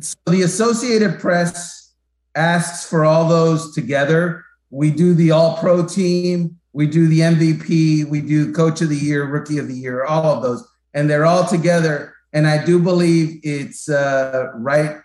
so 0.00 0.16
the 0.26 0.42
Associated 0.42 1.18
Press 1.18 1.92
asks 2.34 2.88
for 2.88 3.04
all 3.04 3.28
those 3.28 3.74
together. 3.74 4.44
We 4.70 4.90
do 4.90 5.14
the 5.14 5.30
all 5.30 5.56
pro 5.58 5.86
team, 5.86 6.58
we 6.72 6.86
do 6.86 7.08
the 7.08 7.20
MVP, 7.20 8.04
we 8.06 8.20
do 8.20 8.52
coach 8.52 8.80
of 8.80 8.88
the 8.88 8.96
year, 8.96 9.24
rookie 9.24 9.58
of 9.58 9.68
the 9.68 9.74
year, 9.74 10.04
all 10.04 10.24
of 10.24 10.42
those. 10.42 10.66
And 10.94 11.08
they're 11.08 11.26
all 11.26 11.46
together. 11.46 12.14
And 12.32 12.46
I 12.46 12.64
do 12.64 12.78
believe 12.78 13.40
it's 13.42 13.88
uh, 13.88 14.50
right 14.54 14.96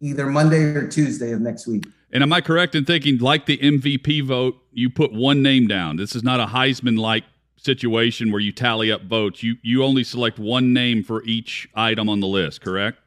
either 0.00 0.26
Monday 0.26 0.62
or 0.62 0.88
Tuesday 0.88 1.32
of 1.32 1.40
next 1.40 1.66
week. 1.66 1.84
And 2.12 2.22
am 2.22 2.32
I 2.32 2.40
correct 2.40 2.74
in 2.74 2.84
thinking, 2.84 3.18
like 3.18 3.46
the 3.46 3.58
MVP 3.58 4.24
vote, 4.24 4.56
you 4.72 4.90
put 4.90 5.12
one 5.12 5.42
name 5.42 5.68
down? 5.68 5.96
This 5.96 6.16
is 6.16 6.22
not 6.22 6.40
a 6.40 6.46
Heisman 6.46 6.98
like 6.98 7.24
situation 7.56 8.32
where 8.32 8.40
you 8.40 8.52
tally 8.52 8.90
up 8.90 9.04
votes. 9.04 9.42
You 9.42 9.56
you 9.62 9.84
only 9.84 10.02
select 10.02 10.38
one 10.38 10.72
name 10.72 11.04
for 11.04 11.22
each 11.24 11.68
item 11.74 12.08
on 12.08 12.20
the 12.20 12.26
list, 12.26 12.62
correct? 12.62 12.98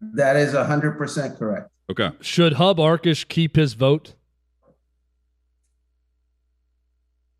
That 0.00 0.36
is 0.36 0.54
100% 0.54 1.38
correct. 1.38 1.70
Okay. 1.90 2.10
Should 2.20 2.54
Hub 2.54 2.78
Arkush 2.78 3.28
keep 3.28 3.56
his 3.56 3.74
vote? 3.74 4.14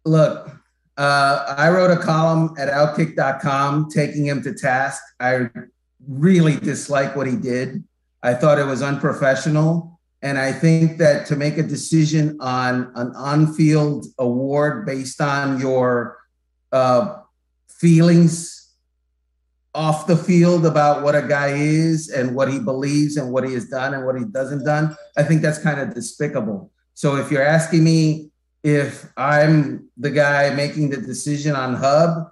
Look, 0.05 0.51
uh, 0.97 1.55
I 1.57 1.71
wrote 1.71 1.91
a 1.91 1.97
column 1.97 2.55
at 2.59 2.69
outkick.com 2.69 3.91
taking 3.91 4.27
him 4.27 4.43
to 4.43 4.55
task. 4.55 5.03
I 5.19 5.49
really 6.07 6.57
dislike 6.57 7.17
what 7.17 7.27
he 7.27 7.37
did. 7.37 7.85
I 8.23 8.35
thought 8.35 8.59
it 8.59 8.67
was 8.67 8.83
unprofessional. 8.83 9.94
And 10.25 10.39
I 10.39 10.53
think 10.53 10.97
that 10.99 11.27
to 11.27 11.37
make 11.37 11.59
a 11.59 11.63
decision 11.63 12.39
on 12.41 12.91
an 12.95 13.13
on 13.15 13.53
field 13.53 14.07
award 14.19 14.87
based 14.87 15.21
on 15.21 15.61
your 15.61 16.17
uh, 16.73 17.19
feelings 17.69 18.73
off 19.75 20.07
the 20.07 20.17
field 20.17 20.65
about 20.65 21.03
what 21.03 21.15
a 21.15 21.21
guy 21.21 21.49
is 21.49 22.09
and 22.09 22.35
what 22.35 22.51
he 22.51 22.59
believes 22.59 23.19
and 23.19 23.33
what 23.33 23.47
he 23.47 23.53
has 23.53 23.69
done 23.69 23.93
and 23.93 24.07
what 24.07 24.17
he 24.17 24.25
doesn't 24.25 24.65
done, 24.65 24.97
I 25.15 25.25
think 25.25 25.43
that's 25.43 25.59
kind 25.59 25.79
of 25.79 25.95
despicable. 25.95 26.73
So 26.95 27.17
if 27.17 27.31
you're 27.31 27.43
asking 27.43 27.85
me 27.85 28.31
if 28.63 29.07
I'm 29.19 29.91
the 29.99 30.11
guy 30.11 30.55
making 30.55 30.89
the 30.89 30.97
decision 30.97 31.55
on 31.55 31.75
Hub, 31.75 32.31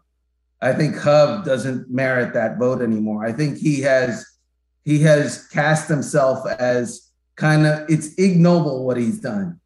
I 0.62 0.72
think 0.72 0.96
Hub 0.96 1.44
doesn't 1.44 1.90
merit 1.90 2.32
that 2.32 2.58
vote 2.58 2.80
anymore. 2.80 3.26
I 3.26 3.32
think 3.32 3.58
he 3.58 3.82
has 3.82 4.24
he 4.82 5.00
has 5.00 5.46
cast 5.48 5.90
himself 5.90 6.46
as 6.58 7.11
kind 7.36 7.66
of 7.66 7.88
it's 7.88 8.14
ignoble 8.16 8.84
what 8.84 8.96
he's 8.96 9.20
done. 9.20 9.60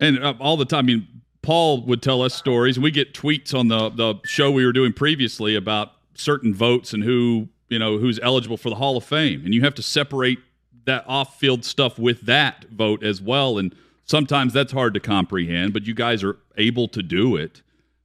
And 0.00 0.22
uh, 0.22 0.34
all 0.38 0.56
the 0.56 0.64
time, 0.64 0.78
I 0.78 0.82
mean, 0.82 1.08
Paul 1.42 1.84
would 1.86 2.02
tell 2.02 2.22
us 2.22 2.34
stories, 2.34 2.78
we 2.78 2.90
get 2.90 3.14
tweets 3.14 3.54
on 3.54 3.68
the 3.68 3.90
the 3.90 4.16
show 4.24 4.50
we 4.50 4.64
were 4.64 4.72
doing 4.72 4.92
previously 4.92 5.54
about 5.54 5.92
certain 6.14 6.54
votes 6.54 6.92
and 6.92 7.02
who 7.02 7.48
you 7.68 7.78
know 7.78 7.98
who's 7.98 8.18
eligible 8.20 8.56
for 8.56 8.70
the 8.70 8.76
Hall 8.76 8.96
of 8.96 9.04
Fame, 9.04 9.42
and 9.44 9.54
you 9.54 9.62
have 9.62 9.74
to 9.74 9.82
separate 9.82 10.38
that 10.84 11.04
off-field 11.06 11.64
stuff 11.64 11.98
with 11.98 12.22
that 12.22 12.64
vote 12.70 13.02
as 13.02 13.20
well. 13.20 13.58
And 13.58 13.74
sometimes 14.04 14.54
that's 14.54 14.72
hard 14.72 14.94
to 14.94 15.00
comprehend, 15.00 15.74
but 15.74 15.86
you 15.86 15.94
guys 15.94 16.24
are 16.24 16.38
able 16.56 16.88
to 16.88 17.02
do 17.02 17.36
it. 17.36 17.60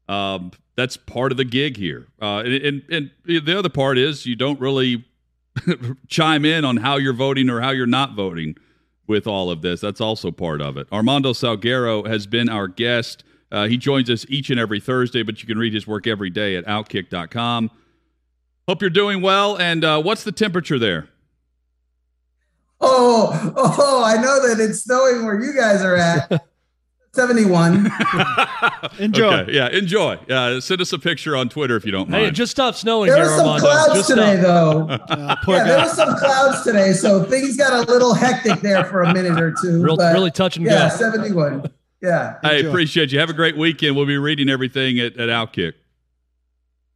Um, 0.10 0.52
that's 0.76 0.98
part 0.98 1.32
of 1.32 1.38
the 1.38 1.46
gig 1.46 1.78
here. 1.78 2.08
Uh, 2.22 2.40
and, 2.40 2.54
and, 2.54 2.82
and 2.90 3.12
the 3.46 3.58
other 3.58 3.70
part 3.70 3.98
is 3.98 4.26
you 4.26 4.36
don't 4.36 4.60
really 4.60 5.06
chime 6.08 6.45
in 6.45 6.66
on 6.66 6.78
how 6.78 6.97
you're 6.97 7.14
voting 7.14 7.49
or 7.49 7.62
how 7.62 7.72
you're 7.72 7.86
not 7.86 8.16
voting 8.16 8.56
with 9.08 9.28
all 9.28 9.49
of 9.49 9.62
this. 9.62 9.82
That's 9.82 10.01
also 10.01 10.32
part 10.32 10.62
of 10.62 10.78
it. 10.78 10.88
Armando 10.91 11.34
Salguero 11.34 12.08
has 12.08 12.28
been 12.28 12.49
our 12.49 12.68
guest. 12.68 13.24
Uh, 13.51 13.68
he 13.68 13.78
joins 13.78 14.10
us 14.10 14.26
each 14.30 14.49
and 14.49 14.60
every 14.60 14.80
Thursday, 14.80 15.24
but 15.24 15.41
you 15.41 15.47
can 15.47 15.58
read 15.58 15.74
his 15.74 15.86
work 15.86 16.08
every 16.08 16.30
day 16.30 16.56
at 16.56 16.66
outkick.com. 16.66 17.70
Hope 18.68 18.82
you're 18.82 18.89
doing 18.89 19.22
well. 19.22 19.58
And 19.58 19.84
uh, 19.84 20.01
what's 20.01 20.24
the 20.24 20.32
temperature 20.32 20.80
there? 20.80 21.10
Oh, 22.82 23.54
oh, 23.56 24.04
I 24.04 24.16
know 24.16 24.47
that 24.47 24.60
it's 24.60 24.84
snowing 24.84 25.26
where 25.26 25.39
you 25.39 25.54
guys 25.56 25.82
are 25.82 25.95
at. 25.95 26.45
71. 27.14 27.91
enjoy. 28.99 29.26
Okay, 29.26 29.53
yeah, 29.53 29.70
enjoy. 29.70 30.18
Yeah, 30.28 30.59
send 30.59 30.82
us 30.82 30.91
a 30.93 30.99
picture 30.99 31.36
on 31.36 31.47
Twitter 31.47 31.76
if 31.76 31.86
you 31.86 31.91
don't 31.91 32.09
mind. 32.09 32.26
Hey, 32.26 32.32
just 32.32 32.51
stop 32.51 32.74
snowing 32.74 33.09
there 33.09 33.18
here, 33.18 33.26
were 33.26 33.38
some 33.38 33.47
Armando. 33.47 33.68
clouds 33.68 33.93
just 33.93 34.09
today, 34.09 34.39
stopped. 34.39 35.09
though. 35.09 35.14
Uh, 35.24 35.36
yeah, 35.47 35.64
there 35.64 35.80
were 35.80 35.89
some 35.89 36.16
clouds 36.18 36.64
today, 36.64 36.93
so 36.93 37.24
things 37.24 37.55
got 37.55 37.74
a 37.74 37.91
little 37.91 38.14
hectic 38.14 38.61
there 38.61 38.84
for 38.86 39.03
a 39.03 39.14
minute 39.14 39.39
or 39.39 39.53
two. 39.61 39.84
Real, 39.84 39.95
but 39.95 40.14
really 40.14 40.32
touch 40.32 40.57
and 40.57 40.66
yeah, 40.66 40.89
go. 40.89 40.95
71. 40.95 41.70
Yeah. 42.01 42.39
I 42.43 42.55
Enjoy. 42.55 42.70
appreciate 42.70 43.11
you. 43.11 43.20
Have 43.20 43.30
a 43.30 43.34
great 43.34 43.55
weekend. 43.57 43.95
We'll 43.95 44.05
be 44.05 44.18
reading 44.18 44.49
everything 44.49 44.99
at, 44.99 45.18
at 45.18 45.30
Outkick. 45.30 45.74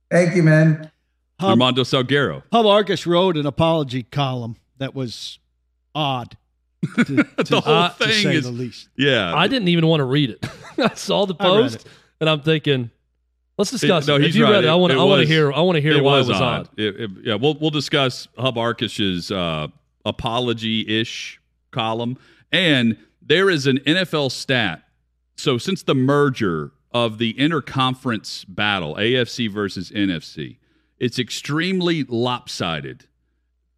Thank 0.10 0.36
you, 0.36 0.44
man. 0.44 0.92
Hub, 1.40 1.52
Armando 1.52 1.84
Salguero. 1.84 2.44
Hub 2.52 2.66
Arkush 2.66 3.06
wrote 3.06 3.38
an 3.38 3.46
apology 3.46 4.04
column 4.04 4.58
that 4.78 4.96
was 4.96 5.40
odd. 5.94 6.38
To, 6.96 7.04
to- 7.06 7.44
The 7.44 7.62
whole 7.62 7.90
to 7.90 7.96
thing 7.96 8.24
say 8.24 8.36
is- 8.36 8.44
the 8.46 8.52
least. 8.52 8.90
Yeah. 8.98 9.34
I 9.36 9.48
didn't 9.48 9.68
even 9.70 9.88
want 9.88 10.02
to 10.02 10.06
read 10.06 10.30
it. 10.32 10.46
I 10.78 10.94
saw 10.94 11.26
the 11.26 11.34
post, 11.36 11.88
and 12.22 12.30
I'm 12.30 12.42
thinking, 12.42 12.92
let's 13.58 13.72
discuss 13.72 14.08
no, 14.08 14.16
it. 14.16 14.20
If 14.22 14.26
he's 14.28 14.36
you 14.36 14.44
right. 14.44 14.52
read 14.52 14.64
it, 14.66 14.68
I 14.68 14.76
want 14.76 14.92
It- 14.92 14.96
to. 14.96 15.02
it 15.02 15.04
I 15.04 15.08
want 15.08 15.22
to 15.22 15.28
hear. 15.28 15.52
I 15.52 15.62
want 15.62 15.76
to 15.78 15.82
hear 15.82 16.02
why 16.04 16.20
it 16.20 16.28
was 16.28 16.32
odd. 16.32 16.70
It- 16.78 17.00
it- 17.02 17.12
yeah, 17.24 17.36
we'll 17.36 17.56
we'll 17.56 17.72
discuss 17.72 18.28
Hub 18.38 18.56
Arkush's 18.56 19.32
uh, 19.32 19.68
apology-ish 20.06 21.40
column, 21.72 22.18
and 22.52 22.98
there 23.22 23.50
is 23.50 23.68
an 23.68 23.78
NFL 23.80 24.32
stat. 24.32 24.84
So 25.36 25.58
since 25.58 25.84
the 25.84 25.96
merger 25.96 26.72
of 26.92 27.18
the 27.18 27.34
interconference 27.36 28.46
battle, 28.48 28.96
AFC 28.96 29.52
versus 29.52 29.92
NFC, 29.92 30.58
it's 31.00 31.20
extremely 31.20 32.04
lopsided 32.04 33.06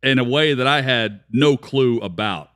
in 0.03 0.19
a 0.19 0.23
way 0.23 0.53
that 0.53 0.67
I 0.67 0.81
had 0.81 1.21
no 1.31 1.57
clue 1.57 1.99
about 1.99 2.48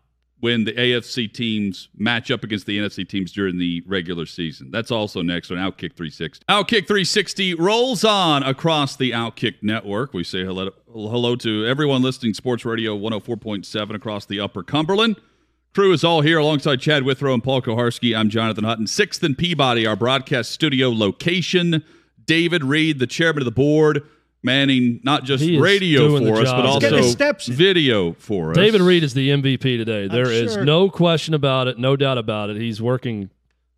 when 0.44 0.66
the 0.66 0.74
AFC 0.74 1.32
teams 1.32 1.88
match 1.98 2.30
up 2.30 2.44
against 2.44 2.66
the 2.66 2.78
NFC 2.78 3.08
teams 3.08 3.32
during 3.32 3.58
the 3.58 3.82
regular 3.88 4.26
season. 4.26 4.70
That's 4.72 4.91
also 4.91 5.22
next 5.22 5.52
on 5.52 5.58
Outkick 5.58 5.94
360. 5.96 6.44
Outkick 6.50 6.86
360 6.86 7.54
rolls 7.54 8.04
on 8.04 8.44
across 8.44 8.98
the 8.98 9.12
Outkick 9.12 9.56
network. 9.62 10.14
We 10.14 10.26
say 10.26 10.44
hello, 10.44 10.72
hello 10.91 11.38
to 11.38 11.66
everyone 11.66 12.02
listening 12.02 12.34
Sports 12.34 12.66
Radio 12.66 12.94
104.7 12.98 13.96
across 13.96 14.26
the 14.26 14.41
Upper 14.41 14.64
Cumberland. 14.64 15.16
Crew 15.74 15.94
is 15.94 16.04
all 16.04 16.20
here 16.20 16.39
alongside 16.39 16.82
Chad 16.82 17.04
Withrow 17.04 17.34
and 17.34 17.41
Paul 17.41 17.62
Kuharsky. 17.62 18.14
I'm 18.14 18.30
Jonathan 18.30 18.66
Hutton. 18.66 18.88
Sixth 18.88 19.24
and 19.24 19.38
Peabody, 19.38 19.88
our 19.88 19.96
broadcast 19.96 20.52
studio 20.52 20.89
location. 20.91 21.86
David 22.26 22.66
Reed, 22.66 23.00
the 23.00 23.08
chairman 23.08 23.44
of 23.44 23.46
the 23.46 23.52
board, 23.52 24.06
manning 24.44 25.00
not 25.04 25.24
just 25.24 25.44
radio 25.60 26.20
for 26.20 26.41
us, 26.41 26.52
but 26.52 26.66
He's 26.66 26.80
getting 26.80 26.98
his 26.98 27.06
also 27.08 27.16
steps 27.16 27.48
in. 27.48 27.54
video 27.56 28.14
for 28.14 28.52
us. 28.52 28.58
David 28.58 28.82
Reed 28.82 29.04
is 29.04 29.14
the 29.14 29.30
MVP 29.30 29.62
today. 29.78 30.08
There 30.08 30.30
is 30.30 30.54
sure. 30.54 30.66
no 30.66 30.89
question 30.89 31.34
about 31.34 31.68
it, 31.68 31.80
no 31.80 31.96
doubt 31.96 32.18
about 32.18 32.50
it. 32.50 32.58
He's 32.58 32.82
working 32.82 33.30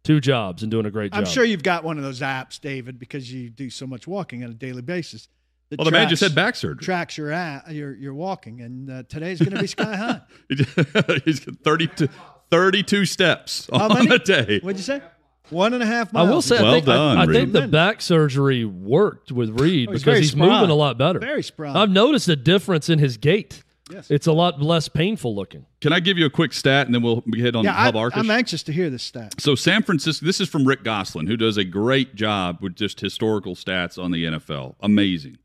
two 0.03 0.19
jobs 0.19 0.61
and 0.63 0.71
doing 0.71 0.85
a 0.85 0.91
great 0.91 1.11
job. 1.13 1.19
I'm 1.19 1.25
sure 1.25 1.43
you've 1.43 1.63
got 1.63 1.83
one 1.83 1.97
of 1.97 2.03
those 2.03 2.21
apps, 2.21 2.59
David, 2.59 2.99
because 2.99 3.31
you 3.31 3.49
do 3.49 3.69
so 3.69 3.87
much 3.87 4.07
walking 4.07 4.43
on 4.43 4.49
a 4.49 4.53
daily 4.53 4.81
basis. 4.81 5.27
that 5.69 5.79
Well, 5.79 5.85
the 5.85 5.91
man 5.91 6.09
just 6.09 6.19
tracks- 6.21 6.31
had 6.31 6.35
back 6.35 6.55
surgery. 6.55 6.83
tracks 6.83 7.17
your 7.17 7.31
at, 7.31 7.71
your 7.71 7.95
your 7.95 8.13
walking, 8.13 8.61
and 8.61 8.89
uh, 8.89 9.03
today's 9.09 9.39
going 9.39 9.53
to 9.55 9.61
be 9.61 9.67
sky 9.67 9.95
high. 9.95 10.21
He's 11.25 11.39
got 11.39 11.55
32, 11.63 12.07
32 12.51 13.05
steps 13.05 13.67
How 13.71 13.89
on 13.89 13.93
many? 14.05 14.15
a 14.15 14.19
day. 14.19 14.59
What'd 14.61 14.77
you 14.77 14.83
say? 14.83 15.01
One 15.49 15.73
and 15.73 15.83
a 15.83 15.85
half 15.85 16.15
I 16.15 16.23
will 16.23 16.41
say, 16.41 16.61
Well 16.61 16.71
I 16.71 16.73
think, 16.75 16.85
done, 16.85 17.17
I, 17.17 17.25
Reed. 17.25 17.35
think 17.35 17.53
the 17.53 17.67
back 17.67 18.01
surgery 18.01 18.65
worked 18.65 19.31
with 19.31 19.59
Reed 19.59 19.89
Oh, 19.89 19.91
he's 19.93 20.01
because 20.01 20.03
very 20.03 20.19
he's 20.19 20.31
spry. 20.31 20.47
moving 20.47 20.69
a 20.69 20.75
lot 20.75 20.97
better. 20.97 21.19
Very 21.19 21.43
spry. 21.43 21.73
I've 21.73 21.89
noticed 21.89 22.27
a 22.29 22.35
difference 22.35 22.89
in 22.89 22.99
his 22.99 23.17
gait. 23.17 23.63
Yes. 23.91 24.09
It's 24.09 24.25
a 24.25 24.33
lot 24.33 24.59
less 24.61 24.87
painful 24.89 25.35
looking. 25.35 25.67
Can 25.79 25.93
I 25.93 25.99
give 25.99 26.17
you 26.17 26.25
a 26.25 26.29
quick 26.29 26.53
stat 26.53 26.87
and 26.87 26.95
then 26.95 27.03
we'll 27.03 27.23
hit 27.35 27.55
on 27.55 27.63
yeah, 27.65 27.73
Hub 27.73 27.95
I, 27.95 27.99
Arkush? 27.99 28.17
I'm 28.17 28.31
anxious 28.31 28.63
to 28.63 28.71
hear 28.73 28.89
this 28.89 29.03
stat. 29.03 29.35
So 29.39 29.53
San 29.53 29.83
Francisco, 29.83 30.25
this 30.25 30.41
is 30.41 30.49
from 30.49 30.65
Rick 30.65 30.83
Gosselin, 30.83 31.27
who 31.27 31.37
does 31.37 31.57
a 31.57 31.63
great 31.63 32.15
job 32.15 32.57
with 32.61 32.75
just 32.75 32.99
historical 32.99 33.53
stats 33.55 34.01
on 34.03 34.09
the 34.09 34.25
NFL. 34.25 34.75
Amazing. 34.81 35.37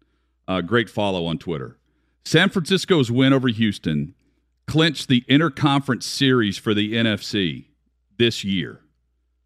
Uh, 0.48 0.62
great 0.62 0.88
follow 0.88 1.26
on 1.26 1.36
Twitter. 1.36 1.76
San 2.24 2.48
Francisco's 2.48 3.10
win 3.10 3.34
over 3.34 3.48
Houston 3.48 4.14
clinched 4.66 5.08
the 5.08 5.22
interconference 5.28 6.04
series 6.04 6.56
for 6.56 6.72
the 6.72 6.94
NFC 6.94 7.66
this 8.16 8.42
year. 8.42 8.80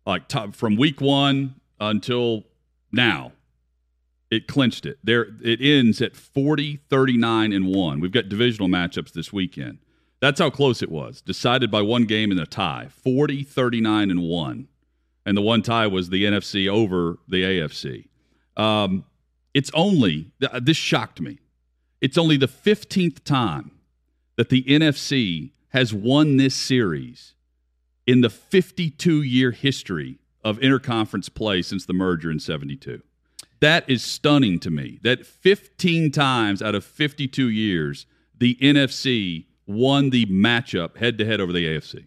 Like 0.07 0.29
top, 0.29 0.55
from 0.55 0.77
week 0.77 1.01
one 1.01 1.57
until 1.81 2.45
now, 2.93 3.33
it 4.31 4.47
clinched 4.47 4.87
it. 4.87 4.99
There, 5.03 5.29
it 5.43 5.61
ends 5.61 6.03
at 6.03 6.17
40, 6.17 6.81
39, 6.89 7.53
and 7.53 7.67
one. 7.67 8.01
We've 8.01 8.13
got 8.13 8.29
divisional 8.29 8.69
matchups 8.69 9.13
this 9.13 9.33
weekend. 9.33 9.79
That's 10.21 10.41
how 10.41 10.51
close 10.51 10.83
it 10.83 10.91
was. 10.91 11.21
Decided 11.21 11.71
by 11.71 11.83
one 11.83 12.05
game 12.05 12.33
in 12.33 12.39
a 12.39 12.47
tie 12.47 12.89
40, 12.91 13.43
39, 13.43 14.11
and 14.11 14.23
1. 14.23 14.69
And 15.27 15.37
the 15.37 15.43
one 15.43 15.63
tie 15.63 15.87
was 15.87 16.11
the 16.11 16.25
NFC 16.25 16.69
over 16.69 17.19
the 17.29 17.43
AFC. 17.43 18.09
Um, 18.57 19.05
it's 19.55 19.71
only, 19.73 20.33
this 20.61 20.77
shocked 20.77 21.21
me. 21.21 21.39
It's 22.01 22.19
only 22.19 22.37
the 22.37 22.49
15th 22.49 23.25
time 23.25 23.71
that 24.37 24.49
the 24.49 24.63
NFC 24.65 25.53
has 25.69 25.95
won 25.95 26.37
this 26.37 26.55
series 26.55 27.35
in 28.07 28.21
the 28.21 28.31
52 28.31 29.23
year 29.23 29.51
history 29.51 30.19
of 30.45 30.59
interconference 30.59 31.33
play 31.33 31.63
since 31.63 31.87
the 31.87 31.93
merger 31.95 32.31
in 32.31 32.39
72. 32.39 33.03
That 33.61 33.89
is 33.89 34.05
stunning 34.05 34.59
to 34.61 34.71
me. 34.71 34.99
That 35.03 35.25
15 35.27 36.11
times 36.11 36.61
out 36.61 36.75
of 36.75 36.85
52 36.85 37.49
years, 37.49 38.05
the 38.39 38.57
NFC 38.61 39.47
won 39.67 40.11
the 40.11 40.27
matchup 40.27 40.99
head 40.99 41.17
to 41.19 41.25
head 41.25 41.41
over 41.41 41.53
the 41.53 41.65
AFC. 41.65 42.07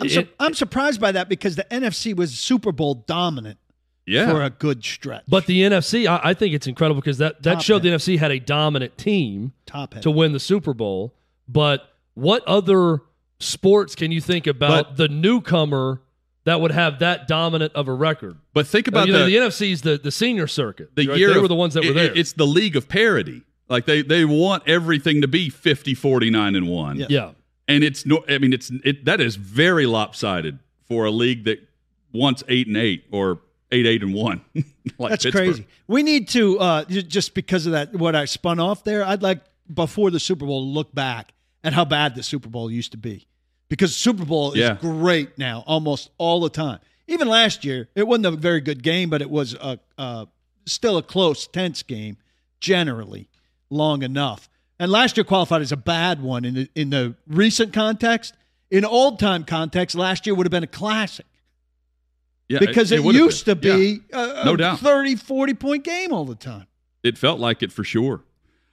I'm, 0.00 0.08
su- 0.08 0.28
I'm 0.38 0.54
surprised 0.54 1.00
by 1.00 1.10
that 1.12 1.28
because 1.28 1.56
the 1.56 1.64
NFC 1.64 2.14
was 2.14 2.38
Super 2.38 2.70
Bowl 2.70 2.94
dominant 2.94 3.58
Yeah. 4.06 4.30
for 4.30 4.42
a 4.42 4.50
good 4.50 4.84
stretch. 4.84 5.24
But 5.26 5.46
the 5.46 5.62
NFC, 5.62 6.06
I, 6.06 6.20
I 6.30 6.34
think 6.34 6.54
it's 6.54 6.66
incredible 6.68 7.00
because 7.00 7.18
that, 7.18 7.42
that 7.42 7.54
Top 7.54 7.62
showed 7.62 7.82
the. 7.82 7.88
NFC 7.88 8.18
had 8.18 8.30
a 8.30 8.38
dominant 8.38 8.96
team 8.98 9.52
top 9.66 9.94
heavy. 9.94 10.02
to 10.04 10.10
win 10.12 10.32
the 10.32 10.40
Super 10.40 10.74
Bowl. 10.74 11.14
But 11.48 11.88
what 12.14 12.44
other 12.46 13.00
sports 13.42 13.94
can 13.94 14.12
you 14.12 14.20
think 14.20 14.46
about 14.46 14.88
But- 14.88 14.96
the 14.96 15.08
newcomer 15.08 16.00
that 16.44 16.60
would 16.60 16.72
have 16.72 16.98
that 17.00 17.28
dominant 17.28 17.72
of 17.74 17.88
a 17.88 17.92
record? 17.94 18.36
but 18.52 18.66
think 18.66 18.88
about 18.88 19.06
you 19.06 19.12
know, 19.12 19.26
the, 19.26 19.38
the 19.38 19.46
NFC's 19.46 19.82
the, 19.82 19.98
the 19.98 20.10
senior 20.10 20.46
circuit. 20.46 20.90
the 20.96 21.08
right? 21.08 21.18
year 21.18 21.30
they 21.30 21.36
of- 21.36 21.42
were 21.42 21.48
the 21.48 21.54
ones 21.54 21.74
that 21.74 21.84
were 21.84 21.90
it- 21.90 21.94
there. 21.94 22.14
It's 22.16 22.32
the 22.32 22.46
league 22.46 22.76
of 22.76 22.88
parity. 22.88 23.42
Like 23.68 23.86
they, 23.86 24.02
they 24.02 24.24
want 24.24 24.64
everything 24.66 25.22
to 25.22 25.28
be 25.28 25.48
50, 25.48 25.94
49, 25.94 26.56
and 26.56 26.68
1. 26.68 26.96
Yeah. 26.98 27.06
yeah. 27.08 27.30
And 27.68 27.84
it's 27.84 28.04
no 28.04 28.24
I 28.28 28.38
mean 28.38 28.52
it's 28.52 28.70
it 28.84 29.04
that 29.06 29.20
is 29.20 29.36
very 29.36 29.86
lopsided 29.86 30.58
for 30.88 31.04
a 31.06 31.10
league 31.10 31.44
that 31.44 31.66
wants 32.12 32.42
8 32.48 32.66
and 32.66 32.76
8 32.76 33.04
or 33.12 33.38
8 33.70 33.86
8 33.86 34.02
and 34.02 34.12
1. 34.14 34.40
like 34.98 35.10
That's 35.10 35.24
Pittsburgh. 35.24 35.32
crazy. 35.54 35.66
We 35.86 36.02
need 36.02 36.28
to 36.30 36.58
uh, 36.58 36.84
just 36.84 37.34
because 37.34 37.64
of 37.66 37.72
that 37.72 37.94
what 37.94 38.14
I 38.16 38.24
spun 38.26 38.58
off 38.60 38.82
there. 38.84 39.04
I'd 39.04 39.22
like 39.22 39.40
before 39.72 40.10
the 40.10 40.20
Super 40.20 40.44
Bowl 40.44 40.60
to 40.66 40.68
look 40.70 40.92
back 40.94 41.32
at 41.64 41.72
how 41.72 41.84
bad 41.86 42.14
the 42.16 42.22
Super 42.24 42.48
Bowl 42.50 42.68
used 42.70 42.90
to 42.92 42.98
be, 42.98 43.26
because 43.72 43.96
Super 43.96 44.26
Bowl 44.26 44.52
is 44.52 44.58
Yeah. 44.58 44.76
great 44.78 45.38
now 45.38 45.64
almost 45.66 46.10
all 46.18 46.40
the 46.40 46.50
time. 46.50 46.78
Even 47.08 47.26
last 47.26 47.64
year, 47.64 47.88
it 47.94 48.06
wasn't 48.06 48.26
a 48.26 48.30
very 48.32 48.60
good 48.60 48.82
game, 48.82 49.08
but 49.08 49.22
it 49.22 49.30
was 49.30 49.54
a, 49.54 49.78
uh 49.96 50.26
still 50.66 50.98
a 50.98 51.02
close, 51.02 51.46
tense 51.46 51.82
game 51.82 52.18
generally, 52.60 53.30
long 53.70 54.02
enough. 54.02 54.50
And 54.78 54.92
last 54.92 55.16
year 55.16 55.24
qualified 55.24 55.62
as 55.62 55.72
a 55.72 55.76
bad 55.78 56.22
one 56.22 56.44
in 56.44 56.54
the, 56.54 56.70
in 56.74 56.90
the 56.90 57.14
recent 57.26 57.72
context. 57.72 58.34
In 58.70 58.84
old 58.84 59.18
time 59.18 59.44
context, 59.44 59.96
last 59.96 60.26
year 60.26 60.34
would 60.34 60.44
have 60.44 60.50
been 60.50 60.62
a 60.62 60.66
classic 60.66 61.24
Yeah, 62.50 62.58
because 62.58 62.92
it, 62.92 63.02
would 63.02 63.14
have 63.14 63.24
used 63.24 63.46
to 63.46 63.56
be 63.56 64.00
a, 64.12 64.42
No 64.44 64.54
doubt. 64.54 64.80
30, 64.80 65.16
40 65.16 65.54
point 65.54 65.82
game 65.84 66.12
all 66.12 66.26
the 66.26 66.34
time. 66.34 66.66
It 67.02 67.16
felt 67.16 67.40
like 67.40 67.62
it 67.62 67.72
for 67.72 67.84
sure. 67.84 68.22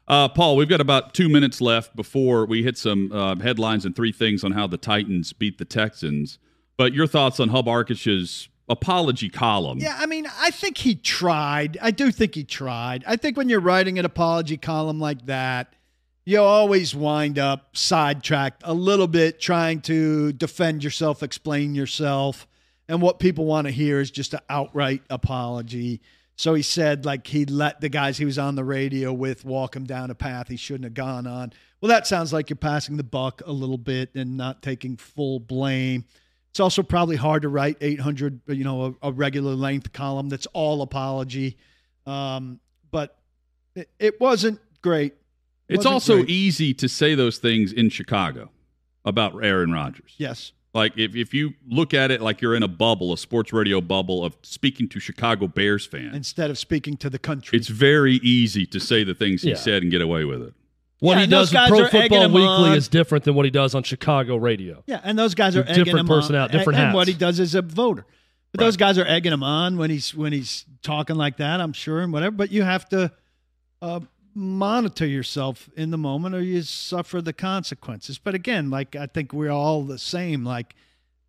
Uh, 0.09 0.27
Paul, 0.27 0.55
we've 0.55 0.67
got 0.67 0.81
about 0.81 1.13
two 1.13 1.29
minutes 1.29 1.61
left 1.61 1.95
before 1.95 2.47
we 2.47 2.63
hit 2.63 2.79
some 2.79 3.11
uh, 3.11 3.35
headlines 3.35 3.85
and 3.85 3.95
three 3.95 4.11
things 4.11 4.43
on 4.43 4.53
how 4.53 4.65
the 4.65 4.77
Titans 4.77 5.33
beat 5.33 5.59
the 5.59 5.65
Texans. 5.65 6.39
But 6.77 6.93
your 6.93 7.05
thoughts 7.05 7.39
on 7.39 7.49
Hub 7.49 7.67
Arkush's 7.67 8.49
apology 8.67 9.29
column? 9.29 9.77
Yeah, 9.77 9.95
I 9.99 10.07
mean, 10.07 10.27
I 10.39 10.49
think 10.49 10.79
he 10.79 10.95
tried. 10.95 11.77
I 11.79 11.91
do 11.91 12.11
think 12.11 12.33
he 12.33 12.43
tried. 12.43 13.03
I 13.05 13.17
think 13.17 13.37
when 13.37 13.49
you're 13.49 13.59
writing 13.59 13.99
an 13.99 14.05
apology 14.05 14.57
column 14.57 14.99
like 14.99 15.27
that, 15.27 15.75
you 16.25 16.39
always 16.41 16.95
wind 16.95 17.37
up 17.37 17.77
sidetracked 17.77 18.63
a 18.65 18.73
little 18.73 19.07
bit 19.07 19.39
trying 19.39 19.81
to 19.81 20.33
defend 20.33 20.83
yourself, 20.83 21.21
explain 21.21 21.75
yourself. 21.75 22.47
And 22.87 22.99
what 22.99 23.19
people 23.19 23.45
want 23.45 23.67
to 23.67 23.71
hear 23.71 23.99
is 23.99 24.09
just 24.09 24.33
an 24.33 24.39
outright 24.49 25.03
apology. 25.11 26.01
So 26.39 26.53
he 26.53 26.61
said, 26.61 27.03
like, 27.03 27.27
he 27.27 27.43
let 27.43 27.81
the 27.81 27.89
guys 27.89 28.17
he 28.17 28.23
was 28.23 28.39
on 28.39 28.55
the 28.55 28.63
radio 28.63 29.11
with 29.11 29.43
walk 29.43 29.75
him 29.75 29.83
down 29.83 30.09
a 30.09 30.15
path 30.15 30.47
he 30.47 30.55
shouldn't 30.55 30.85
have 30.85 30.93
gone 30.93 31.27
on. 31.27 31.51
Well, 31.81 31.89
that 31.89 32.07
sounds 32.07 32.31
like 32.31 32.49
you're 32.49 32.55
passing 32.55 32.95
the 32.95 33.03
buck 33.03 33.41
a 33.45 33.51
little 33.51 33.77
bit 33.77 34.15
and 34.15 34.37
not 34.37 34.61
taking 34.61 34.95
full 34.95 35.41
blame. 35.41 36.05
It's 36.51 36.61
also 36.61 36.81
probably 36.81 37.17
hard 37.17 37.41
to 37.41 37.49
write 37.49 37.75
800, 37.81 38.39
you 38.47 38.63
know, 38.63 38.95
a, 39.01 39.09
a 39.09 39.11
regular 39.11 39.53
length 39.53 39.91
column 39.91 40.29
that's 40.29 40.45
all 40.53 40.81
apology. 40.81 41.57
Um, 42.05 42.61
but 42.89 43.19
it, 43.75 43.89
it 43.99 44.21
wasn't 44.21 44.61
great. 44.81 45.15
It 45.67 45.73
It's 45.73 45.77
wasn't 45.79 45.93
also 45.93 46.15
great. 46.19 46.29
easy 46.29 46.73
to 46.75 46.87
say 46.87 47.15
those 47.15 47.37
things 47.39 47.73
in 47.73 47.89
Chicago 47.89 48.49
about 49.03 49.43
Aaron 49.43 49.73
Rodgers. 49.73 50.13
yes. 50.17 50.53
Like 50.79 50.97
if, 50.97 51.15
if 51.15 51.33
you 51.33 51.53
look 51.67 51.93
at 51.93 52.09
it 52.11 52.21
like 52.21 52.41
you're 52.41 52.55
in 52.55 52.63
a 52.63 52.67
bubble, 52.67 53.11
a 53.13 53.17
sports 53.17 53.51
radio 53.53 53.81
bubble 53.81 54.23
of 54.23 54.35
speaking 54.41 54.87
to 54.89 54.99
Chicago 54.99 55.47
Bears 55.47 55.85
fans, 55.85 56.15
Instead 56.15 56.49
of 56.49 56.57
speaking 56.57 56.95
to 56.97 57.09
the 57.09 57.19
country. 57.19 57.57
it's 57.57 57.67
very 57.67 58.15
easy 58.15 58.65
to 58.67 58.79
say 58.79 59.03
the 59.03 59.13
things 59.13 59.41
he 59.43 59.49
Yeah. 59.49 59.55
said 59.55 59.83
and 59.83 59.91
get 59.91 60.01
away 60.01 60.25
with 60.25 60.41
it. 60.41 60.53
What 61.01 61.15
Yeah, 61.15 61.21
he 61.21 61.27
does 61.27 61.49
with 61.49 61.53
guys 61.53 61.69
Pro 61.69 61.87
Football 61.87 62.27
Weekly 62.29 62.43
on. 62.71 62.73
is 62.77 62.87
different 62.87 63.23
than 63.25 63.33
what 63.35 63.45
he 63.45 63.51
does 63.51 63.75
on 63.75 63.83
Chicago 63.83 64.35
radio. 64.37 64.83
yeah, 64.87 64.99
and 65.03 65.17
those 65.19 65.33
guys 65.35 65.55
are 65.55 65.63
Different 65.63 65.79
egging 65.87 65.97
him 65.97 66.07
personality, 66.07 66.53
on. 66.53 66.57
different 66.59 66.77
and, 66.77 66.83
hats. 66.85 66.91
and 66.91 66.95
what 66.95 67.07
he 67.07 67.13
does 67.13 67.39
as 67.39 67.55
a 67.55 67.61
voter. 67.61 68.05
But 68.51 68.59
those 68.61 68.77
guys 68.77 68.97
are 68.97 69.05
egging 69.05 69.31
him 69.31 69.43
on 69.43 69.77
when 69.77 69.89
he's 69.91 70.15
when 70.15 70.33
he's 70.33 70.65
talking 70.81 71.15
like 71.15 71.37
that, 71.37 71.61
I'm 71.61 71.71
sure, 71.73 72.01
and 72.01 72.11
whatever. 72.11 72.35
But 72.35 72.51
you 72.51 72.63
have 72.63 72.89
to 72.89 73.11
uh, 73.81 73.99
monitor 74.33 75.05
yourself 75.05 75.69
in 75.75 75.91
the 75.91 75.97
moment, 75.97 76.35
or 76.35 76.41
you 76.41 76.61
suffer 76.61 77.21
the 77.21 77.33
consequences. 77.33 78.17
But 78.17 78.35
again, 78.35 78.69
like 78.69 78.95
I 78.95 79.05
think 79.07 79.33
we're 79.33 79.51
all 79.51 79.83
the 79.83 79.97
same. 79.99 80.43
Like 80.43 80.75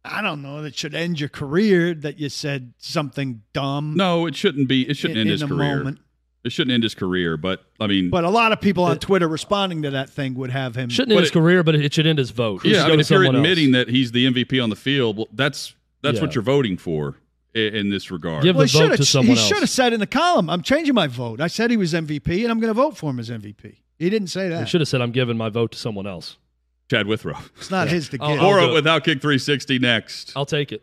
I 0.04 0.22
don't 0.22 0.42
know 0.42 0.62
that 0.62 0.76
should 0.76 0.94
end 0.94 1.20
your 1.20 1.28
career 1.28 1.94
that 1.94 2.18
you 2.18 2.28
said 2.28 2.72
something 2.78 3.42
dumb. 3.52 3.94
No, 3.96 4.26
it 4.26 4.34
shouldn't 4.36 4.68
be. 4.68 4.88
It 4.88 4.96
shouldn't 4.96 5.18
end 5.18 5.28
in 5.28 5.32
his 5.32 5.42
career. 5.42 5.76
moment. 5.78 5.98
It 6.42 6.52
shouldn't 6.52 6.72
end 6.72 6.82
his 6.84 6.94
career. 6.94 7.36
But 7.36 7.62
I 7.78 7.86
mean, 7.86 8.08
But 8.10 8.24
a 8.24 8.30
lot 8.30 8.52
of 8.52 8.60
people 8.62 8.84
on 8.84 8.98
Twitter 8.98 9.28
responding 9.28 9.82
to 9.82 9.90
that 9.90 10.08
thing 10.08 10.34
would 10.36 10.50
have 10.50 10.74
him. 10.74 10.88
Shouldn't 10.88 11.12
end 11.12 11.20
his 11.20 11.28
it- 11.30 11.34
career, 11.34 11.62
but 11.62 11.74
it 11.74 11.92
should 11.92 12.06
end 12.06 12.18
his 12.18 12.30
vote. 12.30 12.64
It 12.64 12.72
yeah, 12.72 12.84
I 12.84 12.88
mean, 12.90 13.00
if 13.00 13.10
you're 13.10 13.18
someone 13.24 13.36
else. 13.36 13.44
admitting 13.44 13.72
that 13.72 13.88
he's 13.88 14.12
the 14.12 14.26
MVP 14.26 14.58
on 14.62 14.70
the 14.70 14.76
field, 14.76 15.18
well, 15.18 15.28
that's 15.32 15.74
that's 16.02 16.16
Yeah. 16.16 16.22
what 16.22 16.34
you're 16.34 16.42
voting 16.42 16.78
for 16.78 17.16
in, 17.54 17.74
in 17.74 17.90
this 17.90 18.10
regard. 18.10 18.42
Give 18.42 18.56
Well, 18.56 18.66
the 18.66 18.72
he 18.72 18.78
vote 18.78 18.84
should 18.84 18.90
to 18.92 18.96
have. 18.98 19.08
someone 19.08 19.36
He 19.36 19.40
else. 19.40 19.48
should 19.48 19.58
have 19.60 19.70
said 19.70 19.92
in 19.92 20.00
the 20.00 20.06
column, 20.06 20.48
"I'm 20.50 20.62
changing 20.62 20.94
my 20.94 21.06
vote." 21.06 21.40
I 21.40 21.46
said 21.48 21.70
he 21.70 21.76
was 21.76 21.92
MVP, 21.94 22.42
and 22.42 22.50
I'm 22.50 22.60
going 22.60 22.70
to 22.70 22.74
vote 22.74 22.96
for 22.96 23.10
him 23.10 23.18
as 23.18 23.30
MVP. 23.30 23.76
He 23.98 24.08
didn't 24.10 24.28
say 24.28 24.48
that. 24.48 24.60
He 24.64 24.66
should 24.68 24.80
have 24.80 24.88
said, 24.88 25.00
"I'm 25.00 25.12
giving 25.12 25.36
my 25.36 25.48
vote 25.48 25.72
to 25.72 25.78
someone 25.78 26.06
else." 26.06 26.36
Chad 26.90 27.06
Withrow. 27.06 27.34
It's 27.56 27.70
not 27.70 27.86
his 27.88 28.08
to 28.08 28.18
give. 28.18 28.26
I'll 28.28 28.44
Or 28.68 28.72
without 28.72 29.04
kick 29.04 29.20
360 29.20 29.78
next. 29.78 30.32
I'll 30.34 30.44
take 30.46 30.72
it. 30.72 30.82